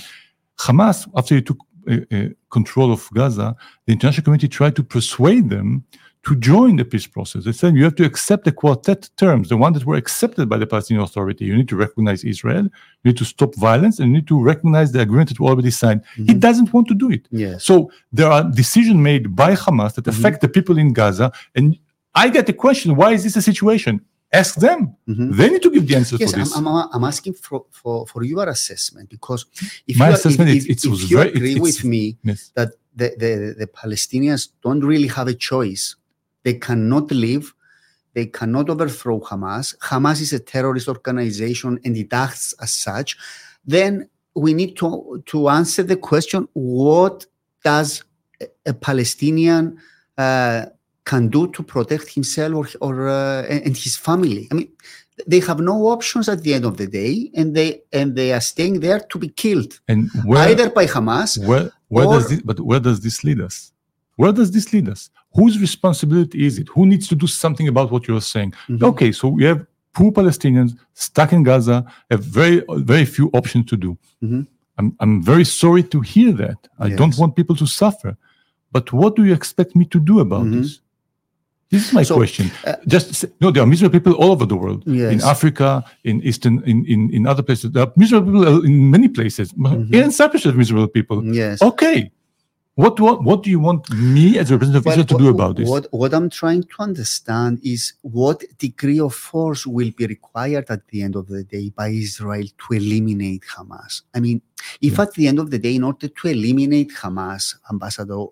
Hamas, 0.66 0.98
after 1.20 1.36
they 1.36 1.42
took 1.50 1.60
uh, 1.90 1.98
uh, 2.16 2.30
control 2.58 2.90
of 2.94 3.02
Gaza, 3.18 3.56
the 3.86 3.92
international 3.94 4.24
community 4.26 4.48
tried 4.48 4.76
to 4.80 4.84
persuade 4.84 5.50
them 5.50 5.68
to 6.28 6.36
join 6.52 6.76
the 6.76 6.86
peace 6.86 7.08
process. 7.16 7.44
They 7.46 7.52
said 7.52 7.76
you 7.76 7.84
have 7.84 7.96
to 8.02 8.06
accept 8.06 8.46
the 8.46 8.52
quartet 8.62 9.10
terms, 9.18 9.50
the 9.50 9.58
ones 9.58 9.74
that 9.78 9.86
were 9.90 10.00
accepted 10.04 10.46
by 10.48 10.58
the 10.62 10.68
Palestinian 10.68 11.04
Authority. 11.04 11.44
You 11.50 11.56
need 11.60 11.68
to 11.74 11.76
recognize 11.86 12.24
Israel, 12.24 12.66
you 12.66 13.06
need 13.10 13.18
to 13.18 13.26
stop 13.26 13.52
violence, 13.56 13.96
and 14.00 14.06
you 14.10 14.14
need 14.20 14.28
to 14.34 14.40
recognize 14.52 14.90
the 14.92 15.02
agreement 15.02 15.30
that 15.30 15.40
we 15.42 15.48
already 15.48 15.72
signed. 15.72 16.02
He 16.30 16.36
doesn't 16.48 16.70
want 16.76 16.88
to 16.92 16.96
do 17.04 17.08
it. 17.18 17.24
Yes. 17.32 17.66
So 17.70 17.92
there 18.18 18.30
are 18.36 18.44
decisions 18.62 19.00
made 19.12 19.36
by 19.36 19.52
Hamas 19.64 19.96
that 19.96 20.08
affect 20.08 20.38
the 20.42 20.48
people 20.58 20.78
in 20.84 20.94
Gaza. 20.94 21.28
And 21.56 21.66
I 22.14 22.30
get 22.30 22.46
the 22.46 22.54
question, 22.54 22.96
why 22.96 23.14
is 23.14 23.24
this 23.24 23.36
a 23.38 23.42
situation? 23.42 24.02
Ask 24.34 24.56
them. 24.56 24.96
Mhm. 25.08 25.36
They 25.36 25.50
need 25.50 25.62
to 25.62 25.72
give 25.72 25.88
the 25.88 25.96
answer 25.96 26.16
Yes, 26.20 26.32
for 26.32 26.40
this. 26.40 26.56
I'm, 26.56 26.68
I'm, 26.68 26.88
I'm 26.94 27.04
asking 27.04 27.34
for, 27.34 27.66
for, 27.70 28.08
for 28.08 28.24
your 28.24 28.48
assessment 28.48 29.10
because 29.10 29.46
if 29.88 29.98
My 29.98 30.06
you, 30.08 30.12
are- 30.12 30.16
assessment 30.16 30.50
if, 30.52 30.64
if, 30.70 30.70
it 30.70 30.86
if 30.86 31.12
you 31.12 31.18
very- 31.18 31.30
agree 31.34 31.52
it's- 31.52 31.62
with 31.62 31.84
me 31.84 32.18
yes. 32.24 32.52
that 32.56 32.70
the, 32.96 33.14
the, 33.18 33.56
the 33.60 33.68
Palestinians 33.68 34.50
don't 34.64 34.82
really 34.82 35.08
have 35.08 35.28
a 35.28 35.34
choice, 35.34 35.96
they 36.44 36.54
cannot 36.56 37.12
leave, 37.12 37.54
they 38.14 38.26
cannot 38.26 38.70
overthrow 38.70 39.20
Hamas. 39.22 39.78
Hamas 39.80 40.22
is 40.22 40.34
a 40.34 40.40
terrorist 40.40 40.88
organization 40.90 41.80
and 41.86 41.96
it 41.98 42.12
acts 42.14 42.54
as 42.62 42.74
such. 42.74 43.18
Then 43.66 44.10
we 44.36 44.54
need 44.54 44.76
to, 44.78 45.22
to 45.28 45.50
answer 45.50 45.84
the 45.84 45.96
question 45.98 46.48
what 46.54 47.26
does 47.64 48.04
a- 48.42 48.48
a 48.68 48.74
Palestinian 48.74 49.78
uh, 50.18 50.66
can 51.12 51.24
do 51.38 51.42
to 51.56 51.62
protect 51.76 52.08
himself 52.18 52.54
or, 52.60 52.66
or 52.88 52.96
uh, 53.10 53.66
and 53.66 53.76
his 53.86 53.96
family? 54.08 54.42
I 54.52 54.54
mean, 54.58 54.70
they 55.32 55.42
have 55.50 55.60
no 55.72 55.78
options 55.96 56.26
at 56.34 56.40
the 56.46 56.52
end 56.58 56.66
of 56.72 56.76
the 56.82 56.88
day, 57.02 57.14
and 57.40 57.48
they 57.58 57.70
and 58.00 58.08
they 58.20 58.30
are 58.38 58.46
staying 58.54 58.76
there 58.86 59.02
to 59.12 59.16
be 59.24 59.30
killed 59.44 59.72
And 59.92 60.02
where, 60.30 60.44
either 60.50 60.68
by 60.80 60.86
Hamas 60.96 61.32
where, 61.50 61.66
where 61.96 62.08
does 62.16 62.26
this, 62.32 62.42
but 62.50 62.58
where 62.70 62.82
does 62.90 63.00
this 63.06 63.18
lead 63.28 63.40
us? 63.50 63.56
Where 64.22 64.34
does 64.40 64.50
this 64.56 64.68
lead 64.74 64.88
us? 64.96 65.02
Whose 65.38 65.56
responsibility 65.68 66.38
is 66.48 66.54
it? 66.62 66.68
Who 66.76 66.84
needs 66.92 67.06
to 67.12 67.16
do 67.24 67.28
something 67.44 67.68
about 67.74 67.88
what 67.94 68.02
you're 68.08 68.28
saying? 68.36 68.52
Mhm. 68.70 68.84
Okay, 68.92 69.12
so 69.20 69.26
we 69.38 69.44
have 69.52 69.60
poor 69.98 70.10
Palestinians 70.20 70.72
stuck 71.06 71.30
in 71.38 71.42
Gaza, 71.50 71.78
have 72.12 72.24
very, 72.40 72.58
very 72.94 73.06
few 73.16 73.28
options 73.40 73.66
to 73.72 73.76
do. 73.86 73.92
Mhm. 74.26 74.42
I'm, 74.78 74.88
I'm 75.04 75.16
very 75.32 75.48
sorry 75.62 75.84
to 75.94 76.00
hear 76.14 76.32
that. 76.44 76.60
I 76.86 76.88
don't 77.00 77.16
want 77.22 77.32
people 77.40 77.56
to 77.64 77.68
suffer. 77.82 78.12
But 78.76 78.86
what 79.00 79.12
do 79.18 79.22
you 79.28 79.34
expect 79.40 79.72
me 79.80 79.86
to 79.94 80.00
do 80.12 80.16
about 80.26 80.46
Mhm. 80.46 80.54
this? 80.56 80.70
This 81.72 81.88
is 81.88 81.94
my 81.94 82.04
So, 82.04 82.16
question. 82.22 82.52
uh, 82.68 82.76
Just 82.86 83.26
no, 83.40 83.50
there 83.50 83.64
are 83.64 83.66
miserable 83.74 83.98
people 83.98 84.14
all 84.22 84.32
over 84.36 84.46
the 84.46 84.58
world. 84.58 84.84
Yes. 84.86 85.14
In 85.14 85.22
Africa, 85.22 85.84
in 86.04 86.22
Eastern, 86.22 86.62
in, 86.72 86.86
in, 86.86 87.10
in 87.18 87.22
other 87.26 87.44
places. 87.44 87.72
There 87.72 87.84
are 87.84 87.92
miserable 87.96 88.32
people 88.34 88.66
in 88.66 88.92
many 88.92 89.08
places. 89.08 89.54
Mhm. 89.54 89.88
Here 89.94 90.04
in 90.04 90.12
Cyprus, 90.12 90.44
there 90.44 90.54
are 90.54 90.58
miserable 90.64 90.90
people. 90.90 91.18
Yes. 91.42 91.62
Okay. 91.62 92.12
What, 92.76 93.00
what 93.06 93.18
what 93.24 93.40
do 93.44 93.50
you 93.56 93.60
want 93.60 93.82
me 94.16 94.38
as 94.42 94.50
a 94.50 94.54
representative 94.56 94.88
of 94.88 94.92
Israel 94.94 95.06
to 95.14 95.18
do 95.24 95.28
about 95.38 95.54
this? 95.58 95.68
What, 95.70 95.88
what 95.92 96.12
I'm 96.18 96.30
trying 96.30 96.64
to 96.64 96.78
understand 96.80 97.60
is 97.64 97.94
what 98.02 98.38
degree 98.68 99.00
of 99.08 99.14
force 99.14 99.68
will 99.68 99.92
be 100.00 100.06
required 100.08 100.66
at 100.70 100.82
the 100.88 101.00
end 101.06 101.16
of 101.22 101.28
the 101.28 101.44
day 101.44 101.66
by 101.70 101.90
Israel 101.90 102.48
to 102.64 102.68
eliminate 102.82 103.44
Hamas. 103.56 103.94
I 104.16 104.20
mean, 104.26 104.42
if 104.82 104.94
Yeah. 104.98 105.04
at 105.06 105.12
the 105.18 105.26
end 105.28 105.40
of 105.40 105.48
the 105.52 105.60
day, 105.60 105.76
in 105.76 105.84
order 105.84 106.08
to 106.08 106.28
eliminate 106.28 106.92
Hamas, 107.02 107.44
Ambassador, 107.70 108.24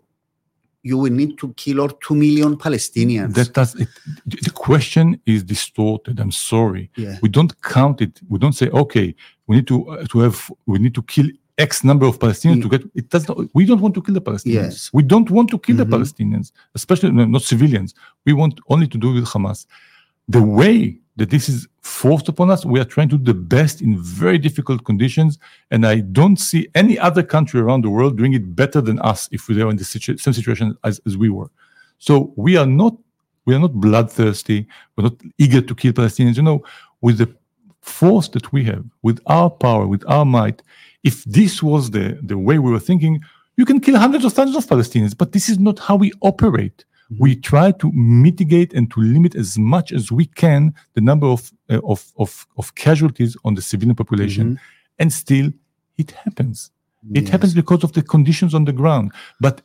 you 0.84 0.98
will 0.98 1.12
need 1.12 1.38
to 1.38 1.54
kill 1.54 1.82
or 1.82 1.90
two 2.06 2.16
million 2.16 2.56
Palestinians. 2.58 3.34
That 3.36 3.54
does 3.54 3.76
it. 3.76 3.90
The 4.26 4.52
question 4.52 5.20
is 5.26 5.44
distorted. 5.44 6.20
I'm 6.20 6.32
sorry. 6.32 6.90
yeah. 6.96 7.18
We 7.22 7.30
don't 7.30 7.54
count 7.62 8.02
it. 8.02 8.20
We 8.30 8.40
don't 8.40 8.54
say, 8.54 8.70
okay, 8.70 9.14
we 9.48 9.58
need 9.58 9.68
to 9.68 9.90
uh, 9.90 10.06
to 10.12 10.20
have 10.20 10.50
we 10.66 10.80
need 10.80 10.96
to 10.96 11.04
kill 11.04 11.28
X 11.58 11.84
number 11.84 12.06
of 12.06 12.18
Palestinians 12.20 12.62
to 12.62 12.70
get. 12.70 12.84
It 12.96 13.10
does 13.10 13.28
not. 13.28 13.38
We 13.54 13.66
don't 13.66 13.82
want 13.82 13.94
to 13.96 14.02
kill 14.02 14.14
the 14.14 14.22
Palestinians. 14.22 14.54
Yes. 14.54 14.90
We 14.94 15.04
don't 15.04 15.30
want 15.30 15.50
to 15.50 15.60
kill 15.60 15.76
Mhm. 15.76 15.80
the 15.80 15.86
Palestinians, 15.98 16.52
especially 16.76 17.12
no, 17.12 17.26
not 17.26 17.42
civilians. 17.42 17.94
We 18.26 18.32
want 18.34 18.60
only 18.70 18.88
to 18.88 18.98
do 18.98 19.14
with 19.14 19.26
Hamas. 19.26 19.66
The 20.30 20.42
way 20.42 20.98
that 21.18 21.30
this 21.30 21.50
is 21.50 21.68
forced 21.82 22.30
upon 22.30 22.50
us, 22.50 22.66
we 22.66 22.80
are 22.80 22.86
trying 22.86 23.10
to 23.10 23.18
do 23.18 23.26
the 23.26 23.34
best 23.34 23.82
in 23.82 23.98
very 23.98 24.38
difficult 24.38 24.86
conditions, 24.86 25.38
and 25.72 25.86
I 25.86 26.00
don't 26.00 26.38
see 26.38 26.70
any 26.76 26.98
other 26.98 27.24
country 27.24 27.60
around 27.60 27.84
the 27.84 27.90
world 27.90 28.18
doing 28.18 28.34
it 28.34 28.56
better 28.56 28.80
than 28.80 29.00
us 29.00 29.28
if 29.32 29.48
we 29.48 29.62
were 29.62 29.70
in 29.70 29.76
the 29.76 29.84
situ- 29.84 30.18
same 30.18 30.34
situation 30.34 30.78
as, 30.84 31.02
as 31.06 31.18
we 31.18 31.30
were. 31.30 31.50
So 31.98 32.32
we 32.36 32.56
are 32.56 32.66
not 32.66 32.96
we 33.46 33.56
are 33.56 33.60
not 33.60 33.74
bloodthirsty. 33.74 34.68
We're 34.96 35.06
not 35.06 35.16
eager 35.40 35.62
to 35.62 35.76
kill 35.76 35.94
Palestinians. 35.94 36.38
You 36.38 36.44
know, 36.44 36.64
with 37.02 37.18
the 37.18 37.34
force 37.82 38.30
that 38.30 38.54
we 38.54 38.64
have, 38.66 38.86
with 39.02 39.20
our 39.26 39.50
power, 39.50 39.88
with 39.88 40.04
our 40.08 40.24
might, 40.24 40.62
if 41.04 41.24
this 41.24 41.64
was 41.64 41.90
the, 41.90 42.20
the 42.22 42.38
way 42.38 42.60
we 42.60 42.72
were 42.72 42.80
thinking, 42.80 43.22
you 43.58 43.66
can 43.66 43.80
kill 43.80 43.98
hundreds 43.98 44.24
of 44.24 44.34
thousands 44.34 44.58
of 44.58 44.68
Palestinians. 44.68 45.18
But 45.18 45.32
this 45.32 45.50
is 45.50 45.58
not 45.58 45.80
how 45.80 45.96
we 45.96 46.12
operate. 46.22 46.86
We 47.18 47.36
try 47.36 47.72
to 47.72 47.92
mitigate 47.92 48.74
and 48.74 48.92
to 48.92 49.02
limit 49.02 49.36
as 49.36 49.58
much 49.58 49.92
as 49.92 50.12
we 50.12 50.26
can 50.26 50.76
the 50.94 51.02
number 51.02 51.28
of, 51.28 51.52
uh, 51.70 51.80
of, 51.84 52.12
of, 52.18 52.46
of 52.58 52.76
casualties 52.76 53.36
on 53.44 53.56
the 53.56 53.62
civilian 53.62 53.96
population. 53.96 54.60
And 55.00 55.12
still, 55.12 55.52
it 55.98 56.12
happens. 56.12 56.72
It 57.14 57.30
happens 57.30 57.54
because 57.54 57.84
of 57.84 57.94
the 57.94 58.04
conditions 58.04 58.54
on 58.54 58.66
the 58.66 58.74
ground. 58.74 59.14
But 59.40 59.62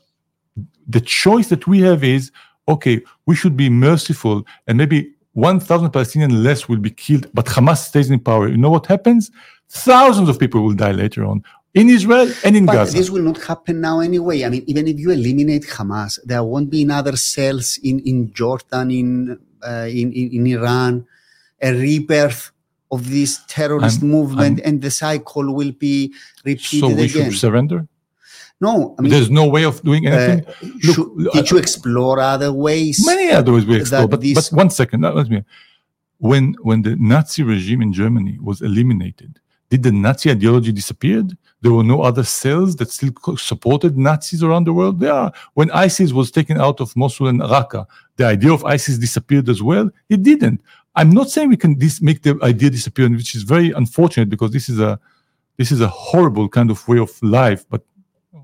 the 0.87 1.01
choice 1.01 1.49
that 1.49 1.67
we 1.67 1.81
have 1.81 2.05
is 2.05 2.31
okay, 2.69 3.03
we 3.27 3.35
should 3.35 3.57
be 3.57 3.69
merciful 3.69 4.47
and 4.67 4.79
maybe 4.79 5.11
1,000 5.33 5.91
Palestinians 5.91 6.43
less 6.43 6.69
will 6.69 6.79
be 6.79 6.91
killed, 6.91 7.29
but 7.35 7.47
Hamas 7.47 7.79
stays 7.79 8.11
in 8.11 8.21
power. 8.21 8.49
You 8.49 8.57
know 8.57 8.71
what 8.71 8.87
happens? 8.87 9.31
Thousands 9.69 10.29
of 10.29 10.39
people 10.39 10.63
will 10.63 10.75
die 10.75 10.93
later 10.93 11.25
on 11.25 11.43
in 11.75 11.91
Israel 11.91 12.29
and 12.45 12.57
in 12.57 12.67
But 12.67 12.75
Gaza. 12.75 12.97
this 12.97 13.11
will 13.11 13.23
not 13.23 13.39
happen 13.43 13.81
now 13.81 14.01
anyway. 14.01 14.45
I 14.45 14.49
mean, 14.49 14.65
even 14.67 14.87
if 14.89 14.99
you 14.99 15.11
eliminate 15.11 15.65
Hamas, 15.65 16.19
there 16.25 16.43
won't 16.43 16.71
be 16.71 16.83
another 16.83 17.17
cells 17.17 17.79
in, 17.83 18.01
in 18.01 18.33
Jordan, 18.33 18.91
in, 18.91 19.39
uh, 19.67 19.89
in, 19.91 20.13
in, 20.13 20.47
Iran, 20.47 21.07
a 21.61 21.73
rebirth 21.73 22.53
of 22.93 23.11
this 23.11 23.41
terrorist 23.49 24.01
I'm- 24.03 24.11
movement, 24.11 24.61
and 24.65 24.81
the 24.81 24.91
cycle 24.91 25.53
will 25.53 25.73
be 25.73 26.13
repeated 26.45 26.81
so 26.81 26.89
we 26.89 27.05
again. 27.05 27.31
should 27.31 27.39
surrender? 27.39 27.87
no, 28.61 28.95
I 28.97 29.03
mean, 29.03 29.11
There's 29.11 29.31
no 29.31 29.47
way 29.49 29.65
of 29.65 29.83
doing 29.83 30.07
uh, 30.07 30.11
anything? 30.13 30.45
Look, 30.85 30.95
should- 30.95 31.33
did 31.35 31.51
you 31.51 31.59
explore 31.59 32.21
other 32.21 32.53
ways? 32.53 33.05
Many 33.05 33.31
other 33.33 33.53
ways 33.53 33.67
we 33.67 33.77
explore, 33.81 34.07
but, 34.09 34.21
but 34.39 34.47
one 34.53 34.71
second, 34.71 35.01
let 35.03 35.15
let 35.17 35.29
me. 35.29 35.43
When 36.19 36.55
when 36.63 36.83
the 36.83 36.95
Nazi 36.97 37.43
regime 37.43 37.83
in 37.83 37.93
Germany 37.93 38.39
was 38.41 38.63
eliminated, 38.63 39.41
did 39.71 39.83
the 39.83 39.93
Nazi 39.93 40.31
ideology 40.31 40.73
disappeared? 40.73 41.37
There 41.65 41.73
were 41.73 41.89
no 41.95 42.03
other 42.09 42.25
cells 42.43 42.71
that 42.77 42.91
still 42.91 43.13
supported 43.51 43.93
Nazis 44.07 44.43
around 44.43 44.65
the 44.69 44.75
world. 44.79 45.01
There 45.01 45.15
are. 45.23 45.33
When 45.59 45.69
ISIS 45.87 46.13
was 46.13 46.31
taken 46.39 46.57
out 46.67 46.79
of 46.83 46.95
Mosul 46.95 47.29
and 47.33 47.41
Raqqa, 47.41 47.87
the 48.19 48.27
idea 48.35 48.53
of 48.53 48.61
ISIS 48.77 48.99
disappeared 49.07 49.49
as 49.55 49.61
well. 49.71 49.87
It 50.15 50.23
didn't. 50.31 50.61
I'm 50.95 51.11
not 51.19 51.31
saying 51.31 51.49
we 51.49 51.57
can 51.65 51.75
dis- 51.85 52.03
make 52.09 52.21
the 52.27 52.39
idea 52.53 52.69
disappear, 52.79 53.09
which 53.09 53.35
is 53.39 53.45
very 53.55 53.69
unfortunate 53.83 54.29
because 54.35 54.51
this 54.57 54.69
is 54.69 54.79
a 54.79 54.93
this 55.61 55.71
is 55.73 55.81
a 55.81 55.89
horrible 55.89 56.47
kind 56.57 56.71
of 56.75 56.79
way 56.91 56.99
of 57.07 57.11
life. 57.23 57.65
But 57.73 57.83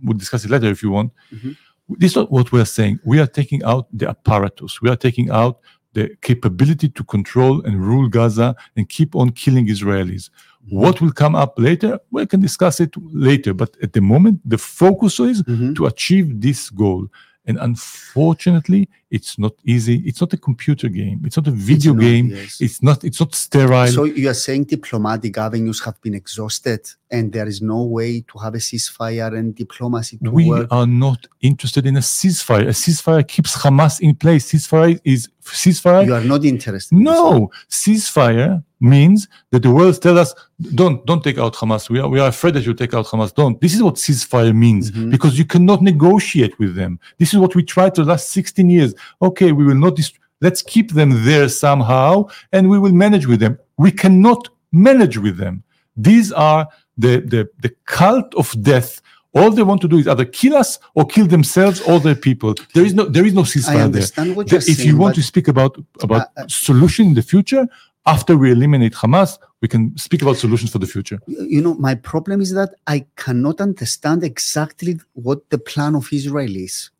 we'll 0.03 0.17
discuss 0.25 0.43
it 0.47 0.51
later 0.55 0.69
if 0.77 0.81
you 0.85 0.91
want. 0.99 1.11
Mhm. 1.35 1.53
This 2.01 2.13
is 2.13 2.17
not 2.21 2.33
what 2.37 2.47
we're 2.55 2.73
saying. 2.79 2.95
We 3.13 3.17
are 3.23 3.27
taking 3.41 3.61
out 3.73 3.85
the 4.01 4.07
apparatus. 4.15 4.73
We 4.83 4.89
are 4.93 5.01
taking 5.07 5.29
out 5.41 5.55
the 5.97 6.05
capability 6.29 6.89
to 6.99 7.03
control 7.15 7.55
and 7.67 7.75
rule 7.91 8.09
Gaza 8.09 8.49
and 8.77 8.89
keep 8.97 9.11
on 9.21 9.27
killing 9.43 9.67
Israelis. 9.77 10.25
What 10.69 11.01
will 11.01 11.13
come 11.13 11.35
up 11.35 11.59
later? 11.59 11.99
We 12.11 12.27
can 12.27 12.41
discuss 12.41 12.81
it 12.81 12.95
later. 12.97 13.55
But 13.55 13.77
at 13.83 13.93
the 13.93 14.01
moment, 14.01 14.41
the 14.45 14.59
focus 14.59 15.19
is 15.21 15.43
Mhm. 15.43 15.75
to 15.77 15.87
achieve 15.87 16.41
this 16.41 16.71
goal. 16.71 17.09
And 17.47 17.59
unfortunately, 17.59 18.89
It's 19.11 19.39
not 19.39 19.55
easy. 19.65 19.97
It's 20.07 20.21
not 20.21 20.33
a 20.33 20.37
computer 20.37 20.89
game. 20.89 21.23
It's 21.25 21.37
not 21.37 21.49
a 21.49 21.51
video 21.51 21.93
not, 21.95 22.01
game. 22.01 22.27
yes. 22.29 22.61
It's 22.61 22.81
not. 22.83 23.03
It's 23.03 23.19
not 23.19 23.35
sterile. 23.35 23.89
So 23.89 24.05
you 24.05 24.29
are 24.31 24.35
saying 24.35 24.65
diplomatic 24.65 25.37
avenues 25.37 25.83
have 25.85 26.01
been 26.01 26.15
exhausted, 26.15 26.89
and 27.11 27.33
there 27.33 27.49
is 27.49 27.61
no 27.61 27.83
way 27.83 28.21
to 28.31 28.39
have 28.39 28.55
a 28.55 28.59
ceasefire 28.59 29.37
and 29.37 29.53
diplomacy 29.55 30.19
to 30.19 30.31
we 30.31 30.47
work. 30.47 30.69
are 30.71 30.87
not 30.87 31.27
interested 31.41 31.87
in 31.87 31.97
a 31.97 32.01
ceasefire. 32.01 32.67
A 32.69 32.73
ceasefire 32.73 33.27
keeps 33.27 33.57
Hamas 33.57 34.01
in 34.01 34.15
place. 34.15 34.53
Ceasefire 34.53 35.01
is 35.05 35.29
ceasefire. 35.43 36.07
You 36.07 36.15
are 36.15 36.23
not 36.25 36.45
interested. 36.45 36.95
in 36.97 37.03
no, 37.03 37.51
ceasefire 37.69 38.63
means 38.83 39.29
that 39.51 39.63
the 39.63 39.71
world 39.71 40.01
tells 40.01 40.19
us 40.19 40.35
don't 40.75 41.05
don't 41.05 41.23
take 41.23 41.37
out 41.39 41.55
Hamas. 41.55 41.91
We 41.91 41.99
are 41.99 42.09
we 42.09 42.21
are 42.21 42.29
afraid 42.29 42.55
that 42.55 42.65
you 42.65 42.75
take 42.75 42.95
out 42.95 43.07
Hamas. 43.07 43.35
Don't. 43.35 43.61
This 43.61 43.75
is 43.75 43.83
what 43.83 43.97
ceasefire 43.97 44.55
means 44.55 44.91
Mhm. 44.91 45.11
because 45.11 45.39
you 45.39 45.45
cannot 45.45 45.83
negotiate 45.83 46.59
with 46.59 46.75
them. 46.77 46.99
This 47.19 47.33
is 47.35 47.39
what 47.41 47.55
we 47.55 47.63
tried 47.63 47.95
to 47.97 48.05
the 48.05 48.11
last 48.11 48.31
16 48.31 48.71
years. 48.71 48.95
Okay, 49.21 49.53
we 49.53 49.65
will 49.65 49.75
not. 49.75 49.97
Dist- 49.97 50.19
let's 50.41 50.63
keep 50.63 50.93
them 50.93 51.25
there 51.25 51.49
somehow, 51.49 52.29
and 52.53 52.69
we 52.69 52.79
will 52.79 52.93
manage 52.93 53.27
with 53.27 53.41
them. 53.41 53.59
We 53.77 53.91
cannot 53.93 54.49
manage 54.73 55.19
with 55.19 55.37
them. 55.37 55.63
These 55.97 56.33
are 56.33 56.69
the 56.97 57.21
the 57.21 57.49
the 57.65 57.71
cult 57.87 58.35
of 58.35 58.47
death. 58.63 59.01
All 59.33 59.51
they 59.53 59.63
want 59.63 59.81
to 59.83 59.89
do 59.89 59.99
is 59.99 60.09
either 60.09 60.25
kill 60.25 60.57
us 60.57 60.79
or 60.97 61.07
kill 61.07 61.27
themselves 61.27 61.81
or 61.83 62.01
their 62.01 62.17
people. 62.17 62.55
There 62.75 62.85
is 62.85 62.95
no 62.95 63.05
there 63.05 63.25
is 63.25 63.35
no 63.35 63.43
ceasefire 63.43 63.91
there. 63.93 64.03
The- 64.03 64.57
if 64.57 64.65
saying. 64.65 64.89
you 64.89 64.97
want 64.97 65.15
to 65.15 65.23
speak 65.23 65.47
about 65.49 65.73
about 66.03 66.23
Uh, 66.23 66.43
uh, 66.43 66.49
solution 66.49 67.07
in 67.11 67.15
the 67.15 67.23
future 67.23 67.65
after 68.07 68.37
we 68.37 68.51
eliminate 68.51 68.95
Hamas, 68.95 69.39
we 69.61 69.69
can 69.69 69.97
speak 69.97 70.23
about 70.23 70.37
solutions 70.37 70.71
for 70.71 70.79
the 70.79 70.87
future. 70.87 71.19
you 71.27 71.61
know, 71.61 71.75
my 71.75 71.95
problem 71.95 72.41
is 72.41 72.53
that 72.53 72.71
I 72.87 73.07
cannot 73.17 73.61
understand 73.61 74.25
exactly 74.25 74.99
what 75.13 75.39
the 75.51 75.59
plan 75.59 75.95
of 75.95 76.09
Israel 76.13 76.55
is. 76.57 76.91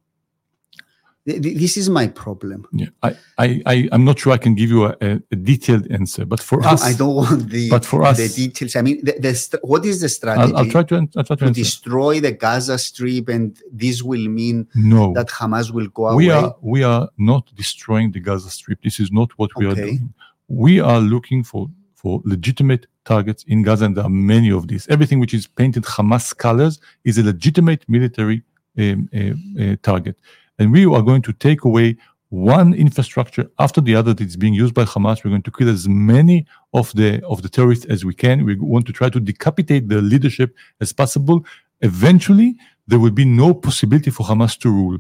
Th- 1.27 1.43
th- 1.43 1.59
This 1.59 1.77
is 1.77 1.91
my 1.91 2.07
problem. 2.09 2.67
Yeah, 2.73 2.89
I, 3.03 3.11
I, 3.37 3.63
I 3.67 3.89
I'm 3.93 4.05
not 4.05 4.19
sure 4.19 4.33
I 4.33 4.39
can 4.39 4.55
give 4.55 4.71
you 4.71 4.87
a, 4.87 4.97
a, 5.03 5.37
detailed 5.37 5.91
answer, 5.91 6.25
but 6.25 6.41
for 6.41 6.67
us, 6.67 6.83
I 6.83 6.95
don't 6.95 7.15
want 7.15 7.51
the, 7.51 7.69
but 7.69 7.85
for 7.85 8.03
us, 8.05 8.17
the 8.17 8.29
details. 8.29 8.75
I 8.75 8.83
mean, 8.83 9.05
the, 9.05 9.13
the, 9.19 9.35
st- 9.35 9.63
what 9.63 9.85
is 9.85 10.01
the 10.01 10.09
strategy? 10.09 10.53
I'll, 10.55 10.59
I'll 10.65 10.71
try 10.71 10.83
to 10.83 10.97
I'll 11.17 11.25
try 11.25 11.37
to 11.37 11.47
to 11.47 11.51
destroy 11.51 12.21
the 12.21 12.33
Gaza 12.33 12.79
Strip, 12.79 13.29
and 13.29 13.59
this 13.71 14.03
will 14.03 14.27
mean 14.29 14.67
No, 14.75 15.13
that 15.13 15.29
Hamas 15.29 15.71
will 15.71 15.89
go 15.89 16.09
away. 16.09 16.25
we 16.25 16.31
are 16.31 16.57
we 16.63 16.83
are 16.83 17.09
not 17.19 17.55
destroying 17.55 18.13
the 18.13 18.21
Gaza 18.21 18.49
Strip. 18.49 18.83
This 18.83 18.99
is 18.99 19.13
not 19.13 19.31
what 19.39 19.51
we 19.57 19.67
are 19.67 19.75
doing. 19.75 20.15
We 20.49 20.81
are 20.81 21.01
looking 21.01 21.45
for 21.45 21.69
for 21.95 22.23
legitimate 22.25 22.87
targets 23.05 23.45
in 23.47 23.63
Gaza, 23.63 23.85
and 23.85 23.95
there 23.97 24.05
are 24.05 24.17
many 24.35 24.51
of 24.51 24.69
these. 24.69 24.89
Everything 24.89 25.21
which 25.21 25.35
is 25.35 25.47
painted 25.47 25.83
Hamas 25.85 26.35
colors 26.35 26.81
is 27.05 27.19
a 27.19 27.23
legitimate 27.23 27.87
military 27.89 28.43
um, 28.79 29.09
uh, 29.15 29.63
uh, 29.63 29.77
target, 29.83 30.17
and 30.61 30.71
we 30.71 30.85
are 30.87 31.03
going 31.03 31.23
to 31.23 31.33
take 31.33 31.65
away 31.65 31.97
one 32.29 32.75
infrastructure 32.75 33.51
after 33.59 33.81
the 33.81 33.95
other 33.97 34.15
that 34.15 34.25
is 34.25 34.37
being 34.37 34.55
used 34.55 34.73
by 34.73 34.85
Hamas. 34.85 35.25
We're 35.25 35.31
going 35.37 35.43
to 35.43 35.51
kill 35.51 35.69
as 35.69 35.89
many 35.89 36.47
of 36.73 36.93
the 36.95 37.21
of 37.33 37.43
the 37.43 37.49
terrorists 37.49 37.87
as 37.87 38.05
we 38.05 38.15
can. 38.15 38.45
We 38.45 38.55
want 38.75 38.87
to 38.87 38.93
try 38.93 39.09
to 39.11 39.19
decapitate 39.19 39.89
the 39.89 40.01
leadership 40.01 40.55
as 40.81 40.93
possible. 40.93 41.45
Eventually, 41.81 42.51
there 42.87 43.01
will 43.01 43.11
be 43.23 43.25
no 43.25 43.53
possibility 43.55 44.11
for 44.11 44.25
Hamas 44.31 44.57
to 44.61 44.71
rule. 44.71 44.99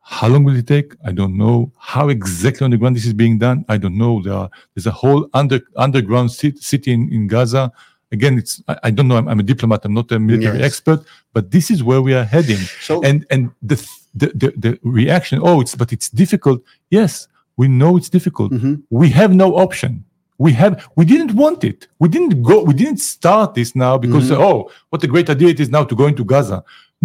How 0.00 0.28
long 0.28 0.44
will 0.44 0.56
it 0.56 0.68
take? 0.68 0.94
I 1.04 1.12
don't 1.12 1.36
know. 1.36 1.72
How 1.78 2.08
exactly 2.08 2.64
on 2.64 2.70
the 2.70 2.78
ground 2.78 2.94
this 2.96 3.06
is 3.06 3.12
being 3.12 3.38
done? 3.38 3.64
I 3.68 3.76
don't 3.76 3.98
know. 3.98 4.22
There 4.22 4.34
are, 4.34 4.48
there's 4.72 4.86
a 4.86 4.92
whole 4.92 5.28
under, 5.34 5.58
underground 5.76 6.30
city, 6.30 6.58
city 6.60 6.92
in, 6.92 7.12
in 7.12 7.26
Gaza. 7.26 7.72
Again, 8.12 8.38
it's 8.38 8.62
I, 8.68 8.74
I 8.84 8.90
don't 8.92 9.08
know. 9.08 9.16
I'm, 9.16 9.26
I'm 9.28 9.40
a 9.40 9.42
diplomat. 9.42 9.84
I'm 9.84 9.94
not 9.94 10.12
a 10.12 10.20
military 10.20 10.58
Yes. 10.58 10.66
expert, 10.68 11.00
but 11.34 11.50
this 11.50 11.72
is 11.72 11.82
where 11.82 12.00
we 12.00 12.14
are 12.14 12.22
heading. 12.22 12.62
so 12.88 13.02
And 13.02 13.26
and 13.32 13.50
the, 13.70 13.76
the 14.20 14.28
the 14.40 14.48
the 14.64 14.72
reaction. 14.82 15.36
Oh, 15.42 15.60
it's 15.62 15.74
but 15.74 15.92
it's 15.92 16.08
difficult. 16.22 16.60
Yes, 16.90 17.28
we 17.60 17.66
know 17.80 17.96
it's 17.98 18.10
difficult. 18.18 18.50
Mhm. 18.52 18.82
We 18.90 19.06
have 19.20 19.32
no 19.34 19.48
option. 19.64 19.92
We 20.38 20.52
have 20.62 20.72
we 20.98 21.04
didn't 21.12 21.32
want 21.42 21.60
it. 21.64 21.80
We 22.02 22.08
didn't 22.14 22.42
go. 22.42 22.56
We 22.70 22.74
didn't 22.82 23.00
start 23.14 23.48
this 23.54 23.70
now 23.74 23.94
because 24.04 24.30
Mhm. 24.30 24.38
oh, 24.48 24.70
what 24.90 25.02
a 25.04 25.06
great 25.14 25.28
idea 25.30 25.48
it 25.48 25.60
is 25.60 25.70
now 25.76 25.84
to 25.90 25.94
go 26.00 26.06
into 26.06 26.24
Gaza. 26.24 26.58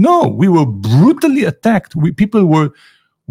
No, 0.08 0.18
we 0.42 0.48
were 0.56 0.66
brutally 0.66 1.44
attacked. 1.54 1.92
We, 1.96 2.12
people 2.24 2.44
were 2.56 2.70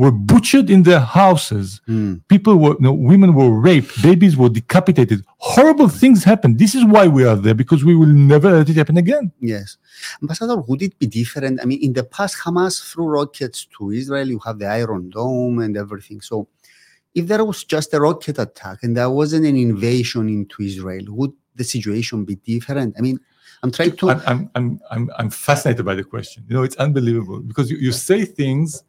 were 0.01 0.11
butchered 0.11 0.71
in 0.71 0.83
their 0.83 1.05
houses. 1.21 1.83
Mm. 1.87 2.23
People 2.27 2.57
were, 2.57 2.75
no, 2.81 2.91
women 2.91 3.35
were 3.35 3.51
raped. 3.51 4.03
Babies 4.03 4.35
were 4.35 4.49
decapitated. 4.49 5.23
Horrible 5.37 5.91
things 5.91 6.25
happened. 6.25 6.59
This 6.59 6.75
is 6.75 6.87
why 6.87 7.07
we 7.07 7.23
are 7.31 7.37
there 7.37 7.53
because 7.63 7.85
we 7.85 7.95
will 7.95 8.07
never 8.07 8.51
let 8.51 8.71
it 8.71 8.77
happen 8.77 8.97
again. 8.97 9.31
Yes. 9.41 9.77
Ambassador, 10.23 10.57
would 10.57 10.81
it 10.81 10.99
be 10.99 11.07
different? 11.07 11.61
I 11.61 11.67
mean, 11.67 11.83
in 11.83 11.93
the 11.93 12.05
past, 12.05 12.39
Hamas 12.39 12.83
threw 12.83 13.09
rockets 13.09 13.67
to 13.77 13.91
Israel. 13.91 14.27
You 14.27 14.39
have 14.39 14.59
the 14.59 14.69
Iron 14.69 15.11
Dome 15.11 15.59
and 15.59 15.77
everything. 15.77 16.23
So, 16.23 16.49
if 17.15 17.27
there 17.27 17.45
was 17.45 17.65
just 17.65 17.93
a 17.93 18.01
rocket 18.01 18.39
attack 18.39 18.79
and 18.83 18.97
there 18.97 19.11
wasn't 19.11 19.45
an 19.45 19.57
invasion 19.57 20.31
into 20.31 20.63
Israel, 20.63 21.05
would 21.09 21.35
the 21.57 21.65
situation 21.65 22.25
be 22.25 22.37
different? 22.37 22.95
I 22.97 23.03
mean, 23.03 23.21
I'm 23.63 23.71
trying 23.71 23.97
to. 23.99 24.11
I'm, 24.13 24.23
I'm, 24.27 24.51
I'm, 24.55 24.81
I'm, 24.91 25.11
I'm 25.19 25.31
fascinated 25.31 25.85
by 25.85 25.95
the 25.95 26.05
question. 26.05 26.47
You 26.49 26.55
know, 26.55 26.63
it's 26.63 26.77
unbelievable 26.77 27.41
because 27.41 27.71
you, 27.71 27.77
you 27.77 27.93
say 27.93 28.25
things 28.25 28.83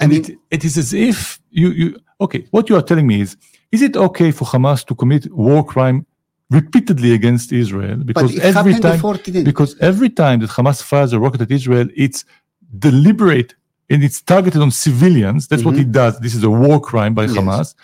I 0.00 0.04
and 0.04 0.12
mean, 0.12 0.24
it, 0.24 0.38
it 0.50 0.64
is 0.64 0.76
as 0.76 0.92
if 0.92 1.40
you, 1.50 1.70
you, 1.70 1.98
okay, 2.20 2.46
what 2.50 2.68
you 2.68 2.76
are 2.76 2.82
telling 2.82 3.06
me 3.06 3.20
is, 3.22 3.36
is 3.72 3.82
it 3.82 3.96
okay 3.96 4.30
for 4.30 4.44
Hamas 4.44 4.84
to 4.86 4.94
commit 4.94 5.30
war 5.32 5.64
crime 5.64 6.06
repeatedly 6.50 7.12
against 7.14 7.52
Israel? 7.52 7.96
Because 8.04 8.38
every 8.40 8.78
time, 8.78 9.00
because 9.44 9.76
every 9.80 10.10
time 10.10 10.40
that 10.40 10.50
Hamas 10.50 10.82
fires 10.82 11.12
a 11.12 11.18
rocket 11.18 11.40
at 11.40 11.50
Israel, 11.50 11.88
it's 11.96 12.24
deliberate 12.78 13.54
and 13.88 14.04
it's 14.04 14.20
targeted 14.20 14.60
on 14.60 14.70
civilians. 14.70 15.48
That's 15.48 15.64
what 15.64 15.76
Mhm. 15.76 15.80
it 15.84 15.92
does. 15.92 16.18
This 16.20 16.34
is 16.34 16.42
a 16.42 16.50
war 16.50 16.80
crime 16.80 17.14
by 17.14 17.24
Yes. 17.24 17.32
Hamas. 17.36 17.74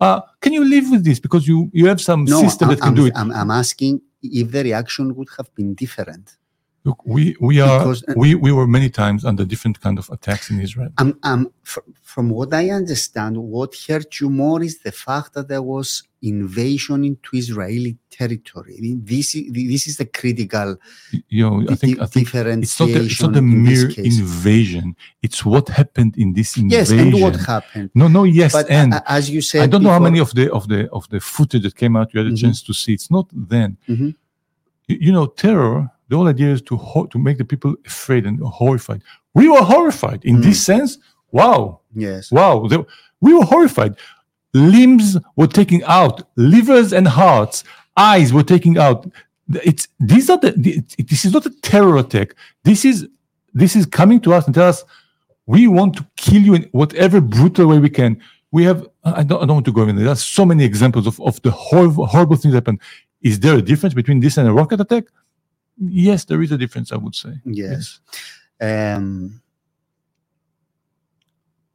Uh, 0.00 0.20
can 0.40 0.52
you 0.52 0.64
live 0.64 0.90
with 0.90 1.04
this? 1.04 1.18
Because 1.20 1.46
you, 1.46 1.70
you 1.72 1.86
have 1.86 2.00
some 2.00 2.24
No, 2.24 2.40
system 2.40 2.68
I- 2.68 2.74
that 2.74 2.80
can 2.80 2.88
I'm, 2.88 2.94
do 2.94 3.06
it. 3.06 3.12
I'm, 3.16 3.30
I'm 3.32 3.50
asking 3.50 4.00
if 4.22 4.50
the 4.50 4.62
reaction 4.64 5.14
would 5.16 5.28
have 5.38 5.48
been 5.54 5.74
different. 5.74 6.36
Look, 6.84 6.98
we, 7.06 7.36
we 7.40 7.60
are, 7.60 7.78
Because, 7.78 8.02
uh, 8.08 8.14
we, 8.16 8.34
we 8.34 8.50
were 8.50 8.66
many 8.66 8.90
times 8.90 9.24
under 9.24 9.44
different 9.44 9.80
kind 9.80 9.98
of 10.00 10.10
attacks 10.10 10.50
in 10.50 10.60
Israel. 10.60 10.88
I'm, 10.98 11.48
fr- 11.62 11.78
from 12.02 12.28
what 12.28 12.52
I 12.52 12.70
understand, 12.70 13.36
what 13.36 13.74
hurt 13.86 14.18
you 14.20 14.28
more 14.28 14.60
is 14.64 14.80
the 14.80 14.90
fact 14.90 15.34
that 15.34 15.46
there 15.46 15.62
was 15.62 16.02
invasion 16.22 17.04
into 17.04 17.36
Israeli 17.36 17.96
territory. 18.10 18.74
I 18.78 18.80
mean, 18.80 19.00
this 19.04 19.34
is 19.36 19.44
this 19.52 19.86
is 19.86 19.96
the 19.96 20.06
critical 20.06 20.76
You 21.28 21.50
know, 21.50 21.60
I 21.62 21.64
di- 21.66 21.74
think, 21.76 22.00
I 22.00 22.06
think 22.06 22.26
differentiation. 22.26 22.62
it's 22.62 22.80
not, 22.80 22.88
the, 22.88 23.00
it's 23.06 23.22
not 23.22 23.32
the 23.32 23.42
mere 23.42 23.88
invasion. 24.12 24.96
It's 25.22 25.44
what 25.44 25.68
happened 25.68 26.16
in 26.18 26.32
this 26.32 26.56
invasion. 26.56 26.78
Yes, 26.78 26.90
and 26.90 27.14
what 27.22 27.36
happened? 27.36 27.90
No, 27.94 28.08
no, 28.08 28.24
yes, 28.24 28.52
but 28.52 28.68
and 28.70 28.94
as 29.06 29.30
you 29.30 29.40
said, 29.40 29.62
I 29.62 29.66
don't 29.68 29.84
know 29.84 29.90
how 29.90 30.00
many 30.00 30.18
of 30.18 30.34
the 30.34 30.52
of 30.52 30.66
the 30.68 30.90
of 30.90 31.08
the 31.10 31.20
footage 31.20 31.62
that 31.62 31.76
came 31.76 31.94
out 31.96 32.12
you 32.12 32.18
had 32.18 32.26
a 32.26 32.30
Mhm. 32.34 32.40
chance 32.42 32.58
to 32.68 32.72
see. 32.74 32.92
It's 32.98 33.10
not 33.16 33.26
then. 33.32 33.76
Mhm. 33.88 34.14
You, 34.88 34.96
you 35.06 35.12
know, 35.12 35.26
terror. 35.26 35.88
The 36.12 36.18
whole 36.18 36.28
idea 36.28 36.52
is 36.52 36.60
to 36.70 36.76
ho- 36.76 37.06
to 37.06 37.18
make 37.18 37.38
the 37.38 37.44
people 37.52 37.74
afraid 37.86 38.26
and 38.26 38.38
horrified. 38.40 39.00
We 39.32 39.48
were 39.48 39.62
horrified 39.62 40.20
in 40.30 40.36
Mm. 40.36 40.42
this 40.42 40.58
sense. 40.70 40.98
Wow, 41.38 41.80
Yes. 42.06 42.30
wow, 42.30 42.66
they- 42.70 42.84
we 43.22 43.32
were 43.32 43.46
horrified. 43.54 43.92
Limbs 44.52 45.16
were 45.36 45.46
taking 45.60 45.82
out, 45.84 46.16
livers 46.36 46.92
and 46.92 47.08
hearts, 47.08 47.64
eyes 47.96 48.30
were 48.36 48.42
taking 48.54 48.76
out. 48.76 49.10
It's 49.70 49.88
these 50.12 50.28
are 50.32 50.36
the, 50.44 50.50
the 50.64 50.72
this 51.10 51.24
is 51.24 51.32
not 51.32 51.46
a 51.46 51.52
terror 51.70 51.96
attack. 52.04 52.28
This 52.68 52.84
is 52.84 52.96
this 53.62 53.74
is 53.74 53.86
coming 53.86 54.20
to 54.24 54.34
us 54.36 54.44
and 54.46 54.54
tell 54.54 54.68
us 54.74 54.84
we 55.46 55.66
want 55.78 55.96
to 55.98 56.02
kill 56.24 56.42
you 56.48 56.52
in 56.58 56.62
whatever 56.72 57.18
brutal 57.22 57.66
way 57.70 57.78
we 57.78 57.92
can. 58.00 58.12
We 58.56 58.62
have 58.64 58.80
I 59.20 59.22
don't, 59.28 59.40
I 59.42 59.46
don't 59.46 59.56
want 59.60 59.68
to 59.72 59.76
go 59.78 59.88
in 59.88 59.96
there. 59.96 60.04
There's 60.10 60.22
so 60.40 60.44
many 60.44 60.62
examples 60.72 61.06
of, 61.06 61.16
of 61.28 61.40
the 61.46 61.50
horrible 61.50 62.04
horrible 62.14 62.36
things 62.36 62.52
that 62.52 62.60
happen. 62.64 62.78
Is 63.30 63.40
there 63.40 63.56
a 63.56 63.62
difference 63.70 63.94
between 64.00 64.20
this 64.20 64.36
and 64.36 64.46
a 64.46 64.52
rocket 64.60 64.78
attack? 64.86 65.04
Yes, 65.78 66.24
there 66.24 66.42
is 66.42 66.52
a 66.52 66.58
difference, 66.58 66.92
I 66.92 66.96
would 66.96 67.14
say. 67.14 67.34
Yes. 67.44 68.00
Um, 68.60 69.40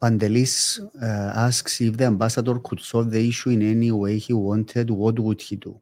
Pandelis 0.02 0.80
uh, 1.02 1.32
asks 1.36 1.82
if 1.82 1.98
the 1.98 2.06
ambassador 2.06 2.60
could 2.60 2.80
solve 2.80 3.12
the 3.12 3.28
issue 3.28 3.50
in 3.50 3.62
any 3.64 3.92
way 3.92 4.18
he 4.18 4.34
wanted, 4.34 4.92
what 4.92 5.20
would 5.20 5.42
he 5.42 5.56
do? 5.56 5.80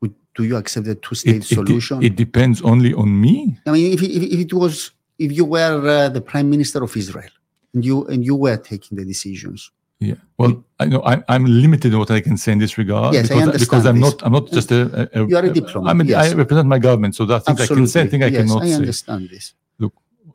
Would, 0.00 0.14
do 0.34 0.44
you 0.44 0.56
accept 0.56 0.86
the 0.86 0.96
two-state 0.96 1.36
It, 1.36 1.52
it, 1.52 1.54
solution? 1.54 2.02
it 2.02 2.16
depends 2.16 2.60
only 2.62 2.92
on 2.92 3.20
me. 3.20 3.58
I 3.66 3.70
mean, 3.72 3.92
if, 3.92 4.02
if, 4.02 4.22
if 4.22 4.40
it 4.40 4.52
was, 4.52 4.90
if 5.18 5.32
you 5.32 5.44
were 5.44 5.88
uh, 5.88 6.08
the 6.08 6.20
prime 6.20 6.50
minister 6.50 6.82
of 6.82 6.96
Israel 6.96 7.30
and 7.74 7.84
you 7.84 8.06
and 8.06 8.24
you 8.24 8.34
were 8.34 8.56
taking 8.56 8.98
the 8.98 9.04
decisions, 9.04 9.70
Yeah. 10.00 10.14
Well, 10.38 10.64
I 10.78 10.86
know 10.86 11.02
I'm, 11.04 11.22
I'm 11.28 11.44
limited 11.44 11.92
in 11.92 11.98
what 11.98 12.10
I 12.10 12.20
can 12.22 12.36
say 12.38 12.52
in 12.52 12.58
this 12.58 12.78
regard 12.78 13.12
Yes, 13.12 13.30
I 13.30 13.44
because, 13.44 13.60
because 13.60 13.84
I'm 13.86 14.00
this. 14.00 14.12
not 14.14 14.24
I'm 14.26 14.32
not 14.32 14.50
just 14.50 14.72
a, 14.72 15.10
a, 15.14 15.26
You 15.28 15.36
are 15.36 15.44
a 15.44 15.52
diplomat, 15.52 15.90
I'm 15.90 16.00
a, 16.00 16.04
yes. 16.04 16.32
I 16.32 16.34
represent 16.36 16.66
my 16.68 16.78
government, 16.78 17.14
so 17.14 17.26
that 17.26 17.44
things 17.44 17.60
I 17.60 17.66
can 17.66 17.86
say, 17.86 18.00
I 18.02 18.06
think 18.06 18.22
I 18.22 18.26
yes, 18.28 18.40
cannot 18.48 18.62
I 18.62 18.66
say. 18.68 18.74
understand 18.74 19.28
this. 19.28 19.54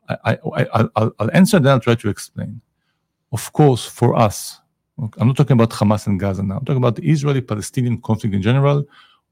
I, 0.07 0.17
I, 0.23 0.31
I 0.33 0.65
I'll- 0.75 0.91
I'll, 0.95 1.11
I'll 1.19 1.31
answer 1.33 1.59
then 1.59 1.71
I'll 1.73 1.79
try 1.79 1.95
to 1.95 2.09
explain. 2.09 2.61
Of 3.31 3.51
course, 3.53 3.83
for 3.87 4.15
us, 4.15 4.61
I'm 5.17 5.27
not 5.29 5.35
talking 5.35 5.55
about 5.59 5.71
Hamas 5.71 6.05
and 6.05 6.19
Gaza 6.19 6.43
now. 6.43 6.57
I'm 6.57 6.65
talking 6.65 6.77
about 6.85 6.95
the 6.95 7.09
Israeli-Palestinian 7.09 7.99
conflict 8.01 8.35
in 8.35 8.41
general. 8.43 8.85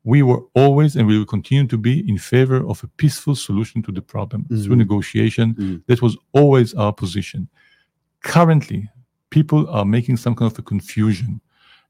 We 0.03 0.23
were 0.23 0.41
always 0.55 0.95
and 0.95 1.05
we 1.07 1.17
will 1.19 1.27
continue 1.27 1.67
to 1.67 1.77
be 1.77 2.09
in 2.09 2.17
favor 2.17 2.67
of 2.67 2.83
a 2.83 2.87
peaceful 2.97 3.35
solution 3.35 3.83
to 3.83 3.91
the 3.91 4.01
problem 4.01 4.45
through 4.47 4.75
Mhm. 4.75 4.77
negotiation. 4.85 5.53
Mhm. 5.53 5.83
That 5.85 6.01
was 6.01 6.17
always 6.33 6.73
our 6.73 6.91
position. 6.91 7.47
Currently, 8.21 8.89
people 9.37 9.61
are 9.77 9.85
making 9.97 10.17
some 10.23 10.35
kind 10.35 10.49
of 10.51 10.57
a 10.59 10.61
confusion, 10.73 11.31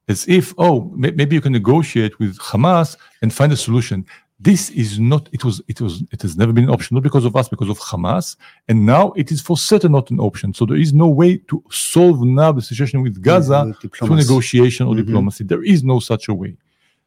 as 0.08 0.20
if 0.38 0.46
oh 0.58 0.76
maybe 0.96 1.36
you 1.36 1.44
can 1.48 1.56
negotiate 1.62 2.14
with 2.22 2.34
Hamas 2.50 2.90
and 3.22 3.30
find 3.40 3.52
a 3.52 3.58
solution. 3.68 4.06
This 4.40 4.64
is 4.84 4.92
not. 5.12 5.24
It 5.38 5.44
was. 5.48 5.56
It 5.72 5.80
was. 5.86 5.94
It 6.16 6.22
has 6.26 6.34
never 6.42 6.54
been 6.58 6.68
an 6.70 6.76
option, 6.78 6.96
not 6.96 7.04
because 7.10 7.26
of 7.30 7.36
us, 7.40 7.48
because 7.56 7.72
of 7.76 7.80
Hamas, 7.90 8.28
and 8.70 8.78
now 8.96 9.06
it 9.22 9.28
is 9.34 9.40
for 9.48 9.58
certain 9.72 9.92
not 9.98 10.12
an 10.14 10.20
option. 10.30 10.54
So 10.54 10.66
there 10.66 10.82
is 10.86 10.92
no 11.04 11.08
way 11.22 11.32
to 11.50 11.56
solve 11.70 12.18
now 12.42 12.52
the 12.52 12.62
situation 12.62 12.98
with 13.06 13.22
Gaza 13.22 13.60
through 13.98 14.16
negotiation 14.16 14.88
or 14.88 14.94
mm-hmm. 14.94 15.06
diplomacy. 15.06 15.44
There 15.44 15.64
is 15.74 15.84
no 15.84 16.00
such 16.00 16.28
a 16.28 16.34
way. 16.34 16.58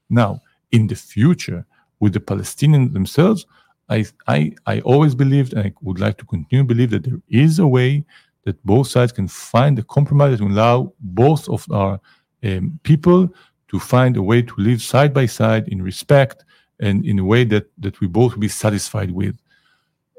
Now, 0.09 0.41
in 0.77 0.87
the 0.87 0.99
future, 1.15 1.61
with 2.01 2.13
the 2.13 2.21
Palestinians 2.21 2.93
themselves, 2.93 3.41
I, 3.89 3.99
I, 4.37 4.39
I 4.67 4.81
always 4.81 5.15
believed, 5.15 5.53
and 5.55 5.63
I 5.67 5.73
would 5.87 6.01
like 6.01 6.17
to 6.19 6.25
continue 6.25 6.63
to 6.65 6.69
believe 6.75 6.91
that 6.91 7.05
there 7.05 7.21
is 7.29 7.59
a 7.59 7.67
way 7.67 8.05
that 8.47 8.65
both 8.65 8.87
sides 8.87 9.13
can 9.13 9.27
find 9.27 9.79
a 9.79 9.83
compromise 9.83 10.39
that 10.39 10.45
will 10.45 10.53
allow 10.53 10.93
both 11.01 11.49
of 11.49 11.67
our 11.73 12.01
um, 12.45 12.79
people 12.85 13.29
to 13.69 13.79
find 13.81 14.17
a 14.17 14.23
way 14.23 14.41
to 14.41 14.55
live 14.57 14.81
side 14.81 15.13
by 15.13 15.27
side 15.27 15.67
in 15.69 15.83
respect 15.83 16.45
and 16.79 17.05
in 17.05 17.19
a 17.19 17.25
way 17.25 17.43
that 17.45 17.67
that 17.79 18.01
we 18.01 18.07
both 18.07 18.39
be 18.39 18.49
satisfied 18.49 19.11
with. 19.11 19.37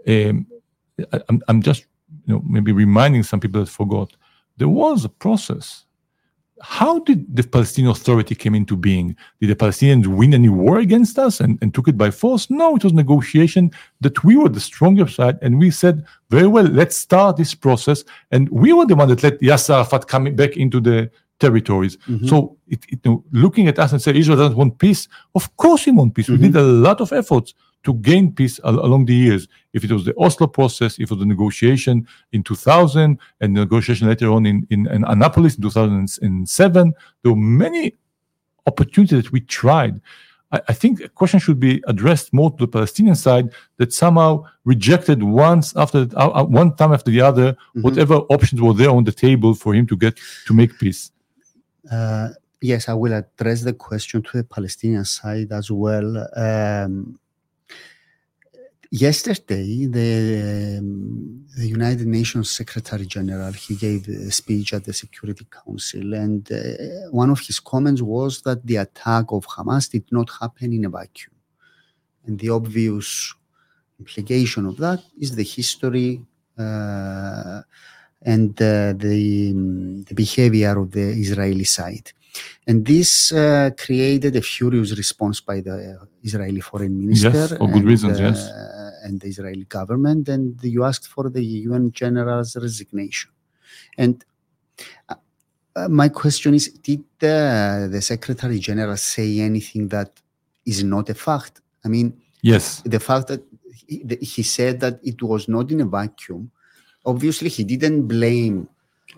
Um, 0.07 0.45
I, 1.13 1.21
I'm, 1.29 1.41
I'm 1.47 1.61
just 1.61 1.85
you 2.25 2.33
know 2.35 2.43
maybe 2.45 2.73
reminding 2.73 3.23
some 3.23 3.39
people 3.39 3.61
that 3.61 3.69
forgot 3.69 4.11
there 4.57 4.69
was 4.69 5.05
a 5.05 5.09
process. 5.09 5.85
How 6.61 6.99
did 6.99 7.35
the 7.35 7.43
Palestinian 7.43 7.91
Authority 7.91 8.35
came 8.35 8.55
into 8.55 8.75
being? 8.75 9.15
Did 9.39 9.49
the 9.49 9.55
Palestinians 9.55 10.07
win 10.07 10.33
any 10.33 10.49
war 10.49 10.79
against 10.79 11.19
us 11.19 11.39
and, 11.39 11.57
and 11.61 11.73
took 11.73 11.87
it 11.87 11.97
by 11.97 12.11
force? 12.11 12.49
No, 12.49 12.75
it 12.75 12.83
was 12.83 12.93
negotiation 12.93 13.71
that 14.01 14.23
we 14.23 14.35
were 14.37 14.49
the 14.49 14.59
stronger 14.59 15.07
side, 15.07 15.37
and 15.41 15.59
we 15.59 15.71
said, 15.71 16.05
very 16.29 16.47
well, 16.47 16.65
let's 16.65 16.97
start 16.97 17.37
this 17.37 17.53
process. 17.53 18.03
And 18.31 18.49
we 18.49 18.73
were 18.73 18.85
the 18.85 18.95
one 18.95 19.09
that 19.09 19.23
let 19.23 19.39
Yasser 19.39 19.75
Arafat 19.75 20.07
come 20.07 20.35
back 20.35 20.57
into 20.57 20.79
the 20.79 21.11
territories. 21.39 21.97
Mm-hmm. 22.07 22.27
So 22.27 22.57
it, 22.67 22.83
it, 22.89 22.99
looking 23.31 23.67
at 23.67 23.79
us 23.79 23.91
and 23.91 24.01
say 24.01 24.15
Israel 24.15 24.37
doesn't 24.37 24.57
want 24.57 24.79
peace, 24.79 25.07
of 25.35 25.55
course 25.57 25.85
we 25.85 25.91
want 25.91 26.15
peace. 26.15 26.27
Mm-hmm. 26.27 26.41
We 26.41 26.47
did 26.49 26.57
a 26.57 26.63
lot 26.63 27.01
of 27.01 27.13
efforts 27.13 27.53
to 27.83 27.93
gain 27.95 28.33
peace 28.33 28.59
al- 28.63 28.85
along 28.85 29.05
the 29.05 29.15
years. 29.15 29.47
If 29.73 29.83
it 29.83 29.91
was 29.91 30.05
the 30.05 30.13
Oslo 30.17 30.47
process, 30.47 30.95
if 30.95 31.03
it 31.03 31.11
was 31.11 31.19
the 31.19 31.25
negotiation 31.25 32.07
in 32.31 32.43
2000 32.43 33.19
and 33.41 33.55
the 33.55 33.61
negotiation 33.61 34.07
later 34.07 34.31
on 34.31 34.45
in, 34.45 34.67
in, 34.69 34.87
in 34.87 35.03
Annapolis 35.05 35.55
in 35.55 35.61
2007, 35.61 36.93
there 37.23 37.31
were 37.31 37.37
many 37.37 37.93
opportunities 38.65 39.23
that 39.23 39.31
we 39.31 39.41
tried. 39.41 40.01
I, 40.51 40.61
I 40.67 40.73
think 40.73 41.01
a 41.01 41.09
question 41.09 41.39
should 41.39 41.59
be 41.59 41.83
addressed 41.87 42.33
more 42.33 42.51
to 42.51 42.57
the 42.57 42.67
Palestinian 42.67 43.15
side 43.15 43.49
that 43.77 43.93
somehow 43.93 44.43
rejected 44.65 45.23
once 45.23 45.75
after 45.75 46.07
uh 46.15 46.43
one 46.45 46.75
time 46.75 46.93
after 46.93 47.11
the 47.11 47.21
other 47.21 47.53
mm-hmm. 47.53 47.81
whatever 47.81 48.15
options 48.35 48.61
were 48.61 48.73
there 48.73 48.91
on 48.91 49.03
the 49.03 49.11
table 49.11 49.53
for 49.53 49.73
him 49.73 49.87
to 49.87 49.95
get 49.95 50.17
to 50.45 50.53
make 50.53 50.77
peace. 50.79 51.11
Uh, 51.91 52.29
yes, 52.61 52.89
I 52.89 52.93
will 52.93 53.13
address 53.13 53.61
the 53.61 53.73
question 53.73 54.21
to 54.23 54.37
the 54.37 54.43
Palestinian 54.43 55.05
side 55.05 55.51
as 55.51 55.71
well. 55.71 56.27
Um, 56.35 57.19
yesterday, 58.91 59.85
the, 59.85 60.77
um, 60.79 61.45
the, 61.57 61.67
United 61.67 62.07
Nations 62.07 62.51
Secretary 62.51 63.05
General 63.05 63.51
he 63.53 63.75
gave 63.75 64.07
a 64.07 64.31
speech 64.31 64.73
at 64.73 64.83
the 64.83 64.93
Security 64.93 65.45
Council, 65.49 66.13
and 66.13 66.51
uh, 66.51 67.09
one 67.11 67.29
of 67.29 67.39
his 67.39 67.59
comments 67.59 68.01
was 68.01 68.41
that 68.41 68.65
the 68.65 68.77
attack 68.77 69.25
of 69.29 69.45
Hamas 69.47 69.89
did 69.89 70.05
not 70.11 70.29
happen 70.39 70.73
in 70.73 70.85
a 70.85 70.89
vacuum, 70.89 71.35
and 72.25 72.39
the 72.39 72.49
obvious 72.49 73.33
implication 73.99 74.65
of 74.65 74.77
that 74.77 75.01
is 75.19 75.35
the 75.35 75.43
history. 75.43 76.21
Uh, 76.57 77.61
and 78.23 78.59
uh, 78.61 78.93
the, 78.93 79.51
um, 79.53 80.03
the, 80.03 80.15
behavior 80.15 80.77
of 80.79 80.91
the 80.91 81.07
Israeli 81.11 81.63
side. 81.63 82.11
And 82.65 82.85
this 82.85 83.31
uh, 83.31 83.69
created 83.77 84.35
a 84.35 84.41
furious 84.41 84.97
response 84.97 85.39
by 85.39 85.61
the 85.61 86.07
Israeli 86.23 86.61
foreign 86.61 86.99
minister. 86.99 87.29
Yes, 87.29 87.49
for 87.49 87.67
good 87.67 87.75
and, 87.75 87.85
reasons, 87.85 88.19
yes. 88.19 88.49
And 89.07 89.19
the 89.21 89.27
Israeli 89.33 89.67
government. 89.79 90.23
And 90.29 90.61
you 90.75 90.83
asked 90.83 91.07
for 91.07 91.25
the 91.29 91.43
UN 91.69 91.85
general's 92.01 92.55
resignation. 92.67 93.31
And 93.97 94.15
uh, 95.09 95.15
uh, 95.75 95.87
my 96.01 96.09
question 96.09 96.53
is 96.59 96.65
Did 96.87 97.03
the, 97.19 97.89
the 97.91 98.01
Secretary 98.01 98.59
General 98.59 98.97
say 98.97 99.39
anything 99.39 99.83
that 99.95 100.11
is 100.65 100.83
not 100.83 101.09
a 101.09 101.17
fact? 101.27 101.61
I 101.85 101.87
mean, 101.87 102.07
yes. 102.41 102.81
The 102.95 102.99
fact 102.99 103.25
that 103.29 103.43
he, 103.87 104.17
he 104.33 104.43
said 104.43 104.79
that 104.81 104.99
it 105.03 105.19
was 105.21 105.47
not 105.47 105.71
in 105.71 105.81
a 105.81 105.85
vacuum 105.85 106.51
obviously 107.07 107.49
he 107.49 107.63
didn't 107.63 108.05
blame 108.05 108.67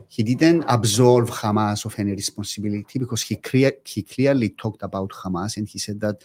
he 0.07 0.23
didn't 0.23 0.63
absolve 0.67 1.29
Hamas 1.29 1.83
of 1.83 1.97
any 1.99 2.13
responsibility 2.13 2.99
because 2.99 3.21
he, 3.21 3.35
clear, 3.35 3.73
he 3.83 4.03
clearly 4.03 4.49
talked 4.49 4.81
about 4.81 5.09
Hamas 5.09 5.57
and 5.57 5.67
he 5.67 5.77
said 5.77 5.99
that 5.99 6.23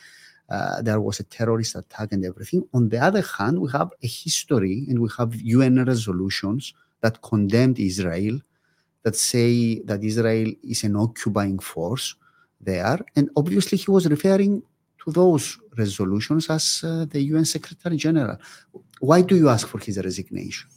uh, 0.50 0.82
there 0.82 1.00
was 1.00 1.20
a 1.20 1.24
terrorist 1.24 1.74
attack 1.74 2.12
and 2.12 2.24
everything. 2.24 2.66
On 2.74 2.88
the 2.88 2.98
other 2.98 3.22
hand, 3.22 3.60
we 3.60 3.70
have 3.72 3.90
a 4.02 4.06
history 4.06 4.84
and 4.88 4.98
we 5.00 5.08
have 5.18 5.34
UN 5.34 5.84
resolutions 5.84 6.74
that 7.00 7.22
condemned 7.22 7.78
Israel, 7.78 8.38
that 9.02 9.16
say 9.16 9.80
that 9.80 10.02
Israel 10.02 10.52
is 10.62 10.84
an 10.84 10.96
occupying 10.96 11.58
force 11.58 12.14
there. 12.60 12.98
And 13.16 13.30
obviously, 13.36 13.78
he 13.78 13.90
was 13.90 14.06
referring 14.06 14.62
to 15.04 15.10
those 15.10 15.58
resolutions 15.76 16.48
as 16.50 16.82
uh, 16.84 17.04
the 17.08 17.20
UN 17.20 17.44
Secretary 17.44 17.96
General. 17.96 18.38
Why 19.00 19.20
do 19.22 19.36
you 19.36 19.48
ask 19.48 19.66
for 19.68 19.78
his 19.78 19.98
resignation? 19.98 20.68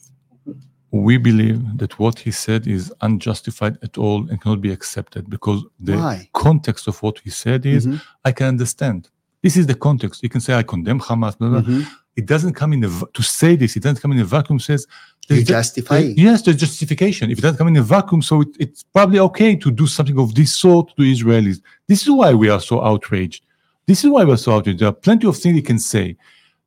we 0.91 1.18
believe 1.18 1.78
that 1.78 1.99
what 1.99 2.20
he 2.20 2.32
said 2.32 2.65
is 2.68 2.93
unjustified 3.01 3.78
at 3.84 3.97
all 3.97 4.28
and 4.30 4.41
cannot 4.41 4.61
be 4.61 4.72
accepted 4.72 5.30
because 5.30 5.63
the 5.80 5.97
Why? 5.97 6.30
context 6.34 6.88
of 6.88 7.01
what 7.03 7.20
he 7.20 7.30
said 7.30 7.65
is 7.65 7.86
mm-hmm. 7.86 7.97
I 8.24 8.32
can 8.32 8.47
understand. 8.47 9.09
This 9.43 9.57
is 9.57 9.67
the 9.67 9.75
context. 9.75 10.23
You 10.23 10.29
can 10.29 10.41
say 10.41 10.53
I 10.53 10.63
condemn 10.63 10.99
Hamas. 10.99 11.38
Blah, 11.38 11.49
blah. 11.49 11.61
Mm-hmm. 11.61 11.81
It 12.15 12.25
doesn't 12.25 12.53
come 12.53 12.73
in 12.73 12.83
a 12.83 12.89
to 12.89 13.23
say 13.23 13.55
this. 13.55 13.75
It 13.75 13.83
doesn't 13.83 14.01
come 14.01 14.11
in 14.11 14.19
a 14.19 14.25
vacuum. 14.25 14.59
Says 14.59 14.88
you 15.29 15.43
justify. 15.43 16.01
The, 16.01 16.13
yes, 16.13 16.41
there's 16.41 16.57
justification. 16.57 17.29
If 17.29 17.38
it 17.39 17.41
doesn't 17.41 17.57
come 17.57 17.67
in 17.67 17.77
a 17.77 17.83
vacuum, 17.83 18.21
so 18.21 18.41
it, 18.41 18.49
it's 18.59 18.83
probably 18.83 19.19
okay 19.19 19.55
to 19.55 19.71
do 19.71 19.85
something 19.85 20.17
of 20.17 20.33
this 20.33 20.55
sort 20.55 20.95
to 20.95 21.03
Israelis. 21.03 21.61
This 21.88 22.01
is 22.01 22.09
why 22.09 22.33
we 22.33 22.49
are 22.49 22.59
so 22.59 22.83
outraged. 22.83 23.43
This 23.85 24.03
is 24.03 24.09
why 24.09 24.23
we're 24.23 24.38
so 24.38 24.53
outraged. 24.53 24.79
There 24.79 24.88
are 24.88 24.93
plenty 24.93 25.27
of 25.27 25.38
things 25.38 25.55
he 25.55 25.61
can 25.61 25.79
say. 25.79 26.17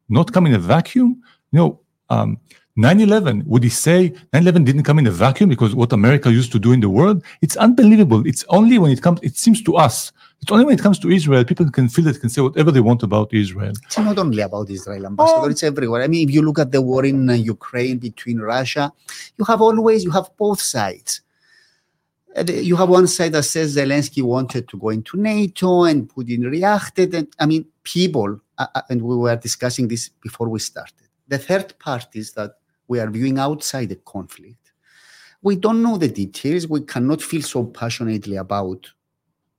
Not 0.09 0.33
come 0.33 0.47
in 0.47 0.55
a 0.55 0.59
vacuum. 0.59 1.23
You 1.53 1.59
know, 1.59 1.81
um, 2.11 2.39
9-11 2.79 3.45
would 3.47 3.65
he 3.65 3.69
say 3.69 4.11
9-11 4.33 4.65
didn't 4.65 4.85
come 4.85 4.99
in 4.99 5.07
a 5.07 5.11
vacuum 5.11 5.51
because 5.51 5.75
what 5.75 5.93
america 5.93 6.31
used 6.31 6.53
to 6.53 6.59
do 6.59 6.73
in 6.73 6.81
the 6.81 6.89
world 6.89 7.23
it's 7.43 7.57
unbelievable 7.57 8.25
it's 8.27 8.45
only 8.49 8.79
when 8.79 8.91
it 8.93 9.03
comes 9.03 9.19
it 9.23 9.37
seems 9.37 9.61
to 9.61 9.77
us 9.77 10.13
it's 10.43 10.51
only 10.51 10.65
when 10.65 10.75
it 10.75 10.83
comes 10.83 10.99
to 10.99 11.11
israel 11.11 11.45
people 11.45 11.71
can 11.71 11.89
feel 11.89 12.07
it 12.07 12.21
can 12.21 12.31
say 12.31 12.41
whatever 12.41 12.71
they 12.71 12.81
want 12.81 13.03
about 13.03 13.33
israel 13.33 13.73
it's 13.85 13.99
not 13.99 14.19
only 14.19 14.43
about 14.43 14.69
israel 14.71 15.07
ambassador 15.07 15.41
oh. 15.41 15.51
it's 15.51 15.63
everywhere 15.63 16.03
i 16.03 16.07
mean 16.07 16.29
if 16.29 16.35
you 16.35 16.43
look 16.43 16.59
at 16.59 16.73
the 16.73 16.81
war 16.81 17.05
in 17.05 17.29
uh, 17.29 17.35
ukraine 17.35 17.99
between 17.99 18.39
russia 18.39 18.93
you 19.39 19.45
have 19.45 19.61
always 19.61 20.05
you 20.05 20.11
have 20.11 20.29
both 20.39 20.61
sides 20.61 21.23
uh, 22.37 22.45
you 22.47 22.77
have 22.77 22.89
one 22.89 23.09
side 23.09 23.33
that 23.33 23.43
says 23.43 23.77
Zelensky 23.77 24.23
wanted 24.23 24.69
to 24.69 24.77
go 24.79 24.91
into 24.91 25.17
NATO 25.17 25.83
and 25.83 26.09
Putin 26.09 26.49
reacted. 26.49 27.13
And 27.13 27.27
I 27.41 27.47
mean, 27.47 27.67
people, 27.83 28.41
uh, 28.57 28.67
uh 28.75 28.83
and 28.89 29.03
we 29.03 29.17
were 29.17 29.35
discussing 29.37 29.89
this 29.89 30.09
before 30.09 30.49
we 30.49 30.61
started. 30.61 31.09
The 31.27 31.39
third 31.39 31.77
part 31.81 32.07
is 32.15 32.33
that 32.35 32.53
we 32.87 33.01
are 33.01 33.11
viewing 33.11 33.39
outside 33.39 33.89
the 33.89 33.97
conflict. 33.97 34.73
We 35.43 35.57
don't 35.57 35.83
know 35.83 35.97
the 35.97 36.09
details. 36.09 36.69
We 36.69 36.83
cannot 36.83 37.23
feel 37.23 37.43
so 37.43 37.65
passionately 37.65 38.37
about 38.37 38.91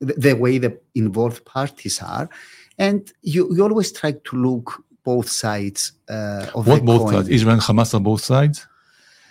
the, 0.01 0.13
the 0.25 0.33
way 0.33 0.57
the 0.57 0.77
involved 0.95 1.45
parties 1.45 2.01
are. 2.01 2.29
And 2.77 3.11
you, 3.21 3.41
you 3.55 3.63
always 3.63 3.91
try 3.91 4.11
to 4.11 4.35
look 4.35 4.83
both 5.03 5.29
sides 5.29 5.93
uh, 6.09 6.47
of 6.55 6.65
the 6.65 6.71
what 6.71 6.85
both 6.85 7.01
coin. 7.03 7.13
sides? 7.13 7.29
Israel 7.29 7.53
and 7.53 7.61
Hamas 7.61 7.93
are 7.93 7.99
both 7.99 8.23
sides? 8.23 8.67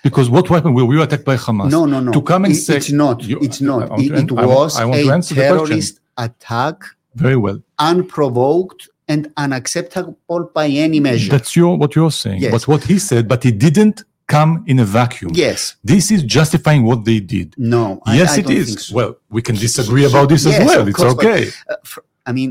Because 0.02 0.30
what 0.30 0.48
happened? 0.48 0.74
We 0.74 0.84
were 0.84 1.04
attacked 1.04 1.26
by 1.26 1.36
Hamas. 1.36 1.70
No, 1.70 1.84
no, 1.84 2.00
no. 2.00 2.12
To 2.12 2.22
come 2.22 2.46
and 2.46 2.54
it, 2.54 2.56
say 2.56 2.76
it's 2.76 2.90
not. 2.90 3.22
You, 3.22 3.38
it's 3.42 3.60
not. 3.60 4.00
It, 4.00 4.12
it 4.12 4.32
was 4.32 4.78
I 4.78 4.84
want, 4.86 5.00
I 5.00 5.10
want 5.10 5.30
a 5.30 5.34
terrorist 5.34 6.00
attack. 6.16 6.76
Very 7.14 7.36
well. 7.36 7.60
Unprovoked 7.78 8.88
and 9.08 9.32
unacceptable 9.36 10.50
by 10.54 10.68
any 10.68 11.00
measure. 11.00 11.30
That's 11.30 11.54
your 11.54 11.76
what 11.76 11.94
you're 11.96 12.12
saying. 12.12 12.40
Yes. 12.40 12.52
But 12.52 12.68
what 12.68 12.84
he 12.84 12.98
said, 12.98 13.28
but 13.28 13.42
he 13.42 13.52
didn't 13.52 14.04
come 14.36 14.52
in 14.70 14.78
a 14.78 14.84
vacuum. 14.84 15.32
Yes. 15.34 15.60
This 15.92 16.04
is 16.14 16.20
justifying 16.36 16.82
what 16.90 17.00
they 17.08 17.20
did. 17.34 17.48
No. 17.56 18.00
Yes, 18.06 18.30
I, 18.32 18.36
I 18.36 18.38
it 18.42 18.50
is. 18.60 18.68
So. 18.86 18.94
Well, 18.96 19.12
we 19.36 19.42
can 19.42 19.56
disagree 19.66 20.04
about 20.10 20.26
this 20.32 20.44
yes, 20.44 20.60
as 20.60 20.66
well. 20.68 20.88
It's 20.88 20.96
course, 20.96 21.14
okay. 21.14 21.40
But, 21.66 21.74
uh, 21.74 21.80
for, 21.90 22.00
I 22.28 22.32
mean, 22.38 22.50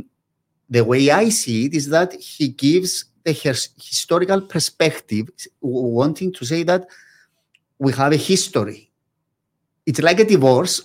the 0.76 0.84
way 0.92 1.10
I 1.24 1.30
see 1.30 1.60
it 1.68 1.74
is 1.80 1.86
that 1.96 2.10
he 2.14 2.46
gives 2.66 2.92
the 3.24 3.34
historical 3.34 4.42
perspective, 4.42 5.26
wanting 5.62 6.32
to 6.34 6.44
say 6.52 6.62
that 6.72 6.82
we 7.80 7.90
have 7.94 8.12
a 8.20 8.22
history. 8.32 8.82
It's 9.86 10.02
like 10.02 10.20
a 10.20 10.26
divorce. 10.26 10.76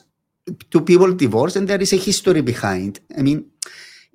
Two 0.73 0.83
people 0.91 1.11
divorce, 1.27 1.57
and 1.57 1.67
there 1.67 1.81
is 1.81 1.93
a 1.93 1.97
history 2.09 2.43
behind. 2.43 3.01
I 3.19 3.23
mean, 3.23 3.47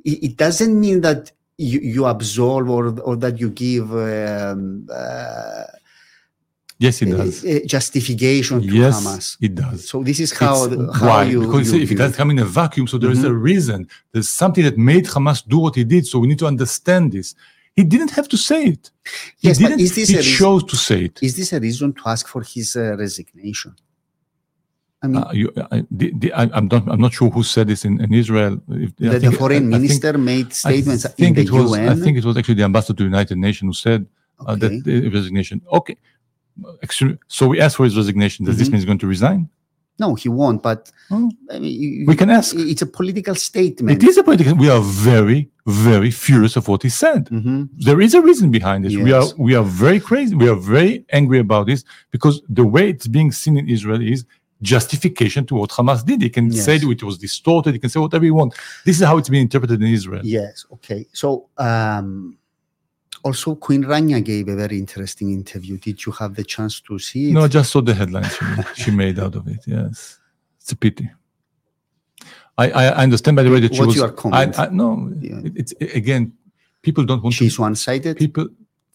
it, 0.06 0.18
it 0.28 0.34
doesn't 0.38 0.80
mean 0.80 1.02
that 1.02 1.32
you, 1.58 1.80
you 1.96 2.06
absolve 2.06 2.70
or, 2.70 2.86
or 3.02 3.16
that 3.18 3.40
you 3.42 3.50
give 3.50 3.92
um, 3.92 4.88
uh, 4.94 5.64
Yes, 6.80 7.02
it 7.02 7.08
does. 7.12 7.36
justification 7.76 8.62
to 8.62 8.68
Yes, 8.84 8.96
Hamas. 9.06 9.38
it 9.42 9.54
does. 9.64 9.80
So 9.90 10.02
this 10.10 10.20
is 10.26 10.32
how, 10.32 10.56
It's- 10.66 10.98
how 11.00 11.08
why? 11.10 11.24
you, 11.26 11.42
because 11.42 11.74
you- 11.74 11.82
if 11.86 11.92
it 11.92 11.96
doesn't 12.02 12.16
come 12.22 12.32
in 12.32 12.40
a 12.40 12.46
vacuum, 12.46 12.88
so 12.88 12.98
there 12.98 13.12
is 13.12 13.20
Mhm. 13.20 13.32
a 13.32 13.34
reason. 13.50 13.80
There's 14.14 14.30
something 14.30 14.64
that 14.64 14.78
made 14.78 15.06
Hamas 15.14 15.40
do 15.54 15.58
what 15.66 15.76
he 15.80 15.84
did. 15.84 16.04
So 16.08 16.16
we 16.24 16.28
need 16.32 16.40
to 16.40 16.48
understand 16.48 17.12
this. 17.12 17.28
He 17.76 17.84
didn't 17.94 18.12
have 18.12 18.28
to 18.34 18.38
say 18.50 18.62
it. 18.74 18.84
He 19.42 19.48
Yes, 19.50 19.60
but 19.60 19.68
didn't. 19.70 19.82
is 19.86 19.92
this 20.00 20.08
he 20.10 20.16
a 20.16 20.18
reason- 20.20 20.34
chose 20.42 20.64
to 20.72 20.76
say 20.88 21.00
it. 21.08 21.16
is 21.28 21.34
this 21.40 21.50
a 21.52 21.60
reason 21.68 21.88
to 21.98 22.02
ask 22.14 22.24
for 22.34 22.42
his 22.54 22.68
uh, 22.78 22.96
resignation? 23.06 23.74
I 25.04 25.08
mean, 25.08 25.18
Uh, 25.24 25.32
you, 25.42 25.48
I, 25.72 25.78
the, 26.00 26.08
the, 26.22 26.30
I, 26.34 26.44
I'm 26.58 26.68
not. 26.74 26.84
I'm 26.94 27.02
not 27.06 27.14
sure 27.18 27.30
who 27.30 27.44
said 27.56 27.68
this 27.72 27.82
in, 27.90 27.94
in 28.06 28.14
Israel. 28.24 28.54
If- 28.86 28.94
I 29.02 29.10
the, 29.14 29.20
the 29.28 29.32
foreign 29.42 29.64
I- 29.66 29.68
I 29.68 29.80
think- 29.80 29.82
minister 29.82 30.14
made 30.18 30.48
I 30.48 30.60
statements 30.66 31.04
in 31.06 31.12
think 31.22 31.34
the 31.38 31.44
it 31.44 31.52
was. 31.52 31.72
UN. 31.72 31.90
I 31.90 31.96
think 32.04 32.14
it 32.22 32.26
was 32.30 32.36
actually 32.40 32.56
the 32.62 32.68
ambassador 32.72 32.96
to 33.00 33.04
the 33.04 33.10
United 33.16 33.38
Nations 33.48 33.68
who 33.70 33.78
said 33.90 34.02
uh, 34.46 34.56
that 34.62 34.72
Okay. 34.72 34.82
the 35.04 35.10
resignation. 35.18 35.62
Okay. 35.80 35.96
Excuse 36.82 37.12
me. 37.14 37.18
So 37.28 37.48
we 37.48 37.60
asked 37.60 37.78
for 37.78 37.86
his 37.86 37.96
resignation. 37.98 38.46
Does 38.46 38.58
this 38.58 38.68
Mhm. 38.68 38.72
mean 38.72 38.80
he's 38.82 38.86
going 38.86 39.00
to 39.00 39.08
resign? 39.08 39.50
no, 40.02 40.16
he 40.16 40.30
won't. 40.30 40.62
But 40.70 40.82
Oh. 41.12 41.30
I 41.54 41.60
mean, 41.60 42.06
We 42.10 42.16
can 42.22 42.30
ask. 42.30 42.56
It's 42.74 42.82
a 42.90 42.92
political 43.00 43.36
statement. 43.36 43.92
It 44.02 44.08
is 44.10 44.16
a 44.18 44.24
political. 44.24 44.54
We 44.66 44.70
are 44.76 44.84
very, 45.12 45.42
very 45.92 46.12
furious 46.26 46.56
of 46.60 46.64
what 46.72 46.82
he 46.88 46.92
said. 47.04 47.22
Mhm. 47.26 47.70
there 47.88 48.00
is 48.08 48.14
a 48.20 48.22
reason 48.30 48.48
behind 48.60 48.80
this. 48.86 48.96
We 49.08 49.12
are 49.20 49.28
we 49.48 49.54
are 49.60 49.68
very 49.86 50.00
crazy. 50.10 50.34
We 50.44 50.48
are 50.54 50.60
very 50.78 50.94
angry 51.20 51.40
about 51.48 51.64
this 51.72 51.82
because 52.16 52.36
the 52.60 52.66
way 52.76 52.84
it's 52.94 53.08
being 53.18 53.30
seen 53.42 53.56
in 53.62 53.66
Israel 53.76 54.02
is 54.14 54.20
justification 54.74 55.46
to 55.50 55.54
what 55.56 55.70
Hamas 55.78 56.02
did. 56.06 56.22
He 56.22 56.30
can 56.38 56.46
say 56.52 56.74
Yes. 56.74 56.82
that 56.84 56.92
it 56.98 57.04
was 57.04 57.18
distorted. 57.18 57.72
He 57.74 57.80
can 57.84 57.90
say 57.90 58.00
whatever 58.06 58.26
he 58.30 58.32
want. 58.40 58.54
This 58.86 58.96
is 59.00 59.06
how 59.10 59.16
it's 59.20 59.30
being 59.30 59.44
interpreted 59.50 59.78
in 59.82 59.88
Israel. 60.00 60.22
Yes. 60.40 60.66
Okay. 60.76 61.02
So, 61.22 61.28
um, 61.58 62.36
also 63.24 63.56
Queen 63.56 63.84
Rania 63.84 64.24
gave 64.24 64.48
a 64.48 64.56
very 64.56 64.78
interesting 64.78 65.32
interview. 65.32 65.78
Did 65.78 66.06
you 66.06 66.12
have 66.14 66.36
the 66.36 66.44
chance 66.44 66.80
to 66.82 66.98
see 67.00 67.30
it? 67.30 67.34
No, 67.34 67.42
I 67.44 67.48
just 67.48 67.72
saw 67.72 67.82
the 67.82 67.94
headlines 67.94 68.36
she, 68.36 68.46
made- 68.46 68.66
she 68.76 68.92
made 68.92 69.20
out 69.20 69.36
of 69.36 69.48
it. 69.48 69.60
Yes, 69.66 70.20
it's 70.60 70.72
a 70.72 70.76
pity. 70.76 71.10
I, 72.58 72.72
I 72.72 73.04
understand 73.04 73.38
by 73.38 73.44
the 73.44 73.52
way 73.52 73.60
that 73.62 73.74
she 73.74 73.80
What's 73.80 73.88
was. 73.90 73.96
your 73.98 74.12
comment? 74.12 74.60
I, 74.60 74.66
I, 74.66 74.70
no, 74.70 75.12
Yeah. 75.22 75.40
it, 75.46 75.54
it's 75.56 75.74
again, 75.96 76.34
people 76.82 77.06
don't 77.06 77.24
want 77.24 77.34
to. 77.36 77.44
She's 77.46 77.58
one-sided. 77.58 78.18
people 78.18 78.48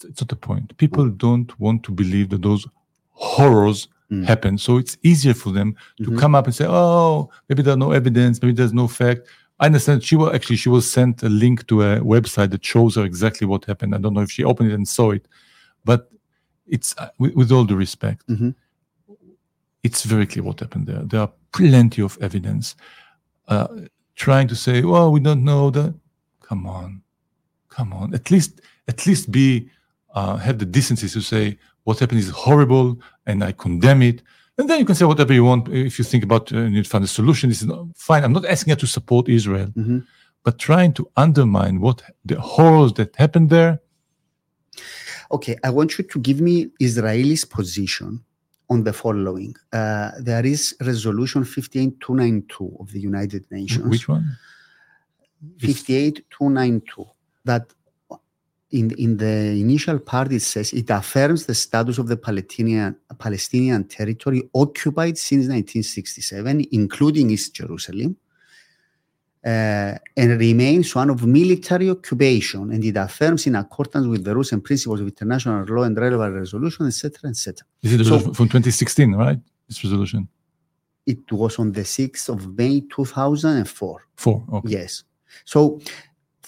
it's 0.06 0.20
not 0.20 0.28
the 0.28 0.36
point 0.36 0.76
people 0.76 1.08
don't 1.08 1.58
want 1.58 1.82
to 1.84 1.90
believe 1.92 2.28
that 2.30 2.42
those 2.42 2.66
horrors 3.10 3.88
Mm. 4.10 4.22
happen 4.26 4.58
so 4.58 4.76
it's 4.76 4.98
easier 5.02 5.32
for 5.32 5.50
them 5.50 5.74
to 5.96 6.10
Mhm. 6.10 6.18
come 6.18 6.34
up 6.34 6.44
and 6.44 6.54
say 6.54 6.66
oh 6.68 7.30
maybe 7.48 7.62
there's 7.62 7.78
no 7.78 7.92
evidence 7.92 8.42
maybe 8.42 8.52
there's 8.52 8.74
no 8.74 8.86
fact 8.86 9.22
i 9.60 9.66
understand 9.66 10.02
she 10.02 10.16
will 10.16 10.32
actually 10.34 10.56
she 10.56 10.68
was 10.68 10.90
sent 10.90 11.22
a 11.22 11.28
link 11.28 11.66
to 11.66 11.82
a 11.82 12.00
website 12.00 12.50
that 12.50 12.64
shows 12.64 12.96
her 12.96 13.04
exactly 13.04 13.46
what 13.46 13.64
happened. 13.64 13.94
I 13.94 13.98
don't 13.98 14.14
know 14.14 14.22
if 14.22 14.30
she 14.30 14.44
opened 14.44 14.70
it 14.70 14.74
and 14.74 14.86
saw 14.88 15.12
it 15.12 15.26
but 15.84 16.10
it's 16.66 16.94
uh, 16.98 17.08
with, 17.18 17.34
with 17.34 17.52
all 17.52 17.64
due 17.64 17.76
respect 17.76 18.26
Mhm. 18.28 18.54
it's 19.82 20.02
very 20.04 20.26
clear 20.26 20.42
what 20.44 20.60
happened 20.60 20.86
there. 20.86 21.02
There 21.10 21.20
are 21.20 21.32
plenty 21.52 22.02
of 22.02 22.16
evidence. 22.20 22.74
Uh, 23.48 23.68
trying 24.16 24.48
to 24.48 24.56
say 24.56 24.82
well 24.82 25.12
we 25.12 25.20
don't 25.20 25.44
know 25.44 25.70
that 25.70 25.92
come 26.48 26.66
on. 26.66 27.02
Come 27.68 27.92
on. 27.92 28.14
At 28.14 28.30
least 28.30 28.60
at 28.88 29.06
least 29.06 29.30
be 29.30 29.68
uh, 30.14 30.36
have 30.36 30.58
the 30.58 30.66
decency 30.78 31.08
to 31.08 31.20
say 31.20 31.58
what 31.84 31.98
happened 31.98 32.20
is 32.20 32.30
horrible 32.30 32.98
and 33.26 33.44
I 33.44 33.52
condemn 33.52 34.00
it. 34.02 34.22
And 34.58 34.70
then 34.70 34.78
you 34.78 34.84
can 34.84 34.94
say 34.94 35.04
whatever 35.04 35.32
you 35.32 35.44
want 35.44 35.68
if 35.68 35.98
you 35.98 36.04
think 36.04 36.22
about 36.22 36.52
uh, 36.52 36.58
you 36.58 36.70
need 36.70 36.84
to 36.84 36.90
find 36.90 37.04
a 37.04 37.08
solution. 37.08 37.48
This 37.50 37.62
is 37.62 37.66
not, 37.68 37.86
fine. 37.96 38.22
I'm 38.24 38.32
not 38.32 38.44
asking 38.46 38.70
you 38.70 38.76
to 38.76 38.86
support 38.86 39.28
Israel, 39.28 39.68
Mhm. 39.76 40.04
but 40.44 40.58
trying 40.58 40.92
to 40.94 41.08
undermine 41.16 41.80
what 41.80 42.02
the 42.24 42.40
horrors 42.40 42.92
that 42.94 43.14
happened 43.16 43.50
there. 43.50 43.80
Okay, 45.30 45.56
I 45.64 45.70
want 45.70 45.98
you 45.98 46.04
to 46.04 46.18
give 46.20 46.40
me 46.40 46.70
Israel's 46.78 47.44
position 47.44 48.20
on 48.70 48.84
the 48.84 48.92
following. 48.92 49.54
Uh, 49.72 50.12
there 50.20 50.46
is 50.46 50.74
Resolution 50.80 51.44
58292 51.44 52.76
of 52.80 52.92
the 52.92 53.00
United 53.00 53.44
Nations. 53.50 53.86
Which 53.88 54.08
one? 54.08 54.24
58292 55.58 57.06
that 57.44 57.72
in, 58.70 58.90
in 58.98 59.16
the 59.16 59.56
initial 59.60 59.98
part 60.00 60.32
it 60.32 60.40
says 60.40 60.72
it 60.72 60.90
affirms 60.90 61.46
the 61.46 61.54
status 61.54 61.98
of 61.98 62.08
the 62.08 62.16
Palestinian, 62.16 62.96
Palestinian 63.18 63.84
territory 63.84 64.42
occupied 64.54 65.16
since 65.16 65.46
1967, 65.48 66.66
including 66.72 67.30
East 67.30 67.54
Jerusalem, 67.54 68.16
uh, 69.44 69.94
and 70.16 70.40
remains 70.40 70.94
one 70.94 71.10
of 71.10 71.26
military 71.26 71.90
occupation, 71.90 72.70
and 72.72 72.82
it 72.82 72.96
affirms 72.96 73.46
in 73.46 73.54
accordance 73.56 74.06
with 74.06 74.24
the 74.24 74.34
rules 74.34 74.52
and 74.52 74.64
principles 74.64 75.00
of 75.00 75.06
international 75.06 75.64
law 75.66 75.82
and 75.82 75.96
relevant 75.96 76.34
resolution, 76.34 76.86
etc., 76.86 77.28
etc. 77.28 77.66
This 77.82 77.92
Is 77.92 77.98
the 77.98 78.04
So- 78.04 78.32
from 78.32 78.48
2016, 78.48 79.12
right? 79.14 79.38
This 79.68 79.84
resolution. 79.84 80.28
It 81.06 81.30
was 81.30 81.58
on 81.58 81.72
the 81.72 81.84
6th 81.84 82.30
of 82.30 82.56
May 82.56 82.80
2004. 82.80 84.06
Four. 84.16 84.44
Okay. 84.50 84.68
Yes. 84.70 85.04
So, 85.44 85.78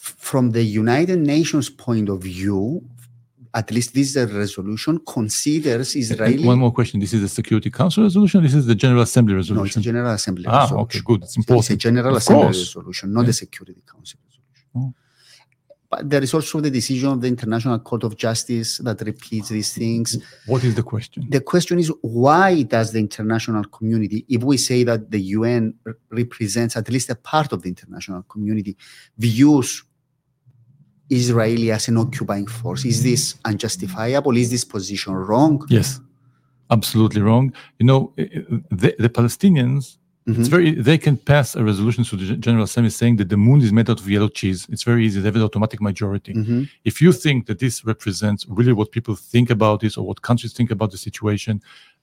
from 0.06 0.50
the 0.50 0.62
United 0.62 1.18
Nations 1.18 1.68
point 1.68 2.08
of 2.08 2.22
view, 2.22 2.82
at 3.54 3.70
least 3.70 3.94
this 3.94 4.16
resolution 4.16 5.00
considers 5.06 5.96
Israeli. 5.96 6.44
One 6.44 6.58
more 6.58 6.72
question. 6.72 7.00
This 7.00 7.14
is 7.14 7.22
the 7.22 7.28
Security 7.28 7.70
Council 7.70 8.02
resolution. 8.04 8.42
This 8.42 8.54
is 8.54 8.66
the 8.66 8.74
General 8.74 9.02
Assembly 9.02 9.34
resolution. 9.34 9.62
no, 9.62 9.66
it's 9.66 9.76
a. 9.76 9.80
General 9.80 10.12
Assembly 10.12 10.44
ah, 10.46 10.60
resolution. 10.60 10.82
okay, 10.84 11.00
good. 11.04 11.22
It's 11.22 11.36
important. 11.36 11.64
It's 11.64 11.70
a. 11.70 11.76
General 11.76 12.10
Of 12.16 12.16
Assembly 12.18 12.44
course. 12.44 12.58
resolution, 12.58 13.12
not 13.12 13.22
Yeah. 13.22 13.26
the 13.26 13.32
Security 13.32 13.82
Council 13.92 14.18
resolution. 14.24 14.42
Oh. 14.76 14.94
But 15.88 16.10
there 16.10 16.22
is 16.22 16.34
also 16.34 16.60
the 16.60 16.70
decision 16.70 17.08
of 17.10 17.20
the 17.20 17.28
International 17.28 17.78
Court 17.78 18.02
of 18.04 18.16
Justice 18.16 18.78
that 18.78 19.00
repeats 19.00 19.48
these 19.48 19.72
things. 19.72 20.18
What 20.46 20.62
is 20.64 20.74
the 20.74 20.82
question? 20.82 21.26
The 21.30 21.40
question 21.40 21.78
is 21.78 21.90
why 22.02 22.62
does 22.62 22.92
the 22.92 22.98
international 22.98 23.64
community, 23.64 24.26
if 24.28 24.42
we 24.42 24.56
say 24.56 24.84
that 24.84 25.10
the 25.10 25.20
UN 25.38 25.74
represents 26.10 26.76
at 26.76 26.90
least 26.90 27.08
a 27.10 27.14
part 27.14 27.52
of 27.52 27.62
the 27.62 27.68
international 27.68 28.22
community, 28.24 28.76
views 29.16 29.84
Israeli 31.10 31.70
as 31.70 31.88
an 31.88 31.96
occupying 31.98 32.46
force? 32.46 32.84
Is 32.84 33.02
this 33.02 33.34
unjustifiable? 33.44 34.36
Is 34.36 34.50
this 34.50 34.64
position 34.64 35.12
wrong? 35.14 35.64
Yes, 35.68 36.00
absolutely 36.70 37.22
wrong. 37.22 37.52
You 37.78 37.86
know, 37.86 38.12
the, 38.16 38.94
the 38.98 39.08
Palestinians, 39.08 39.98
it's 40.26 40.48
Mhm. 40.48 40.50
very, 40.50 40.70
they 40.74 40.98
can 40.98 41.16
pass 41.16 41.54
a 41.54 41.62
resolution 41.62 42.02
to 42.04 42.16
the 42.16 42.36
Gen- 42.36 42.58
Assembly 42.60 42.90
saying 42.90 43.16
that 43.18 43.28
the 43.28 43.36
moon 43.36 43.60
is 43.62 43.72
made 43.72 43.88
out 43.88 44.00
of 44.00 44.10
yellow 44.10 44.28
cheese. 44.28 44.66
It's 44.72 44.82
very 44.82 45.06
easy. 45.06 45.20
They 45.20 45.28
have 45.28 45.36
an 45.36 45.42
automatic 45.42 45.80
majority. 45.80 46.32
Mhm. 46.34 46.68
If 46.84 47.00
you 47.00 47.12
think 47.12 47.46
that 47.46 47.58
this 47.60 47.84
represents 47.84 48.44
really 48.48 48.72
what 48.72 48.90
people 48.90 49.14
think 49.14 49.50
about 49.50 49.80
this 49.82 49.96
or 49.96 50.04
what 50.04 50.22
countries 50.22 50.52
think 50.52 50.70
about 50.72 50.90
the 50.90 50.98
situation, 50.98 51.62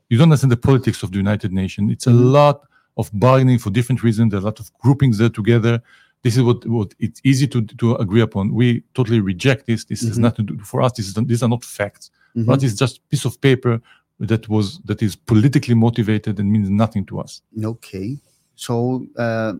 you 0.09 0.17
don't 0.17 0.27
understand 0.31 0.51
the 0.53 0.57
politics 0.69 1.03
of 1.03 1.11
the 1.11 1.17
United 1.17 1.51
Nations. 1.51 1.91
It's 1.91 2.07
a 2.07 2.11
Mhm. 2.11 2.31
lot 2.31 2.61
of 2.95 3.09
bargaining 3.11 3.59
for 3.59 3.69
different 3.71 4.01
reasons. 4.03 4.31
There 4.31 4.37
are 4.39 4.45
a 4.47 4.51
lot 4.51 4.59
of 4.61 4.71
groupings 4.81 5.17
there 5.17 5.29
together. 5.41 5.81
This 6.23 6.37
is 6.37 6.43
what, 6.43 6.65
what 6.65 6.93
it's 6.99 7.19
easy 7.23 7.47
to, 7.47 7.61
to 7.61 7.95
agree 7.95 8.21
upon. 8.21 8.53
We 8.53 8.83
totally 8.93 9.19
reject 9.19 9.67
this. 9.67 9.83
This 9.85 10.01
has 10.01 10.17
Mhm. 10.17 10.21
nothing 10.21 10.47
to 10.47 10.55
do 10.55 10.63
for 10.63 10.81
us. 10.81 10.93
This 10.93 11.07
is, 11.09 11.13
these 11.13 11.43
are 11.43 11.49
not 11.49 11.63
facts. 11.65 12.09
Mhm. 12.35 12.45
But 12.45 12.63
it's 12.63 12.75
just 12.75 13.07
piece 13.09 13.25
of 13.25 13.39
paper 13.41 13.81
that 14.19 14.47
was 14.47 14.79
that 14.85 15.01
is 15.01 15.15
politically 15.15 15.75
motivated 15.75 16.39
and 16.39 16.49
means 16.51 16.69
nothing 16.69 17.05
to 17.07 17.19
us. 17.19 17.41
Okay. 17.61 18.17
So 18.55 19.05
uh, 19.17 19.53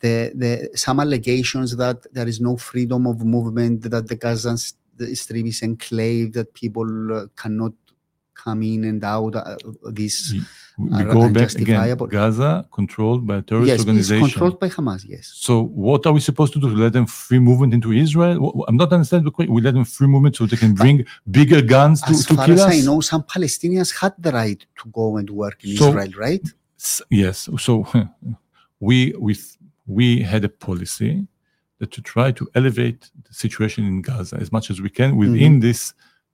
the 0.00 0.32
the 0.42 0.70
some 0.74 1.00
allegations 1.00 1.76
that 1.76 1.98
there 2.14 2.28
is 2.28 2.40
no 2.40 2.56
freedom 2.56 3.06
of 3.06 3.16
movement, 3.24 3.82
that 3.90 4.06
the 4.08 4.16
Gaza 4.16 4.50
s- 4.52 4.74
the 4.96 5.14
Strip 5.14 5.44
is 5.46 5.62
enclave, 5.62 6.32
that 6.32 6.54
people 6.54 6.88
uh, 7.12 7.26
cannot 7.36 7.74
come 8.44 8.60
in 8.74 8.80
and 8.90 9.02
out. 9.14 9.32
Uh, 9.36 9.56
this 10.00 10.14
We, 10.78 10.88
we 10.98 11.04
go 11.18 11.22
back 11.38 11.50
again. 11.64 11.96
Gaza 12.16 12.52
controlled 12.78 13.22
by 13.28 13.36
a 13.40 13.42
terrorist 13.48 13.68
yes, 13.70 13.76
it's 13.80 13.86
organization. 13.88 14.28
controlled 14.28 14.58
by 14.62 14.68
Hamas. 14.76 15.00
Yes. 15.14 15.24
So 15.46 15.52
what 15.86 16.02
are 16.06 16.12
we 16.18 16.20
supposed 16.30 16.52
to 16.56 16.60
do? 16.64 16.68
Let 16.84 16.92
them 16.98 17.06
free 17.24 17.38
movement 17.48 17.70
into 17.78 17.88
Israel? 18.04 18.36
I'm 18.68 18.76
not 18.82 18.90
understanding 18.96 19.24
the 19.24 19.34
question. 19.36 19.54
We 19.58 19.62
let 19.68 19.74
them 19.78 19.86
free 19.96 20.10
movement 20.14 20.32
so 20.36 20.42
they 20.52 20.60
can 20.64 20.74
bring 20.82 20.96
bigger 21.38 21.60
guns 21.76 21.96
to, 22.02 22.10
As 22.10 22.26
to 22.26 22.34
far 22.34 22.44
kill 22.46 22.54
as 22.56 22.66
us? 22.66 22.72
I 22.76 22.80
know, 22.88 22.98
some 23.12 23.22
Palestinians 23.36 23.90
had 24.00 24.12
the 24.24 24.32
right 24.40 24.60
to 24.80 24.84
go 25.00 25.06
and 25.20 25.28
work 25.42 25.58
in 25.64 25.76
So- 25.80 25.88
Israel, 25.88 26.12
right? 26.26 26.46
Yes. 27.22 27.36
So 27.66 27.72
we 28.88 28.96
we 29.26 29.32
we 29.86 30.06
had 30.32 30.42
a 30.50 30.52
policy 30.68 31.12
that 31.78 31.90
to 31.96 32.00
try 32.14 32.28
to 32.32 32.44
elevate 32.54 33.00
the 33.26 33.34
situation 33.44 33.82
in 33.90 33.96
Gaza 34.08 34.36
as 34.44 34.50
much 34.56 34.66
as 34.72 34.76
we 34.86 34.90
can 34.98 35.10
within 35.16 35.52
Mm-hmm. 35.54 35.60
this 35.68 35.80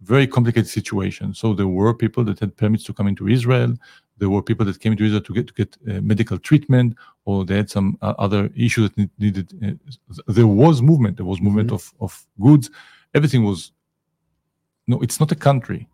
very 0.02 0.26
complicated 0.26 0.68
situation. 0.68 1.34
So 1.34 1.54
there 1.54 1.68
were 1.68 1.94
people 1.94 2.24
that 2.24 2.38
had 2.40 2.56
permits 2.56 2.84
to 2.84 2.92
come 2.92 3.06
into 3.06 3.28
Israel. 3.28 3.74
There 4.18 4.30
were 4.30 4.42
people 4.42 4.64
that 4.66 4.78
came 4.80 4.96
to 4.96 5.04
Israel 5.04 5.22
to 5.28 5.32
get 5.34 5.46
to 5.48 5.54
get 5.54 5.70
uh, 5.88 6.00
medical 6.00 6.38
treatment, 6.38 6.96
or 7.24 7.44
they 7.44 7.56
had 7.56 7.70
some 7.70 7.98
uh, 8.02 8.14
other 8.18 8.50
issues 8.56 8.84
that 8.90 8.96
need- 8.98 9.16
needed. 9.18 9.46
Uh, 9.64 10.32
there 10.36 10.46
was 10.46 10.82
movement. 10.82 11.16
There 11.18 11.26
was 11.32 11.40
movement 11.40 11.70
Mhm. 11.70 11.74
of 11.78 11.92
of 12.00 12.12
goods. 12.46 12.70
Everything 13.14 13.42
was. 13.44 13.72
No, 14.86 15.00
it's 15.00 15.18
not 15.20 15.30
a 15.32 15.36
country. 15.48 15.88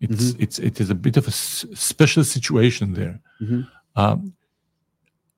It's 0.00 0.24
Mm-hmm. 0.32 0.42
it's 0.44 0.58
it 0.58 0.80
is 0.82 0.90
a 0.90 0.94
bit 1.06 1.16
of 1.16 1.24
a 1.26 1.34
s- 1.42 1.64
special 1.74 2.24
situation 2.24 2.92
there. 2.94 3.16
Mhm. 3.40 3.66
Um, 3.96 4.34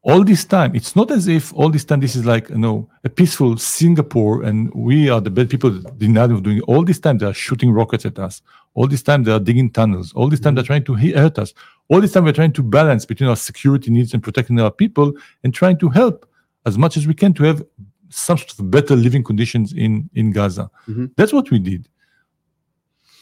all 0.09 0.25
this 0.25 0.45
time, 0.45 0.75
it's 0.75 0.97
not 0.97 1.11
as 1.11 1.29
if 1.29 1.53
all 1.53 1.69
this 1.71 1.85
time 1.85 2.01
this 2.01 2.17
is 2.17 2.25
like 2.25 2.49
you 2.49 2.57
know 2.59 2.89
a 3.05 3.11
peaceful 3.11 3.59
Singapore 3.59 4.43
and 4.43 4.73
we 4.75 5.11
are 5.11 5.21
the 5.21 5.31
bad 5.31 5.49
people 5.51 5.71
denied 6.05 6.31
of 6.31 6.43
doing 6.43 6.59
it. 6.59 6.63
All 6.67 6.83
this 6.85 6.99
time 6.99 7.19
they 7.19 7.27
are 7.27 7.35
shooting 7.35 7.71
rockets 7.71 8.07
at 8.07 8.19
us. 8.19 8.41
All 8.75 8.87
this 8.89 9.03
time 9.03 9.25
they 9.25 9.33
are 9.33 9.41
digging 9.49 9.71
tunnels. 9.71 10.13
All 10.15 10.29
this 10.31 10.41
time 10.41 10.55
they're 10.55 10.65
trying 10.73 10.85
to 10.85 10.95
hurt 10.95 11.39
us. 11.39 11.53
All 11.91 12.01
this 12.01 12.13
time 12.13 12.25
we're 12.25 12.33
trying 12.41 12.53
to 12.55 12.63
balance 12.63 13.05
between 13.05 13.29
our 13.29 13.37
security 13.37 13.91
needs 13.91 14.15
and 14.15 14.23
protecting 14.23 14.59
our 14.61 14.71
people 14.71 15.13
and 15.45 15.53
trying 15.53 15.79
to 15.79 15.89
help 15.91 16.27
as 16.65 16.79
much 16.79 16.97
as 16.97 17.07
we 17.07 17.15
can 17.15 17.33
to 17.35 17.43
have 17.45 17.63
some 18.09 18.39
sort 18.39 18.59
of 18.59 18.71
better 18.71 18.97
living 18.97 19.23
conditions 19.23 19.73
in 19.85 20.09
in 20.15 20.33
Gaza. 20.33 20.71
Mhm. 20.89 21.11
That's 21.17 21.33
what 21.35 21.51
we 21.51 21.59
did. 21.59 21.87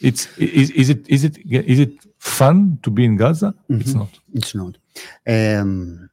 It's 0.01 0.21
is, 0.37 0.69
is 0.71 0.89
it 0.89 1.01
is 1.09 1.23
it 1.25 1.37
is 1.45 1.79
it 1.79 1.93
fun 2.19 2.79
to 2.83 2.89
be 2.91 3.03
in 3.03 3.17
Gaza? 3.17 3.53
It's 3.69 3.91
Mhm. 3.93 3.95
not. 4.01 4.11
It's 4.39 4.53
not. 4.55 4.73
Um, 5.27 6.09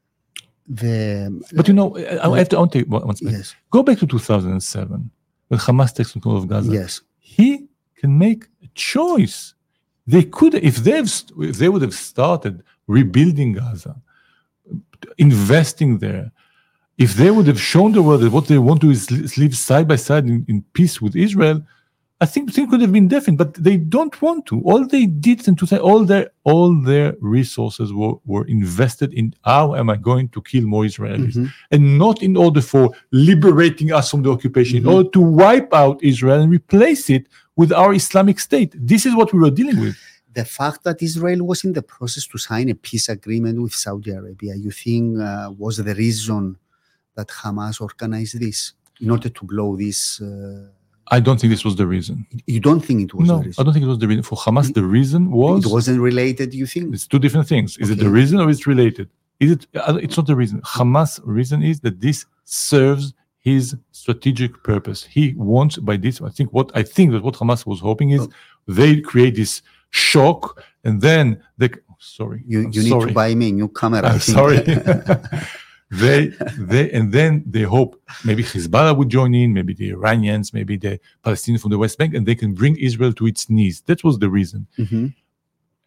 the 0.66 1.42
But 1.54 1.68
you 1.68 1.74
know, 1.74 1.96
I, 1.96 2.30
I 2.32 2.38
have 2.38 2.48
to 2.50 2.56
I 2.56 2.60
want 2.60 2.72
to 2.72 2.78
take 2.78 2.88
one 2.88 3.06
one 3.06 3.16
second. 3.16 3.34
yes, 3.34 3.54
Go 3.70 3.82
back 3.82 3.98
to 3.98 4.06
2007 4.06 5.10
when 5.48 5.60
Hamas 5.60 5.94
takes 5.94 6.12
control 6.12 6.36
of 6.36 6.48
Gaza. 6.48 6.72
yes, 6.72 7.00
He 7.18 7.66
can 7.96 8.16
make 8.18 8.44
a 8.62 8.68
choice. 8.74 9.54
They 10.06 10.22
could, 10.24 10.54
if 10.54 10.76
they've, 10.76 11.10
if 11.38 11.56
they 11.58 11.68
would 11.68 11.82
have 11.82 11.94
started 11.94 12.62
rebuilding 12.86 13.54
Gaza, 13.54 13.96
investing 15.18 15.98
there, 15.98 16.30
if 16.98 17.14
they 17.14 17.30
would 17.30 17.46
have 17.46 17.60
shown 17.60 17.92
the 17.92 18.02
world 18.02 18.20
that 18.22 18.30
what 18.32 18.46
they 18.46 18.58
want 18.58 18.80
to 18.82 18.90
is 18.90 19.10
live 19.36 19.56
side 19.56 19.88
by 19.88 19.96
side 19.96 20.26
in, 20.26 20.44
in 20.48 20.62
peace 20.72 21.00
with 21.00 21.16
Israel, 21.16 21.62
I 22.24 22.26
think 22.32 22.44
things 22.54 22.68
could 22.70 22.82
have 22.86 22.94
been 22.98 23.08
different. 23.14 23.36
But 23.42 23.50
they 23.68 23.76
don't 23.96 24.16
want 24.26 24.40
to. 24.50 24.54
All 24.70 24.82
they 24.94 25.04
did 25.26 25.38
in 25.48 25.54
2000, 25.56 25.78
all 25.90 26.02
their 26.12 26.24
all 26.50 26.70
their 26.90 27.08
resources 27.38 27.88
were, 27.98 28.14
were 28.32 28.46
invested 28.58 29.10
in 29.20 29.26
how 29.50 29.64
am 29.80 29.86
I 29.94 29.96
going 30.10 30.26
to 30.34 30.40
kill 30.50 30.64
more 30.74 30.84
Israelis, 30.92 31.34
Mhm. 31.36 31.48
and 31.74 31.82
not 32.04 32.16
in 32.28 32.34
order 32.46 32.62
for 32.72 32.84
liberating 33.30 33.88
us 33.98 34.06
from 34.12 34.20
the 34.24 34.30
occupation, 34.36 34.74
Mhm. 34.76 34.82
in 34.84 34.88
order 34.96 35.10
to 35.18 35.22
wipe 35.44 35.72
out 35.82 35.96
Israel 36.12 36.38
and 36.44 36.50
replace 36.60 37.04
it 37.16 37.24
with 37.60 37.70
our 37.80 37.92
Islamic 38.02 38.38
State. 38.48 38.70
This 38.92 39.02
is 39.08 39.12
what 39.18 39.28
we 39.34 39.38
were 39.44 39.54
dealing 39.60 39.78
with. 39.86 39.96
the 40.42 40.50
fact 40.60 40.80
that 40.86 40.98
Israel 41.08 41.40
was 41.50 41.58
in 41.66 41.72
the 41.78 41.86
process 41.94 42.24
to 42.32 42.36
sign 42.48 42.66
a 42.74 42.76
peace 42.88 43.06
agreement 43.18 43.56
with 43.64 43.74
Saudi 43.84 44.10
Arabia, 44.20 44.52
you 44.64 44.72
think 44.82 45.04
uh, 45.20 45.26
was 45.62 45.74
the 45.88 45.94
reason 46.04 46.42
that 47.16 47.28
Hamas 47.40 47.76
organized 47.88 48.36
this 48.44 48.58
in 49.04 49.08
order 49.14 49.30
to 49.38 49.42
blow 49.52 49.70
this? 49.84 49.98
Uh, 50.20 50.26
I 51.08 51.20
don't 51.20 51.38
think 51.40 51.50
this 51.50 51.64
was 51.64 51.76
the 51.76 51.86
reason. 51.86 52.26
you 52.46 52.60
don't 52.60 52.80
think 52.80 53.02
it 53.02 53.14
was 53.14 53.28
no, 53.28 53.38
the 53.42 53.54
I 53.58 53.62
don't 53.62 53.72
think 53.74 53.84
it 53.84 53.88
was 53.88 53.98
the 53.98 54.08
reason. 54.08 54.22
For 54.22 54.36
Hamas, 54.38 54.72
the 54.72 54.84
reason 54.84 55.30
was 55.30 55.64
It 55.66 55.70
wasn't 55.72 56.00
related, 56.00 56.54
you 56.54 56.66
think? 56.66 56.94
It's 56.94 57.06
two 57.06 57.18
different 57.18 57.46
things. 57.46 57.76
Is 57.78 57.90
it 57.90 57.98
the 57.98 58.08
reason 58.08 58.40
or 58.40 58.48
it's 58.50 58.66
related? 58.66 59.08
Is 59.40 59.50
it? 59.52 59.66
uh, 59.76 59.98
It's 60.02 60.16
not 60.16 60.26
the 60.26 60.36
reason. 60.36 60.60
Hamas' 60.62 61.20
reason 61.24 61.62
is 61.62 61.80
that 61.80 62.00
this 62.00 62.24
serves 62.44 63.12
his 63.38 63.76
strategic 63.92 64.62
purpose. 64.62 65.04
He 65.04 65.34
wants 65.36 65.76
by 65.76 65.96
this. 65.98 66.20
I 66.22 66.30
think 66.30 66.52
what 66.52 66.70
I 66.74 66.82
think 66.82 67.12
that 67.12 67.22
what 67.22 67.34
Hamas 67.34 67.66
was 67.66 67.80
hoping 67.80 68.10
is 68.10 68.22
Oh. 68.22 68.30
they 68.66 69.00
create 69.00 69.34
this 69.36 69.60
shock 69.90 70.62
and 70.84 71.00
then 71.02 71.42
they. 71.58 71.68
oh, 71.90 71.96
sorry, 71.98 72.42
You, 72.46 72.60
you 72.70 72.82
need 72.82 72.88
sorry. 72.88 73.08
to 73.08 73.14
buy 73.14 73.34
me 73.34 73.50
a 73.50 73.52
new 73.52 73.68
camera. 73.68 74.08
I 74.08 74.12
I'm 74.14 74.20
sorry. 74.20 74.58
they 75.90 76.28
they 76.58 76.90
and 76.90 77.12
then 77.12 77.44
they 77.46 77.62
hope 77.62 78.00
maybe 78.24 78.42
Hezbollah 78.42 78.96
would 78.96 79.08
join 79.10 79.34
in, 79.34 79.52
maybe 79.52 79.74
the 79.74 79.90
Iranians, 79.90 80.52
maybe 80.52 80.76
the 80.76 80.98
Palestinians 81.24 81.60
from 81.60 81.70
the 81.70 81.78
West 81.78 81.98
Bank, 81.98 82.14
and 82.14 82.26
they 82.26 82.34
can 82.34 82.54
bring 82.54 82.76
Israel 82.76 83.12
to 83.14 83.26
its 83.26 83.48
knees. 83.50 83.82
That 83.86 84.02
was 84.02 84.18
the 84.18 84.28
reason 84.30 84.66
Mhm. 84.78 85.14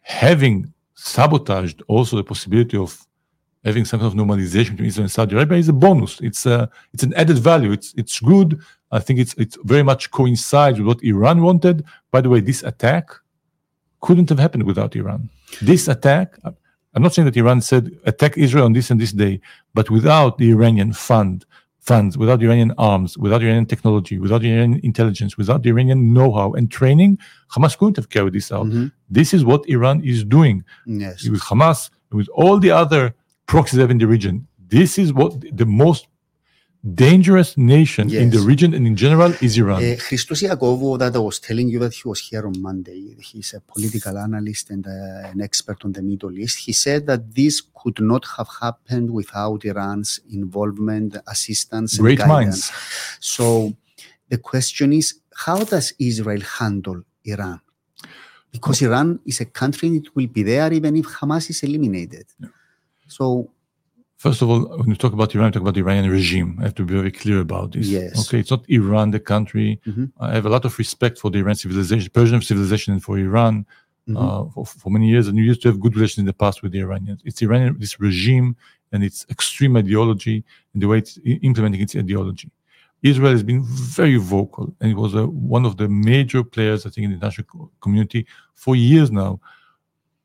having 0.00 0.72
sabotaged 0.94 1.82
also 1.88 2.16
the 2.16 2.24
possibility 2.24 2.76
of 2.76 3.06
having 3.64 3.84
some 3.84 4.00
kind 4.00 4.10
of 4.12 4.16
normalization 4.18 4.70
between 4.70 4.86
Israel 4.88 5.04
and 5.04 5.12
Saudi 5.12 5.34
Arabia 5.34 5.58
is 5.58 5.68
a 5.68 5.72
bonus. 5.72 6.20
It's 6.20 6.46
a, 6.46 6.70
it's 6.94 7.02
an 7.02 7.12
added 7.14 7.38
value. 7.38 7.72
It's 7.72 7.92
it's 7.96 8.18
good. 8.20 8.60
I 8.90 9.00
think 9.00 9.18
it's 9.18 9.34
it's 9.34 9.56
very 9.64 9.82
much 9.82 10.10
coincides 10.10 10.78
with 10.78 10.86
what 10.86 11.02
Iran 11.02 11.42
wanted. 11.42 11.84
By 12.10 12.20
the 12.22 12.30
way, 12.30 12.40
this 12.40 12.62
attack 12.62 13.06
couldn't 14.00 14.28
have 14.28 14.38
happened 14.38 14.62
without 14.62 14.94
Iran. 14.96 15.28
This 15.60 15.88
attack, 15.88 16.38
I'm 16.98 17.02
not 17.04 17.14
saying 17.14 17.26
that 17.26 17.36
Iran 17.36 17.60
said 17.60 17.96
attack 18.06 18.36
Israel 18.36 18.64
on 18.64 18.72
this 18.72 18.90
and 18.90 19.00
this 19.00 19.12
day, 19.12 19.40
but 19.72 19.88
without 19.88 20.38
the 20.38 20.50
Iranian 20.50 20.92
fund 20.92 21.46
funds, 21.78 22.18
without 22.18 22.42
Iranian 22.42 22.72
arms, 22.76 23.16
without 23.16 23.40
Iranian 23.40 23.66
technology, 23.66 24.18
without 24.18 24.42
Iranian 24.42 24.80
intelligence, 24.82 25.38
without 25.38 25.64
Iranian 25.64 26.12
know-how 26.12 26.54
and 26.54 26.72
training, 26.72 27.16
Hamas 27.54 27.78
couldn't 27.78 27.94
have 27.98 28.08
carried 28.08 28.32
this 28.32 28.50
out. 28.50 28.66
Mhm. 28.66 28.90
This 29.08 29.32
is 29.32 29.44
what 29.44 29.60
Iran 29.68 30.00
is 30.02 30.24
doing 30.24 30.64
Yes. 30.86 31.28
with 31.28 31.40
Hamas, 31.42 31.88
with 32.10 32.28
all 32.34 32.58
the 32.58 32.72
other 32.72 33.14
proxies 33.46 33.76
they 33.76 33.82
have 33.82 33.92
in 33.92 33.98
the 33.98 34.08
region. 34.08 34.48
This 34.76 34.98
is 34.98 35.12
what 35.12 35.32
the 35.60 35.66
most 35.66 36.08
dangerous 36.84 37.56
nation 37.58 38.12
in 38.14 38.30
the 38.30 38.38
region 38.38 38.72
and 38.72 38.86
in 38.86 38.94
general 38.94 39.32
is 39.40 39.58
Iran. 39.58 39.82
Uh, 39.82 39.96
Christos 39.98 40.42
Iakovou, 40.42 40.98
that 40.98 41.14
I 41.14 41.18
was 41.18 41.40
telling 41.40 41.68
you 41.68 41.78
that 41.80 41.92
he 41.92 42.08
was 42.08 42.20
here 42.20 42.46
on 42.46 42.60
Monday. 42.60 43.16
He's 43.18 43.52
a 43.54 43.60
political 43.60 44.16
analyst 44.16 44.70
and 44.70 44.86
uh, 44.86 45.28
an 45.28 45.40
expert 45.40 45.84
on 45.84 45.92
the 45.92 46.02
Middle 46.02 46.38
East. 46.38 46.58
He 46.58 46.72
said 46.72 47.06
that 47.06 47.34
this 47.34 47.60
could 47.60 48.00
not 48.00 48.24
have 48.36 48.48
happened 48.60 49.10
without 49.10 49.64
Iran's 49.64 50.20
involvement, 50.32 51.16
assistance, 51.26 51.94
and 51.94 52.02
Great 52.02 52.18
guidance. 52.18 52.70
minds. 52.70 52.72
So 53.20 53.74
the 54.28 54.38
question 54.38 54.92
is, 54.92 55.20
how 55.34 55.64
does 55.64 55.92
Israel 55.98 56.40
handle 56.40 57.02
Iran? 57.24 57.60
Because 58.50 58.82
Iran 58.82 59.20
is 59.26 59.40
a 59.40 59.44
country 59.46 59.88
and 59.88 59.96
it 60.06 60.14
will 60.14 60.26
be 60.26 60.42
there 60.42 60.72
even 60.72 60.96
if 60.96 61.06
Hamas 61.06 61.50
is 61.50 61.62
eliminated. 61.62 62.26
So 63.06 63.50
First 64.18 64.42
of 64.42 64.50
all, 64.50 64.62
when 64.78 64.88
you 64.88 64.96
talk 64.96 65.12
about 65.12 65.32
Iran, 65.36 65.46
you 65.46 65.52
talk 65.52 65.62
about 65.62 65.74
the 65.74 65.80
Iranian 65.80 66.10
regime. 66.10 66.56
I 66.60 66.64
have 66.64 66.74
to 66.74 66.84
be 66.84 66.92
very 66.94 67.12
clear 67.12 67.38
about 67.38 67.72
this. 67.72 67.86
Yes. 67.86 68.26
Okay, 68.26 68.40
it's 68.40 68.50
not 68.50 68.64
Iran, 68.68 69.12
the 69.12 69.20
country. 69.20 69.80
Mhm. 69.86 70.10
I 70.18 70.34
have 70.34 70.44
a 70.44 70.48
lot 70.56 70.64
of 70.64 70.76
respect 70.76 71.18
for 71.22 71.30
the 71.30 71.38
Iran 71.38 71.54
civilization, 71.54 72.10
Persian 72.12 72.42
civilization, 72.42 72.92
and 72.94 73.02
for 73.02 73.16
Iran 73.16 73.64
mhm, 74.08 74.16
uh, 74.16 74.50
for, 74.52 74.66
for 74.66 74.90
many 74.90 75.08
years. 75.08 75.28
And 75.28 75.36
we 75.38 75.44
used 75.52 75.62
to 75.62 75.68
have 75.70 75.78
good 75.84 75.94
relations 75.94 76.18
in 76.18 76.28
the 76.32 76.38
past 76.44 76.56
with 76.62 76.72
the 76.72 76.80
Iranians. 76.80 77.20
It's 77.24 77.40
Iranian, 77.42 77.76
this 77.78 78.00
regime 78.00 78.56
and 78.92 79.04
its 79.04 79.24
extreme 79.30 79.76
ideology 79.76 80.38
and 80.72 80.82
the 80.82 80.88
way 80.90 80.98
it's 80.98 81.14
implementing 81.24 81.80
its 81.80 81.94
ideology. 81.94 82.50
Israel 83.02 83.30
has 83.30 83.44
been 83.44 83.62
very 83.98 84.16
vocal 84.16 84.74
and 84.80 84.90
it 84.90 84.96
was 85.04 85.14
a, 85.14 85.24
one 85.26 85.64
of 85.64 85.76
the 85.76 85.88
major 85.88 86.42
players, 86.42 86.80
I 86.86 86.90
think, 86.90 87.04
in 87.04 87.10
the 87.10 87.16
international 87.18 87.70
community 87.84 88.26
for 88.54 88.74
years 88.74 89.12
now, 89.12 89.40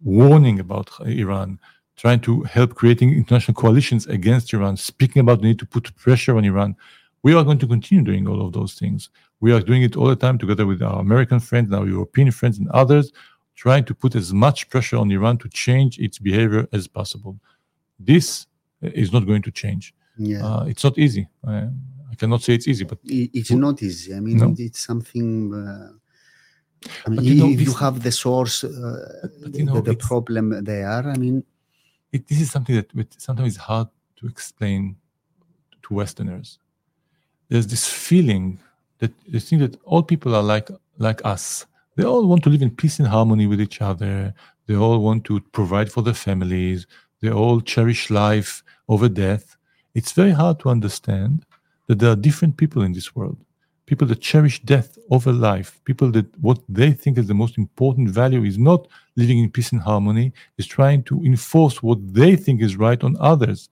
warning 0.02 0.60
about 0.60 0.90
Iran, 1.06 1.60
trying 1.96 2.20
to 2.22 2.42
help 2.44 2.74
creating 2.76 3.14
international 3.14 3.54
coalitions 3.56 4.08
against 4.08 4.54
Iran, 4.54 4.78
speaking 4.78 5.20
about 5.20 5.42
the 5.42 5.48
need 5.48 5.60
to 5.60 5.66
put 5.66 5.96
pressure 5.96 6.36
on 6.38 6.44
Iran. 6.46 6.76
We 7.22 7.34
are 7.34 7.44
going 7.44 7.60
to 7.60 7.68
continue 7.68 8.04
doing 8.04 8.28
all 8.28 8.46
of 8.46 8.52
those 8.54 8.74
things. 8.74 9.10
We 9.40 9.52
are 9.54 9.60
doing 9.62 9.84
it 9.84 9.96
all 9.96 10.08
the 10.08 10.16
time 10.16 10.38
together 10.38 10.66
with 10.66 10.82
our 10.82 11.00
American 11.00 11.40
friends, 11.40 11.68
and 11.68 11.76
our 11.76 11.88
European 11.88 12.32
friends, 12.32 12.58
and 12.60 12.70
others, 12.72 13.12
trying 13.56 13.86
to 13.86 13.94
put 13.94 14.16
as 14.16 14.34
much 14.34 14.70
pressure 14.70 14.98
on 14.98 15.12
Iran 15.12 15.38
to 15.40 15.50
change 15.50 16.00
its 16.00 16.18
behavior 16.18 16.68
as 16.74 16.88
possible. 16.88 17.38
This 18.00 18.48
is 18.82 19.14
not 19.14 19.26
going 19.26 19.42
to 19.44 19.52
change. 19.52 19.94
yeah. 20.18 20.46
Uh, 20.46 20.64
it's 20.66 20.84
not 20.84 20.98
easy. 20.98 21.28
I, 21.48 21.70
I 22.12 22.16
cannot 22.16 22.42
say 22.44 22.54
it's 22.56 22.68
easy, 22.68 22.84
but 22.86 22.98
it's 23.04 23.52
not 23.52 23.82
easy. 23.82 24.14
I 24.16 24.20
mean, 24.20 24.38
No. 24.38 24.52
it- 24.52 24.60
it's 24.60 24.82
something. 24.84 25.54
Uh, 25.54 25.90
I 27.06 27.10
mean, 27.10 27.16
But 27.18 27.24
you 27.26 27.36
know, 27.36 27.50
if 27.50 27.62
you 27.62 27.74
have 27.86 28.04
the 28.04 28.12
source, 28.12 28.64
uh, 28.64 29.28
you 29.54 29.64
know, 29.66 29.76
the, 29.80 29.92
the 29.94 29.96
problem 29.96 30.46
there. 30.66 31.04
I 31.16 31.18
mean, 31.18 31.44
it, 32.14 32.28
this 32.28 32.40
is 32.40 32.52
something 32.52 32.76
that 32.76 33.22
sometimes 33.22 33.54
is 33.54 33.58
hard 33.58 33.88
to 34.18 34.28
explain 34.28 34.96
to 35.82 35.94
Westerners. 35.94 36.60
There's 37.50 37.68
this 37.68 37.88
feeling 37.90 38.60
that 39.00 39.12
they 39.28 39.40
think 39.40 39.62
that 39.62 39.78
all 39.84 40.04
people 40.04 40.34
are 40.36 40.44
like 40.44 40.70
like 40.98 41.22
us. 41.26 41.66
They 41.96 42.06
all 42.06 42.26
want 42.26 42.44
to 42.44 42.50
live 42.50 42.62
in 42.62 42.72
peace 42.72 43.00
and 43.00 43.08
harmony 43.08 43.48
with 43.48 43.60
each 43.60 43.82
other. 43.82 44.34
They 44.68 44.76
all 44.76 45.00
want 45.00 45.26
to 45.26 45.42
provide 45.52 45.92
for 45.92 46.02
their 46.02 46.14
families. 46.14 46.88
They 47.22 47.30
all 47.30 47.60
cherish 47.62 48.10
life 48.10 48.64
over 48.88 49.10
death. 49.10 49.58
It's 49.94 50.12
very 50.12 50.32
hard 50.32 50.60
to 50.62 50.70
understand 50.70 51.46
that 51.88 52.00
there 52.00 52.12
are 52.12 52.16
different 52.16 52.58
people 52.58 52.82
in 52.84 52.94
this 52.94 53.16
world. 53.16 53.38
People 53.86 54.08
that 54.08 54.22
cherish 54.22 54.62
death 54.64 54.98
over 55.12 55.32
life. 55.34 55.80
People 55.84 56.10
that 56.12 56.26
what 56.40 56.60
they 56.70 56.92
think 56.94 57.18
is 57.18 57.28
the 57.28 57.34
most 57.34 57.58
important 57.58 58.10
value 58.10 58.44
is 58.44 58.58
not 58.58 58.88
living 59.18 59.40
in 59.40 59.50
peace 59.52 59.72
and 59.74 59.82
harmony, 59.82 60.32
is 60.58 60.66
trying 60.66 61.04
to 61.04 61.24
enforce 61.26 61.84
what 61.84 62.00
they 62.14 62.36
think 62.36 62.62
is 62.62 62.78
right 62.78 63.04
on 63.04 63.18
others. 63.20 63.70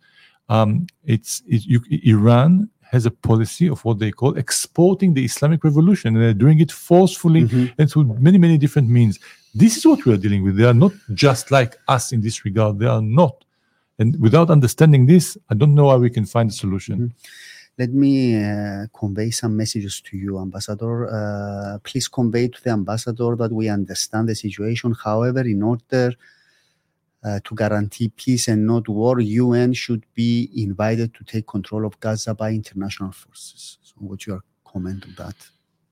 Um, 0.49 0.88
it's 1.05 1.41
it, 1.47 1.66
you, 1.66 1.82
Iran 2.03 2.70
has 2.91 3.05
a 3.05 3.12
policy 3.12 3.68
of 3.70 3.84
what 3.86 3.99
they 3.99 4.12
call 4.12 4.38
exporting 4.38 5.14
the 5.14 5.24
Islamic 5.24 5.64
revolution, 5.64 6.14
and 6.14 6.22
they're 6.24 6.34
doing 6.34 6.59
it 6.59 6.72
forcefully 6.74 7.43
Mhm. 7.43 7.74
and 7.78 7.89
through 7.89 8.03
many, 8.20 8.38
many 8.38 8.57
different 8.57 8.89
means. 8.89 9.18
This 9.55 9.78
is 9.78 9.86
what 9.86 10.03
we 10.05 10.14
are 10.14 10.18
dealing 10.18 10.43
with. 10.43 10.57
They 10.57 10.66
are 10.66 10.74
not 10.74 10.91
just 11.14 11.51
like 11.51 11.78
us 11.88 12.12
in 12.12 12.20
this 12.22 12.43
regard. 12.43 12.80
They 12.80 12.88
are 12.88 13.01
not. 13.01 13.45
And 13.99 14.20
without 14.20 14.49
understanding 14.49 15.05
this, 15.05 15.38
I 15.49 15.53
don't 15.53 15.74
know 15.74 15.89
how 15.89 15.99
we 15.99 16.09
can 16.09 16.26
find 16.26 16.49
a 16.49 16.53
solution. 16.53 17.14
Let 17.78 17.91
me 17.91 18.36
uh, 18.36 18.88
convey 18.93 19.32
some 19.32 19.55
messages 19.55 20.01
to 20.01 20.17
you, 20.17 20.39
Ambassador. 20.39 21.07
Uh, 21.09 21.80
please 21.80 22.07
convey 22.07 22.47
to 22.47 22.61
the 22.63 22.69
ambassador 22.69 23.36
that 23.36 23.51
we 23.51 23.69
understand 23.69 24.30
the 24.30 24.36
situation. 24.36 24.93
However, 25.03 25.41
in 25.41 25.63
order 25.63 26.13
uh, 27.24 27.39
to 27.43 27.55
guarantee 27.55 28.09
peace 28.09 28.47
and 28.47 28.65
not 28.67 28.88
war, 28.89 29.19
UN 29.19 29.74
should 29.74 30.05
be 30.13 30.49
invited 30.55 31.13
to 31.13 31.24
take 31.24 31.47
control 31.47 31.86
of 31.86 31.99
Gaza 31.99 32.34
by 32.34 32.51
international 32.51 33.11
forces. 33.11 33.78
So, 33.82 33.95
what's 33.97 34.28
your 34.28 34.43
comment 34.65 35.05
on 35.05 35.15
that? 35.17 35.36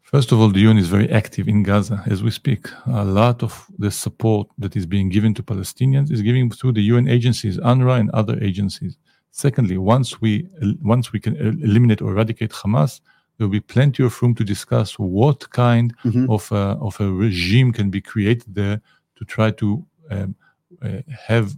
First 0.03 0.31
of 0.31 0.39
all, 0.39 0.49
the 0.49 0.61
UN 0.61 0.79
is 0.79 0.87
very 0.87 1.07
active 1.11 1.47
in 1.47 1.61
Gaza 1.61 2.03
as 2.07 2.23
we 2.23 2.31
speak. 2.31 2.67
A 2.87 3.05
lot 3.05 3.43
of 3.43 3.67
the 3.77 3.91
support 3.91 4.47
that 4.57 4.75
is 4.75 4.87
being 4.87 5.09
given 5.09 5.35
to 5.35 5.43
Palestinians 5.43 6.11
is 6.11 6.23
given 6.23 6.49
through 6.49 6.73
the 6.73 6.81
UN 6.81 7.07
agencies, 7.07 7.59
UNRWA 7.59 7.99
and 7.99 8.09
other 8.09 8.41
agencies. 8.43 8.97
Secondly, 9.31 9.77
once 9.77 10.19
we 10.21 10.47
once 10.81 11.11
we 11.13 11.19
can 11.19 11.35
eliminate 11.63 12.01
or 12.01 12.11
eradicate 12.11 12.51
Hamas, 12.51 13.01
there 13.37 13.47
will 13.47 13.51
be 13.51 13.59
plenty 13.61 14.03
of 14.03 14.21
room 14.21 14.35
to 14.35 14.43
discuss 14.43 14.97
what 14.99 15.49
kind 15.51 15.93
Mhm. 16.03 16.27
of 16.29 16.51
a, 16.51 16.77
of 16.87 16.99
a 16.99 17.09
regime 17.11 17.71
can 17.71 17.89
be 17.89 18.01
created 18.01 18.53
there 18.55 18.81
to 19.17 19.25
try 19.25 19.51
to 19.51 19.85
um, 20.11 20.35
uh, 20.81 21.01
have 21.27 21.55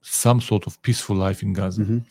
some 0.00 0.40
sort 0.40 0.66
of 0.66 0.80
peaceful 0.82 1.14
life 1.16 1.42
in 1.42 1.52
Gaza. 1.52 1.82
Mhm. 1.82 2.02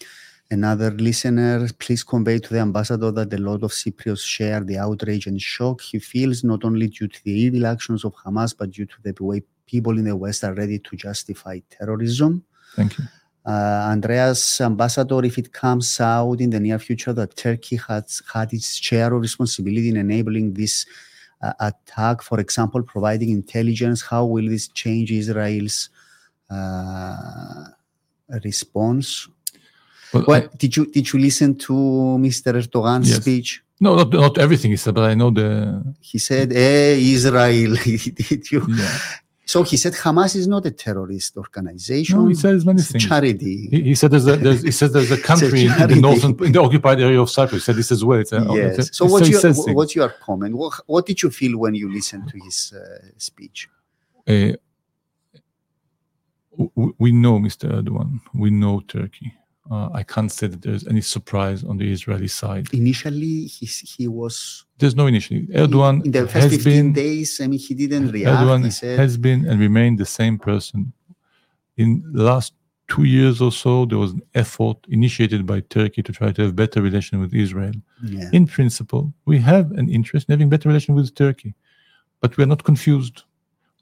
Another 0.52 0.92
listener, 0.92 1.68
please 1.80 2.04
convey 2.04 2.38
to 2.40 2.50
the 2.54 2.60
ambassador 2.60 3.10
that 3.12 3.34
a 3.34 3.38
lot 3.38 3.64
of 3.64 3.72
Cypriots 3.72 4.24
share 4.26 4.62
the 4.64 4.78
outrage 4.78 5.26
and 5.28 5.42
shock 5.42 5.82
he 5.82 5.98
feels 6.00 6.44
not 6.44 6.64
only 6.66 6.88
due 6.88 7.08
to 7.08 7.20
the 7.24 7.32
evil 7.32 7.66
actions 7.66 8.04
of 8.06 8.14
Hamas, 8.16 8.54
but 8.58 8.70
due 8.72 8.86
to 8.86 8.96
the 9.04 9.14
way 9.24 9.42
people 9.66 9.98
in 9.98 10.06
the 10.06 10.16
West 10.16 10.44
are 10.44 10.54
ready 10.54 10.78
to 10.80 10.96
justify 10.98 11.60
terrorism. 11.70 12.44
Thank 12.76 12.98
you. 12.98 13.06
Uh, 13.46 13.90
Andreas, 13.92 14.62
ambassador, 14.62 15.26
if 15.26 15.38
it 15.38 15.52
comes 15.52 16.00
out 16.00 16.40
in 16.42 16.50
the 16.52 16.60
near 16.60 16.78
future 16.78 17.12
that 17.14 17.36
Turkey 17.36 17.76
has 17.88 18.22
had 18.32 18.54
its 18.54 18.76
share 18.76 19.14
of 19.14 19.22
responsibility 19.22 19.90
in 19.90 19.98
enabling 19.98 20.54
this 20.54 20.86
uh, 21.42 21.52
attack, 21.60 22.22
for 22.22 22.40
example, 22.40 22.84
providing 22.84 23.30
intelligence, 23.32 24.04
how 24.04 24.26
will 24.26 24.48
this 24.48 24.68
change 24.68 25.12
Israel's 25.12 25.90
uh, 26.50 27.66
response? 28.44 29.28
Well, 30.14 30.26
Well, 30.28 30.44
I- 30.44 30.56
did 30.58 30.76
you 30.78 30.86
did 30.86 31.12
you 31.12 31.20
listen 31.20 31.56
to 31.68 31.74
Mr. 32.20 32.54
Erdogan's 32.62 33.10
Yes. 33.10 33.22
speech? 33.22 33.64
no, 33.80 33.96
not, 33.96 34.10
not 34.14 34.38
everything 34.38 34.70
he 34.72 34.78
said, 34.78 34.94
but 34.94 35.06
I 35.10 35.16
know 35.16 35.32
the. 35.32 35.50
He 36.00 36.20
said, 36.20 36.52
"Hey, 36.52 37.02
Israel, 37.16 37.74
did 38.30 38.52
you?" 38.52 38.62
Yeah. 38.70 38.98
So 39.52 39.64
he 39.64 39.76
said, 39.76 39.94
Hamas 40.04 40.34
is 40.42 40.48
not 40.48 40.66
a 40.66 40.72
terrorist 40.72 41.36
organization. 41.36 42.18
No, 42.20 42.28
he 42.28 42.36
says 42.36 42.66
many 42.66 42.80
it's 42.80 42.92
things. 42.92 43.06
charity. 43.06 43.68
He, 43.74 43.82
he 43.90 43.96
said 43.96 44.10
there's 44.12 44.26
a, 44.34 44.38
there's, 44.38 44.62
he 44.64 44.72
says 44.72 44.94
there's 44.94 45.12
a 45.20 45.22
country 45.22 45.64
in 45.66 45.88
the 45.90 46.00
northern, 46.08 46.32
in 46.46 46.54
the 46.54 46.62
occupied 46.62 47.02
area 47.02 47.20
of 47.26 47.30
Cyprus. 47.30 47.64
He 47.64 47.66
said 47.66 47.76
this 47.76 47.92
as 47.92 48.02
well. 48.06 48.20
It's 48.20 48.32
a, 48.32 48.38
it's 48.38 48.50
a- 48.50 48.56
yes. 48.56 48.98
So 48.98 49.04
what's 49.12 49.28
he 49.28 49.34
your 49.34 49.42
says 49.42 49.58
wh- 49.60 49.66
things. 49.66 49.76
what's 49.76 49.94
your 49.94 50.10
comment? 50.28 50.56
What 50.56 50.74
what 50.94 51.06
did 51.06 51.22
you 51.22 51.30
feel 51.32 51.58
when 51.58 51.74
you 51.76 51.92
listened 51.92 52.30
to 52.30 52.38
his 52.46 52.58
uh, 52.74 53.08
speech? 53.18 53.68
Uh, 54.26 54.54
we 57.04 57.12
know 57.12 57.36
Mr. 57.48 57.66
Erdogan. 57.78 58.22
We 58.34 58.50
know 58.52 58.80
Turkey. 58.88 59.34
Uh, 59.70 59.90
I 59.94 60.04
can't 60.04 60.32
say 60.32 60.48
that 60.48 60.62
there's 60.62 60.88
any 60.88 61.02
surprise 61.02 61.64
on 61.64 61.76
the 61.78 61.92
Israeli 61.92 62.28
side. 62.28 62.74
Initially, 62.74 63.48
he 63.56 63.66
he 63.66 64.08
was 64.08 64.66
There's 64.82 64.96
no 64.96 65.08
initiative. 65.08 65.44
Erdogan 65.62 66.04
in 66.06 66.12
the 66.12 66.28
first 66.28 66.52
has 66.52 66.56
15 66.56 66.74
been 66.74 66.94
days. 66.94 67.40
I 67.40 67.46
mean, 67.48 67.60
he 67.60 67.74
didn't 67.76 68.12
react. 68.12 68.42
Erdogan 68.42 68.72
said, 68.72 68.98
has 69.00 69.16
been 69.16 69.46
and 69.48 69.60
remained 69.60 70.00
the 70.00 70.10
same 70.20 70.36
person. 70.50 70.92
In 71.78 71.90
the 72.18 72.24
last 72.24 72.54
two 72.92 73.04
years 73.04 73.42
or 73.46 73.52
so, 73.52 73.86
there 73.86 74.00
was 74.06 74.12
an 74.12 74.24
effort 74.44 74.78
initiated 74.90 75.46
by 75.46 75.60
Turkey 75.78 76.02
to 76.08 76.12
try 76.12 76.32
to 76.32 76.42
have 76.42 76.56
better 76.56 76.82
relation 76.82 77.20
with 77.22 77.32
Israel. 77.34 77.76
yeah. 78.04 78.30
In 78.34 78.48
principle, 78.48 79.14
we 79.32 79.38
have 79.52 79.66
an 79.82 79.88
interest 79.98 80.28
in 80.28 80.34
having 80.34 80.50
better 80.50 80.68
relation 80.68 80.96
with 80.96 81.14
Turkey, 81.14 81.54
but 82.22 82.36
we 82.36 82.44
are 82.44 82.52
not 82.54 82.64
confused. 82.64 83.18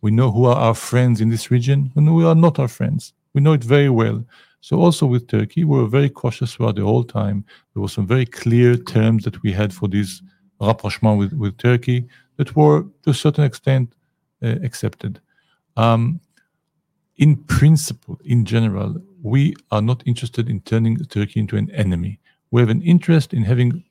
We 0.02 0.12
know 0.12 0.30
who 0.36 0.44
are 0.52 0.60
our 0.68 0.76
friends 0.90 1.22
in 1.22 1.30
this 1.30 1.50
region 1.56 1.80
and 1.96 2.08
who 2.10 2.28
are 2.32 2.40
not 2.48 2.60
our 2.60 2.72
friends. 2.80 3.14
We 3.34 3.40
know 3.42 3.54
it 3.54 3.64
very 3.64 3.90
well. 3.90 4.18
So 4.62 4.74
also 4.86 5.06
with 5.06 5.28
Turkey, 5.28 5.64
we 5.64 5.78
were 5.80 5.88
very 5.88 6.10
cautious 6.10 6.54
throughout 6.54 6.76
the 6.76 6.84
whole 6.84 7.06
time. 7.22 7.46
There 7.74 7.82
were 7.82 7.96
some 7.98 8.08
very 8.16 8.26
clear 8.26 8.76
terms 8.76 9.24
that 9.24 9.42
we 9.44 9.52
had 9.54 9.74
for 9.74 9.88
this 9.88 10.22
rapprochement 10.60 11.18
with, 11.18 11.34
with 11.34 11.58
Turkey 11.58 12.08
that 12.38 12.56
were 12.56 12.84
to 13.04 13.10
a 13.10 13.14
certain 13.14 13.44
extent 13.44 13.94
uh, 14.44 14.56
accepted. 14.64 15.20
Um, 15.78 16.20
in 17.18 17.36
principle, 17.36 18.20
in 18.24 18.46
general, 18.46 18.96
we 19.22 19.56
are 19.72 19.82
not 19.82 20.04
interested 20.06 20.50
in 20.50 20.62
turning 20.62 20.98
Turkey 20.98 21.40
into 21.42 21.58
an 21.58 21.70
enemy. 21.72 22.20
We 22.52 22.62
have 22.62 22.70
an 22.70 22.82
interest 22.82 23.34
in 23.34 23.44
having 23.44 23.84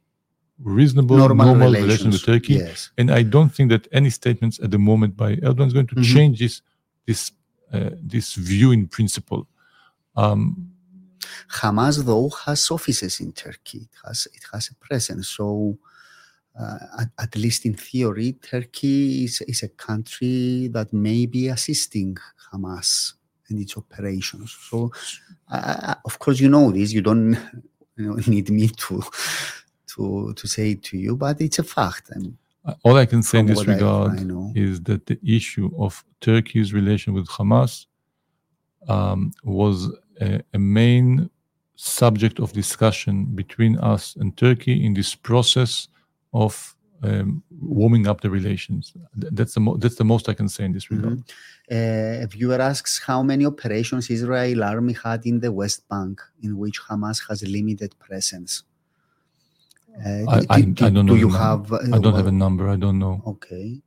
reasonable, 0.58 1.16
normal, 1.18 1.46
normal, 1.46 1.68
relations 1.72 1.82
relations 1.84 2.14
with 2.14 2.24
Turkey. 2.24 2.54
Yes. 2.54 2.90
And 2.98 3.10
I 3.10 3.22
don't 3.22 3.50
think 3.50 3.70
that 3.70 3.86
any 3.92 4.10
statements 4.10 4.58
at 4.60 4.70
the 4.70 4.78
moment 4.78 5.16
by 5.16 5.36
Erdogan 5.36 5.66
is 5.66 5.72
going 5.72 5.86
to 5.88 5.94
Mhm. 5.96 6.14
change 6.14 6.38
this 6.38 6.62
this 7.06 7.32
uh, 7.72 7.90
this 8.02 8.34
view 8.34 8.72
in 8.72 8.88
principle. 8.88 9.46
Um, 10.16 10.70
Hamas, 11.60 12.04
though, 12.04 12.30
has 12.46 12.70
offices 12.70 13.20
in 13.20 13.32
Turkey. 13.32 13.78
It 13.78 13.96
has 14.04 14.26
it 14.34 14.44
has 14.52 14.70
a 14.70 14.74
presence. 14.74 15.28
So, 15.28 15.78
uh, 16.58 16.78
at, 17.00 17.08
at 17.18 17.36
least 17.36 17.64
in 17.66 17.74
theory, 17.74 18.32
Turkey 18.32 19.24
is, 19.24 19.40
is 19.42 19.62
a 19.62 19.68
country 19.68 20.68
that 20.68 20.92
may 20.92 21.26
be 21.26 21.48
assisting 21.48 22.16
Hamas 22.52 23.14
and 23.48 23.60
its 23.60 23.76
operations. 23.76 24.56
So, 24.68 24.90
uh, 25.50 25.94
of 26.04 26.18
course, 26.18 26.40
you 26.40 26.48
know 26.48 26.70
this. 26.70 26.92
You 26.92 27.02
don't 27.02 27.32
you 27.96 28.06
know, 28.06 28.14
need 28.26 28.50
me 28.50 28.68
to 28.68 29.02
to 29.94 30.34
to 30.34 30.48
say 30.48 30.72
it 30.72 30.82
to 30.84 30.98
you, 30.98 31.16
but 31.16 31.40
it's 31.40 31.58
a 31.58 31.62
fact. 31.62 32.10
And 32.10 32.36
all 32.84 32.96
I 32.96 33.06
can 33.06 33.22
say 33.22 33.38
in 33.38 33.46
this 33.46 33.60
I- 33.60 33.72
regard 33.74 34.18
I 34.18 34.22
know. 34.22 34.52
is 34.54 34.80
that 34.82 35.06
the 35.06 35.18
issue 35.24 35.70
of 35.78 36.04
Turkey's 36.20 36.72
relation 36.72 37.14
with 37.14 37.28
Hamas 37.28 37.86
um, 38.88 39.32
was 39.44 39.90
a, 40.20 40.42
a 40.54 40.58
main 40.58 41.30
subject 41.76 42.40
of 42.40 42.52
discussion 42.52 43.24
between 43.26 43.78
us 43.78 44.16
and 44.16 44.36
Turkey 44.36 44.84
in 44.84 44.94
this 44.94 45.14
process 45.14 45.88
of 46.32 46.76
um, 47.02 47.42
warming 47.60 48.06
up 48.06 48.20
the 48.20 48.30
relations. 48.30 48.92
That's 49.14 49.54
the 49.54 49.60
mo- 49.60 49.76
that's 49.76 49.94
the 49.96 50.04
most 50.04 50.28
I 50.28 50.34
can 50.34 50.48
say 50.48 50.64
in 50.64 50.72
this 50.72 50.90
regard. 50.90 51.20
Uh, 51.70 52.24
a 52.24 52.26
viewer 52.26 52.60
asks 52.60 53.00
how 53.00 53.22
many 53.22 53.46
operations 53.46 54.10
Israel 54.10 54.64
army 54.64 54.94
had 54.94 55.26
in 55.26 55.40
the 55.40 55.52
West 55.52 55.88
Bank 55.88 56.20
in 56.42 56.58
which 56.58 56.80
Hamas 56.80 57.20
has 57.28 57.42
limited 57.42 57.96
presence. 57.98 58.64
Uh, 60.04 60.24
I, 60.28 60.36
I, 60.50 60.56
I 60.56 60.60
don't 60.62 60.94
know. 60.94 61.14
Do 61.14 61.16
you 61.16 61.30
have? 61.30 61.72
uh, 61.72 61.78
I 61.92 61.98
don't 61.98 62.14
have 62.14 62.26
a 62.26 62.32
number. 62.32 62.68
I 62.68 62.76
don't 62.76 62.98
know. 62.98 63.22
Okay. 63.26 63.80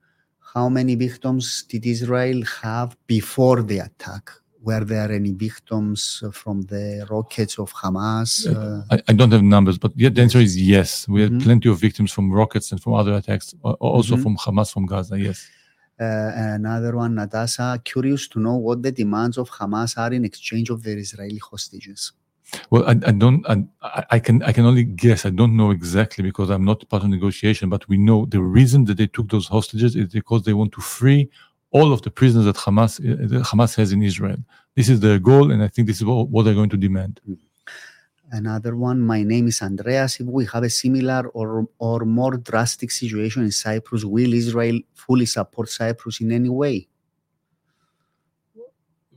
How 0.53 0.67
many 0.67 0.95
victims 0.95 1.63
did 1.63 1.85
Israel 1.85 2.43
have 2.61 2.97
before 3.07 3.61
the 3.61 3.79
attack? 3.79 4.31
Were 4.63 4.83
there 4.85 5.11
any 5.11 5.31
victims 5.31 6.23
from 6.33 6.61
the 6.63 7.07
rockets 7.09 7.57
of 7.57 7.73
Hamas? 7.73 8.31
Uh, 8.45 8.83
I, 8.91 9.01
I 9.09 9.13
don't 9.13 9.31
have 9.31 9.41
numbers, 9.41 9.77
but 9.79 9.91
the 9.97 10.05
answer 10.21 10.37
is 10.39 10.55
yes. 10.55 11.07
We 11.07 11.21
had 11.23 11.31
Mhm. 11.31 11.41
plenty 11.43 11.67
of 11.69 11.79
victims 11.79 12.11
from 12.11 12.31
rockets 12.31 12.71
and 12.71 12.79
from 12.83 12.93
other 12.93 13.13
attacks, 13.19 13.55
also 13.63 14.15
Mhm. 14.15 14.23
from 14.23 14.33
Hamas 14.37 14.71
from 14.71 14.85
Gaza. 14.85 15.17
Yes. 15.19 15.39
uh, 15.99 16.31
another 16.59 16.95
one, 16.95 17.13
Natasha, 17.13 17.79
curious 17.83 18.27
to 18.27 18.39
know 18.39 18.55
what 18.55 18.81
the 18.81 18.91
demands 18.91 19.37
of 19.37 19.47
Hamas 19.51 19.91
are 20.03 20.11
in 20.17 20.23
exchange 20.25 20.67
of 20.71 20.81
their 20.85 20.97
Israeli 20.97 21.37
hostages. 21.49 22.13
Well, 22.71 22.83
I, 22.91 22.95
I 23.09 23.13
don't. 23.23 23.45
I- 23.47 24.05
I 24.15 24.19
can. 24.25 24.41
I 24.49 24.51
can 24.51 24.65
only 24.65 24.83
guess. 24.83 25.25
I 25.25 25.29
don't 25.39 25.55
know 25.55 25.69
exactly 25.71 26.21
because 26.29 26.49
I'm 26.49 26.65
not 26.71 26.79
part 26.89 27.03
of 27.03 27.09
negotiation. 27.09 27.65
But 27.69 27.87
we 27.91 27.97
know 28.07 28.25
the 28.35 28.41
reason 28.41 28.79
that 28.85 28.97
they 28.97 29.07
took 29.15 29.27
those 29.29 29.47
hostages 29.55 29.91
is 29.95 30.07
because 30.19 30.41
they 30.43 30.53
want 30.61 30.71
to 30.77 30.81
free 30.81 31.29
all 31.71 31.93
of 31.93 32.01
the 32.01 32.11
prisoners 32.11 32.45
that 32.45 32.57
Hamas 32.57 32.99
uh, 32.99 33.27
that 33.27 33.43
Hamas 33.43 33.75
has 33.75 33.91
in 33.91 34.03
Israel. 34.03 34.37
This 34.75 34.89
is 34.89 34.99
their 34.99 35.19
goal, 35.19 35.51
and 35.51 35.63
I 35.63 35.67
think 35.67 35.87
this 35.87 35.97
is 35.97 36.05
what, 36.05 36.43
they're 36.43 36.53
going 36.53 36.69
to 36.69 36.77
demand. 36.77 37.19
Another 38.31 38.77
one, 38.77 39.01
my 39.01 39.23
name 39.23 39.47
is 39.47 39.61
Andreas. 39.61 40.21
If 40.21 40.27
we 40.27 40.45
have 40.45 40.63
a 40.63 40.69
similar 40.69 41.27
or, 41.29 41.67
or 41.79 42.05
more 42.05 42.37
drastic 42.37 42.89
situation 42.91 43.43
in 43.43 43.51
Cyprus, 43.51 44.05
will 44.05 44.33
Israel 44.33 44.79
fully 44.93 45.25
support 45.25 45.67
Cyprus 45.69 46.21
in 46.21 46.31
any 46.31 46.47
way? 46.47 46.87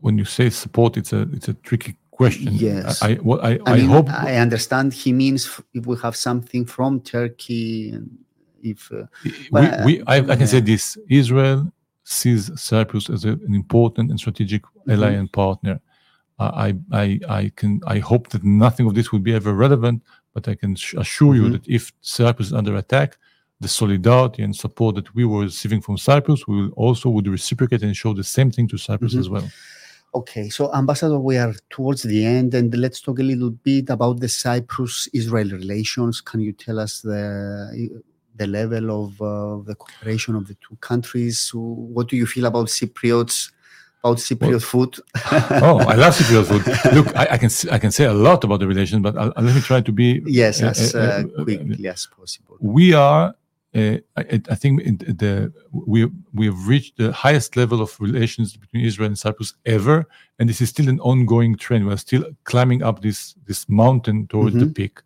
When 0.01 0.19
you 0.19 0.25
say 0.25 0.51
support, 0.51 0.97
it's 0.97 1.13
a 1.13 1.23
it's 1.33 1.49
a 1.49 1.55
tricky 1.55 1.97
question. 2.11 2.55
Yes. 2.55 3.03
I 3.03 3.15
what 3.15 3.45
I, 3.45 3.53
I, 3.53 3.59
I, 3.67 3.77
mean, 3.77 3.89
hope. 3.89 4.11
I 4.11 4.37
understand 4.37 4.93
he 4.93 5.13
means 5.13 5.61
if 5.73 5.87
we 5.87 5.97
have 6.03 6.17
something 6.17 6.67
from 6.67 7.01
Turkey, 7.01 7.91
and 7.91 8.19
if 8.63 8.91
uh, 8.93 9.07
we, 9.53 9.61
we 9.85 10.03
I, 10.09 10.17
I 10.17 10.37
can 10.37 10.49
say 10.49 10.61
this: 10.61 10.99
Israel 11.09 11.73
sees 12.05 12.51
Cyprus 12.61 13.11
as 13.11 13.25
a, 13.25 13.31
an 13.49 13.55
important 13.55 14.11
and 14.11 14.19
strategic 14.21 14.63
ally 14.89 15.13
Mhm. 15.13 15.19
and 15.21 15.33
partner. 15.33 15.81
I, 16.39 16.75
I, 16.93 17.21
I 17.29 17.53
can, 17.57 17.81
I 17.87 17.99
hope 18.01 18.29
that 18.31 18.43
nothing 18.45 18.87
of 18.87 18.95
this 18.95 19.13
will 19.13 19.21
be 19.21 19.35
ever 19.35 19.53
relevant, 19.55 20.03
but 20.35 20.49
I 20.49 20.55
can 20.57 20.75
sh- 20.75 20.95
assure 20.95 21.35
you 21.35 21.45
Mhm. 21.45 21.53
that 21.53 21.69
if 21.69 21.93
Cyprus 22.01 22.49
is 22.49 22.53
under 22.53 22.75
attack, 22.77 23.17
the 23.61 23.69
solidarity 23.69 24.43
and 24.43 24.55
support 24.55 24.97
that 24.97 25.15
we 25.15 25.25
were 25.25 25.43
receiving 25.43 25.81
from 25.81 25.97
Cyprus, 25.97 26.47
we 26.49 26.57
will 26.61 26.73
also 26.77 27.09
would 27.09 27.29
reciprocate 27.29 27.83
and 27.85 27.97
show 27.97 28.13
the 28.13 28.25
same 28.25 28.51
thing 28.51 28.67
to 28.69 28.77
Cyprus 28.77 29.15
Mhm. 29.15 29.21
as 29.21 29.29
well. 29.31 29.49
Okay, 30.13 30.49
so 30.49 30.73
Ambassador, 30.75 31.19
we 31.19 31.37
are 31.39 31.55
towards 31.71 32.03
the 32.03 32.25
end, 32.25 32.55
and 32.55 32.73
let's 32.77 33.01
talk 33.01 33.19
a 33.21 33.23
little 33.23 33.51
bit 33.51 33.91
about 33.91 34.21
the 34.21 34.29
Cyprus-Israel 34.29 35.51
relations. 35.51 36.21
Can 36.21 36.41
you 36.41 36.53
tell 36.53 36.79
us 36.79 37.01
the 37.01 37.23
the 38.35 38.47
level 38.47 39.05
of 39.05 39.23
uh, 39.23 39.63
the 39.65 39.75
cooperation 39.75 40.35
of 40.35 40.49
the 40.49 40.55
two 40.55 40.77
countries? 40.81 41.51
What 41.55 42.09
do 42.09 42.17
you 42.17 42.27
feel 42.27 42.47
about 42.47 42.67
Cypriots 42.67 43.51
about 44.05 44.19
Cypriot 44.19 44.63
food. 44.63 45.01
oh, 45.63 45.79
I 45.79 45.95
love 45.95 46.15
Cypriot 46.15 46.45
food. 46.45 46.95
Look, 46.95 47.17
I, 47.17 47.27
I, 47.31 47.39
can 47.39 47.51
I 47.73 47.79
can 47.79 47.91
say 47.91 48.05
a 48.05 48.13
lot 48.13 48.45
about 48.45 48.61
the 48.61 48.67
relation, 48.67 49.01
but 49.01 49.17
I'll, 49.17 49.33
let 49.43 49.55
me 49.55 49.63
try 49.63 49.81
to 49.81 49.93
be 49.93 50.23
yes 50.27 50.63
as 50.63 50.95
uh, 50.95 51.25
quickly 51.43 51.89
as 51.89 52.07
possible. 52.07 52.59
We 52.61 52.93
are 52.93 53.35
uh, 53.75 53.99
I, 54.17 54.41
I, 54.51 54.55
think 54.55 55.01
the 55.01 55.53
we 55.73 56.09
we 56.33 56.47
have 56.47 56.69
reached 56.69 56.97
the 56.97 57.13
highest 57.13 57.57
level 57.57 57.81
of 57.81 57.99
relations 57.99 58.57
between 58.57 58.85
Israel 58.85 59.09
and 59.09 59.19
Cyprus 59.19 59.55
ever, 59.67 60.07
and 60.39 60.49
this 60.49 60.61
is 60.61 60.69
still 60.69 60.89
an 60.89 61.01
ongoing 61.01 61.57
trend. 61.57 61.87
We 61.87 61.93
are 61.93 61.97
still 61.97 62.25
climbing 62.45 62.83
up 62.83 63.03
this 63.03 63.35
this 63.47 63.69
mountain 63.69 64.29
towards 64.29 64.55
mm-hmm. 64.55 64.67
the 64.69 64.73
peak. 64.73 65.01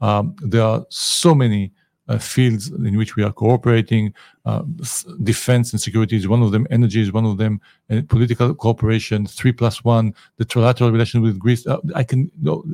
Um, 0.00 0.36
there 0.40 0.62
are 0.62 0.86
so 0.88 1.34
many 1.34 1.72
uh, 2.08 2.18
fields 2.18 2.68
in 2.70 2.96
which 2.96 3.16
we 3.16 3.22
are 3.22 3.32
cooperating. 3.32 4.12
Uh, 4.44 4.62
defense 5.22 5.72
and 5.72 5.80
security 5.80 6.16
is 6.16 6.28
one 6.28 6.42
of 6.42 6.52
them. 6.52 6.66
Energy 6.70 7.00
is 7.00 7.12
one 7.12 7.24
of 7.24 7.38
them. 7.38 7.60
Uh, 7.90 8.02
political 8.08 8.54
cooperation, 8.54 9.26
three 9.26 9.52
plus 9.52 9.84
one. 9.84 10.14
The 10.36 10.44
trilateral 10.44 10.92
relation 10.92 11.22
with 11.22 11.38
Greece. 11.38 11.66
Uh, 11.66 11.78
I 11.94 12.04
can 12.04 12.30
no, 12.40 12.64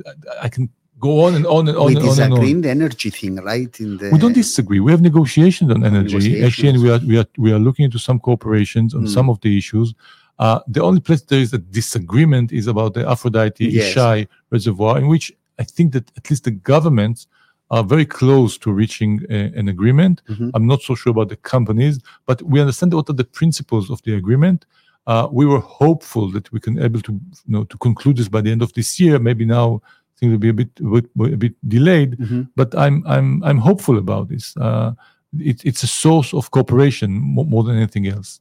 I 0.41 0.49
can 0.49 0.69
go 0.99 1.25
on 1.25 1.35
and 1.35 1.47
on 1.47 1.69
and 1.69 1.77
on. 1.77 1.87
We 1.87 1.97
and 1.97 2.05
disagree 2.05 2.35
on 2.35 2.41
and 2.41 2.51
in 2.51 2.61
the 2.63 2.71
energy 2.71 3.11
thing, 3.11 3.37
right? 3.37 3.81
In 3.81 3.97
the 3.99 4.11
we 4.11 4.19
don't 4.19 4.33
disagree. 4.33 4.81
We 4.81 4.91
have 4.91 5.01
negotiations 5.01 5.71
on 5.71 5.85
energy 5.85 6.15
negotiations. 6.15 6.47
actually, 6.47 6.69
and 6.71 6.83
we 6.83 6.91
are 6.91 6.99
we 6.99 7.19
are 7.19 7.27
we 7.39 7.53
are 7.53 7.59
looking 7.59 7.85
into 7.85 7.99
some 7.99 8.19
cooperations 8.21 8.95
on 8.95 9.03
mm. 9.03 9.09
some 9.09 9.31
of 9.31 9.41
the 9.41 9.57
issues. 9.57 9.95
Uh, 10.39 10.59
the 10.67 10.83
only 10.83 11.01
place 11.01 11.21
there 11.23 11.41
is 11.41 11.53
a 11.53 11.59
disagreement 11.59 12.51
is 12.51 12.67
about 12.67 12.95
the 12.95 13.07
Aphrodite 13.07 13.69
yes. 13.69 13.95
Yishai 13.95 14.27
reservoir, 14.51 14.99
in 14.99 15.07
which 15.07 15.31
I 15.59 15.65
think 15.65 15.93
that 15.93 16.11
at 16.17 16.31
least 16.31 16.45
the 16.45 16.51
governments 16.51 17.27
are 17.71 17.85
very 17.85 18.05
close 18.05 18.59
to 18.59 18.73
reaching 18.73 19.25
a, 19.31 19.53
an 19.59 19.69
agreement. 19.69 20.23
Mm-hmm. 20.29 20.51
I'm 20.55 20.67
not 20.67 20.83
so 20.83 20.95
sure 20.95 21.13
about 21.13 21.29
the 21.29 21.37
companies, 21.37 22.01
but 22.27 22.43
we 22.43 22.61
understand 22.61 22.93
what 22.95 23.09
are 23.09 23.15
the 23.15 23.25
principles 23.25 23.91
of 23.91 24.03
the 24.03 24.15
agreement. 24.15 24.67
Uh, 25.07 25.29
we 25.31 25.47
were 25.47 25.61
hopeful 25.61 26.31
that 26.33 26.53
we 26.53 26.61
can 26.61 26.79
able 26.83 27.01
to 27.01 27.13
you 27.13 27.21
know 27.47 27.65
to 27.65 27.79
conclude 27.79 28.17
this 28.17 28.29
by 28.29 28.41
the 28.41 28.51
end 28.51 28.63
of 28.63 28.73
this 28.75 29.01
year. 29.01 29.19
Maybe 29.19 29.45
now 29.45 29.81
things 30.17 30.31
will 30.31 30.39
be 30.39 30.51
a 30.51 30.53
bit 30.53 30.69
a 30.81 31.01
bit, 31.01 31.33
a 31.33 31.37
bit 31.37 31.69
delayed, 31.69 32.19
mm-hmm. 32.19 32.43
but 32.57 32.75
I'm 32.75 33.03
I'm 33.07 33.43
I'm 33.43 33.59
hopeful 33.59 33.99
about 33.99 34.29
this. 34.29 34.57
Uh, 34.57 34.93
it, 35.39 35.65
it's 35.65 35.83
a 35.83 35.87
source 35.87 36.35
of 36.35 36.51
cooperation 36.51 37.13
more, 37.13 37.47
more, 37.47 37.63
than 37.63 37.77
anything 37.77 38.09
else. 38.09 38.41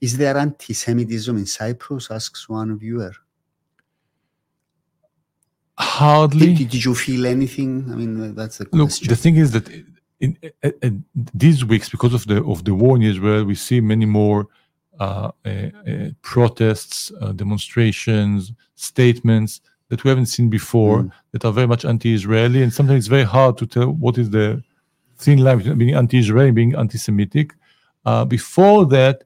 Is 0.00 0.18
there 0.18 0.36
anti-Semitism 0.36 1.36
in 1.36 1.46
Cyprus? 1.46 2.10
Asks 2.10 2.48
one 2.48 2.76
viewer. 2.76 3.12
Hardly. 5.78 6.54
Did, 6.54 6.68
did 6.70 6.84
you 6.84 6.94
feel 6.94 7.26
anything? 7.26 7.90
I 7.90 7.96
mean, 7.96 8.34
that's 8.34 8.58
the 8.58 8.68
Look, 8.72 8.90
the 8.90 9.16
thing 9.16 9.36
is 9.36 9.50
that 9.52 9.68
in, 10.20 10.38
in, 10.62 10.72
in, 10.82 11.04
these 11.34 11.64
weeks, 11.64 11.88
because 11.88 12.14
of 12.14 12.26
the 12.26 12.44
of 12.44 12.64
the 12.64 12.74
war 12.74 12.96
in 12.96 13.02
Israel, 13.02 13.44
we 13.44 13.56
see 13.56 13.80
many 13.80 14.06
more 14.06 14.46
uh, 15.00 15.30
uh, 15.44 15.48
uh, 15.48 15.70
protests, 16.22 17.10
uh, 17.20 17.32
demonstrations, 17.32 18.52
statements 18.76 19.60
that 19.88 20.04
we 20.04 20.08
haven't 20.08 20.26
seen 20.26 20.48
before 20.48 21.02
mm. 21.02 21.12
that 21.32 21.44
are 21.44 21.52
very 21.52 21.66
much 21.66 21.84
anti-Israeli, 21.84 22.62
and 22.62 22.72
sometimes 22.72 22.98
it's 22.98 23.08
very 23.08 23.24
hard 23.24 23.58
to 23.58 23.66
tell 23.66 23.90
what 23.90 24.16
is 24.18 24.30
the 24.30 24.62
thin 25.18 25.38
line 25.38 25.58
between 25.58 25.78
being 25.78 25.94
anti-Israeli 25.94 26.48
and 26.48 26.54
being 26.54 26.74
anti-Semitic. 26.74 27.54
Uh, 28.04 28.24
before 28.24 28.86
that, 28.86 29.24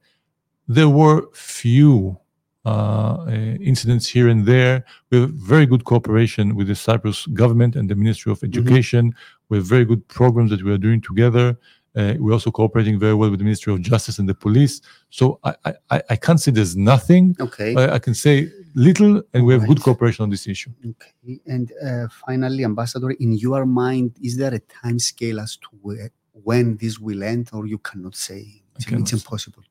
there 0.67 0.89
were 0.89 1.27
few 1.33 1.93
uh, 2.07 2.13
uh, 2.13 2.28
incidents 2.65 4.07
here 4.07 4.27
and 4.29 4.45
there. 4.45 4.85
We 5.09 5.21
have 5.21 5.31
very 5.31 5.65
good 5.65 5.83
cooperation 5.85 6.55
with 6.55 6.67
the 6.67 6.75
Cyprus 6.75 7.25
government 7.27 7.75
and 7.75 7.89
the 7.89 7.95
Ministry 7.95 8.31
of 8.31 8.39
mm-hmm. 8.39 8.59
Education. 8.59 9.11
Mm-hmm. 9.11 9.45
We 9.49 9.57
have 9.57 9.65
very 9.65 9.85
good 9.85 10.07
programs 10.07 10.51
that 10.51 10.63
we 10.63 10.71
are 10.71 10.77
doing 10.77 11.01
together. 11.01 11.57
Uh, 11.95 12.13
we're 12.19 12.33
also 12.33 12.51
cooperating 12.51 12.99
very 12.99 13.15
well 13.15 13.31
with 13.31 13.39
the 13.39 13.43
Ministry 13.43 13.73
of 13.73 13.81
Justice 13.81 14.19
and 14.19 14.29
the 14.29 14.35
police. 14.35 14.79
So 15.09 15.39
I, 15.43 15.55
I, 15.89 16.01
I 16.11 16.15
can't 16.15 16.39
say 16.39 16.51
there's 16.51 16.77
nothing. 16.77 17.35
Okay. 17.39 17.75
I, 17.75 17.95
I 17.95 17.99
can 17.99 18.13
say 18.13 18.51
little, 18.75 19.23
and 19.33 19.43
we 19.43 19.53
have 19.53 19.63
right. 19.63 19.69
good 19.69 19.81
cooperation 19.81 20.21
on 20.23 20.29
this 20.29 20.47
issue. 20.47 20.69
Okay. 20.87 21.39
And 21.47 21.73
uh, 21.83 22.07
finally, 22.27 22.63
Ambassador, 22.63 23.11
in 23.11 23.33
your 23.33 23.65
mind, 23.65 24.17
is 24.21 24.37
there 24.37 24.53
a 24.53 24.59
time 24.59 24.99
scale 24.99 25.39
as 25.39 25.57
to 25.57 25.67
where, 25.81 26.11
when 26.31 26.77
this 26.77 26.99
will 26.99 27.23
end, 27.23 27.49
or 27.53 27.65
you 27.65 27.79
cannot 27.79 28.15
say? 28.15 28.61
It's, 28.75 28.85
it's 28.87 29.13
impossible 29.13 29.63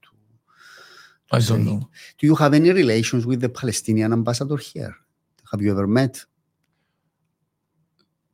I 1.31 1.41
don't 1.41 1.65
know. 1.65 1.89
Do 2.19 2.27
you 2.27 2.35
have 2.37 2.55
any 2.55 2.71
relations 2.71 3.27
with 3.27 3.41
the 3.41 3.49
Palestinian 3.49 4.13
ambassador 4.13 4.57
here? 4.57 4.95
Have 5.51 5.61
you 5.63 5.71
ever 5.71 5.87
met? 5.87 6.25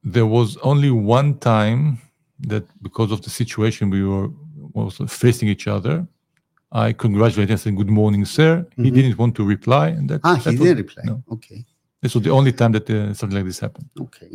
There 0.04 0.26
was 0.26 0.56
only 0.58 0.90
one 0.90 1.38
time 1.38 1.98
that 2.40 2.64
because 2.82 3.10
of 3.10 3.22
the 3.22 3.30
situation 3.30 3.90
we 3.90 4.04
were 4.04 4.28
also 4.74 5.06
facing 5.06 5.48
each 5.48 5.66
other, 5.66 6.06
I 6.72 6.92
congratulated 6.92 7.50
him 7.50 7.54
and 7.54 7.60
said, 7.60 7.76
Good 7.76 7.90
morning, 7.90 8.24
sir. 8.24 8.66
Mm-hmm. 8.70 8.84
He 8.84 8.90
didn't 8.90 9.18
want 9.18 9.34
to 9.36 9.44
reply. 9.44 9.88
And 9.88 10.08
that, 10.10 10.20
ah, 10.24 10.40
that 10.44 10.50
he 10.50 10.58
was, 10.58 10.68
didn't 10.68 10.78
reply. 10.78 11.02
No. 11.06 11.22
Okay. 11.32 11.64
This 12.02 12.14
was 12.14 12.22
the 12.22 12.30
only 12.30 12.52
time 12.52 12.72
that 12.72 12.88
uh, 12.90 13.14
something 13.14 13.36
like 13.36 13.46
this 13.46 13.60
happened. 13.60 13.88
Okay. 13.98 14.30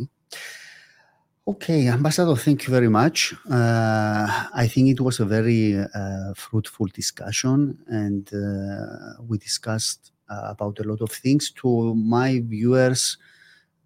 Okay, 1.48 1.88
Ambassador, 1.88 2.36
thank 2.36 2.66
you 2.66 2.70
very 2.70 2.88
much. 2.88 3.34
Uh, 3.50 4.26
I 4.54 4.68
think 4.68 4.88
it 4.88 5.00
was 5.00 5.18
a 5.20 5.24
very 5.24 5.76
uh, 5.78 6.32
fruitful 6.36 6.86
discussion, 6.94 7.78
and 7.88 8.28
uh, 8.32 9.20
we 9.26 9.38
discussed 9.38 10.12
uh, 10.28 10.42
about 10.54 10.78
a 10.78 10.84
lot 10.84 11.00
of 11.00 11.10
things. 11.10 11.50
To 11.62 11.94
my 11.94 12.40
viewers 12.44 13.16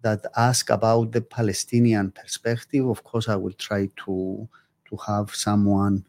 that 0.01 0.25
ask 0.37 0.69
about 0.69 1.11
the 1.13 1.21
Palestinian 1.21 2.11
perspective, 2.11 2.87
of 2.87 3.03
course, 3.03 3.29
I 3.29 3.35
will 3.37 3.53
try 3.67 3.89
to 4.05 4.47
to 4.89 4.97
have 5.07 5.33
someone 5.33 6.05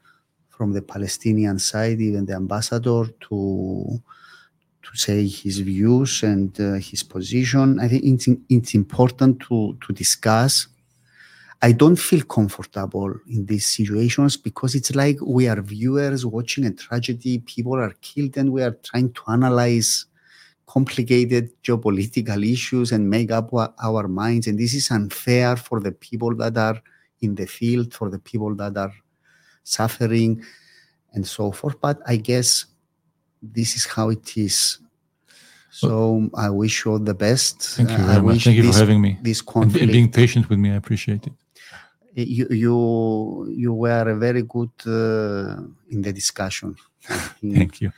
from 0.51 0.73
the 0.73 0.83
Palestinian 0.83 1.59
side, 1.59 2.01
even 2.01 2.27
the 2.27 2.35
ambassador, 2.35 3.05
to 3.29 4.03
to 4.83 4.97
say 4.97 5.27
his 5.27 5.61
views 5.61 6.23
and 6.23 6.59
uh, 6.61 6.75
his 6.75 7.03
position. 7.03 7.81
I 7.81 7.89
think 7.89 8.05
it's, 8.05 8.29
it's 8.49 8.75
important 8.75 9.41
to 9.49 9.77
to 9.87 9.93
discuss. 9.93 10.69
I 11.63 11.73
don't 11.73 11.97
feel 11.97 12.23
comfortable 12.23 13.15
in 13.29 13.47
these 13.47 13.67
situations 13.67 14.37
because 14.37 14.75
it's 14.75 14.95
like 14.95 15.19
we 15.23 15.49
are 15.49 15.61
viewers 15.63 16.27
watching 16.27 16.67
a 16.67 16.73
tragedy. 16.73 17.39
People 17.39 17.75
are 17.75 17.95
killed, 18.03 18.37
and 18.37 18.53
we 18.53 18.63
are 18.63 18.77
trying 18.83 19.13
to 19.15 19.23
analyze 19.29 20.05
complicated 20.67 21.51
geopolitical 21.63 22.45
issues 22.53 22.93
and 22.93 23.09
make 23.09 23.31
up 23.31 23.53
our 23.55 24.07
minds. 24.07 24.47
And 24.49 24.59
this 24.59 24.75
is 24.75 24.91
unfair 24.91 25.57
for 25.57 25.81
the 25.81 25.93
people 25.93 26.35
that 26.37 26.57
are 26.59 26.81
in 27.21 27.35
the 27.35 27.47
field, 27.47 27.95
for 27.95 28.11
the 28.11 28.19
people 28.19 28.55
that 28.57 28.77
are 28.77 28.93
suffering, 29.65 30.45
and 31.15 31.27
so 31.27 31.53
forth. 31.53 31.81
But 31.81 32.01
I 32.07 32.17
guess 32.17 32.67
this 33.41 33.77
is 33.77 33.87
how 33.87 34.11
it 34.11 34.37
is. 34.37 34.79
So 35.71 36.29
I 36.35 36.51
wish 36.51 36.85
you 36.85 36.93
all 36.93 36.99
the 36.99 37.15
best. 37.15 37.63
Thank 37.63 37.91
you 37.91 37.99
very 37.99 38.23
much. 38.23 38.45
Thank 38.45 38.57
you 38.57 38.63
this, 38.63 38.75
for 38.75 38.81
having 38.81 39.01
me. 39.01 39.19
This 39.23 39.41
conflict, 39.41 39.83
and 39.83 39.93
being 39.93 40.13
patient 40.13 40.51
with 40.51 40.59
me, 40.59 40.71
I 40.71 40.75
appreciate 40.77 41.27
it. 41.27 41.33
You 42.17 42.47
you 42.49 43.55
you 43.55 43.75
were 43.75 44.14
very 44.14 44.43
good 44.43 44.71
uh, 44.87 45.61
in 45.91 46.01
the 46.01 46.12
discussion. 46.14 46.75
Thank 47.43 47.83
you. 47.83 47.93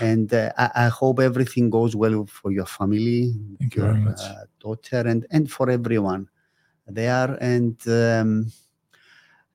And 0.00 0.32
uh, 0.32 0.52
I, 0.56 0.70
I, 0.86 0.88
hope 0.88 1.18
everything 1.20 1.68
goes 1.70 1.94
well 1.94 2.26
for 2.26 2.52
your 2.52 2.66
family, 2.66 3.34
Thank 3.58 3.74
your 3.74 3.96
you 3.98 4.08
uh, 4.08 4.44
daughter, 4.60 5.00
and 5.00 5.26
and 5.32 5.50
for 5.50 5.68
everyone 5.68 6.28
there. 6.86 7.36
And 7.40 7.76
um, 7.88 8.52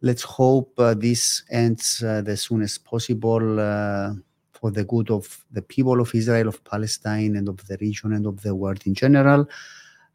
let's 0.02 0.24
hope 0.24 0.74
uh, 0.78 0.94
this 0.94 1.44
ends 1.50 2.04
uh, 2.04 2.22
the 2.22 2.36
soonest 2.36 2.84
possible 2.84 3.60
uh, 3.62 4.14
for 4.52 4.72
the 4.72 4.84
good 4.84 5.10
of 5.10 5.46
the 5.52 5.62
people 5.62 6.02
of 6.02 6.14
Israel, 6.14 6.50
of 6.50 6.62
Palestine, 6.66 7.38
and 7.38 7.48
of 7.48 7.66
the 7.68 7.78
region 7.80 8.12
and 8.12 8.26
of 8.26 8.42
the 8.42 8.54
world 8.54 8.82
in 8.86 8.94
general. 8.94 9.48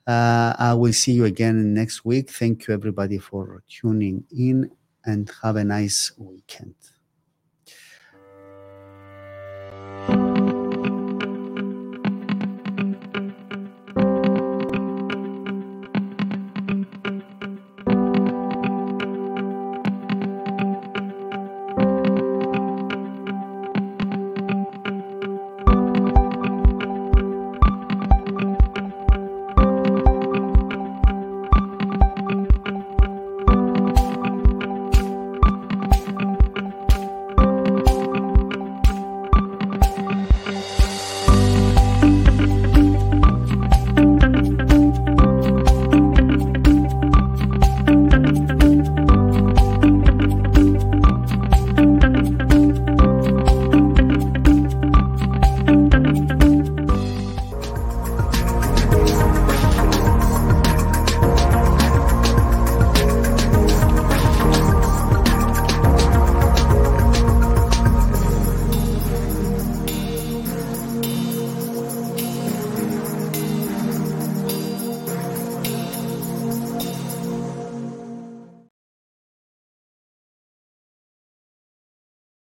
Uh, 0.06 0.54
I 0.58 0.74
will 0.74 0.92
see 0.92 1.12
you 1.12 1.24
again 1.24 1.74
next 1.74 2.04
week. 2.04 2.30
Thank 2.30 2.66
you, 2.68 2.74
everybody, 2.74 3.18
for 3.18 3.62
tuning 3.68 4.24
in 4.30 4.70
and 5.04 5.30
have 5.42 5.56
a 5.56 5.64
nice 5.64 6.12
weekend. 6.16 6.74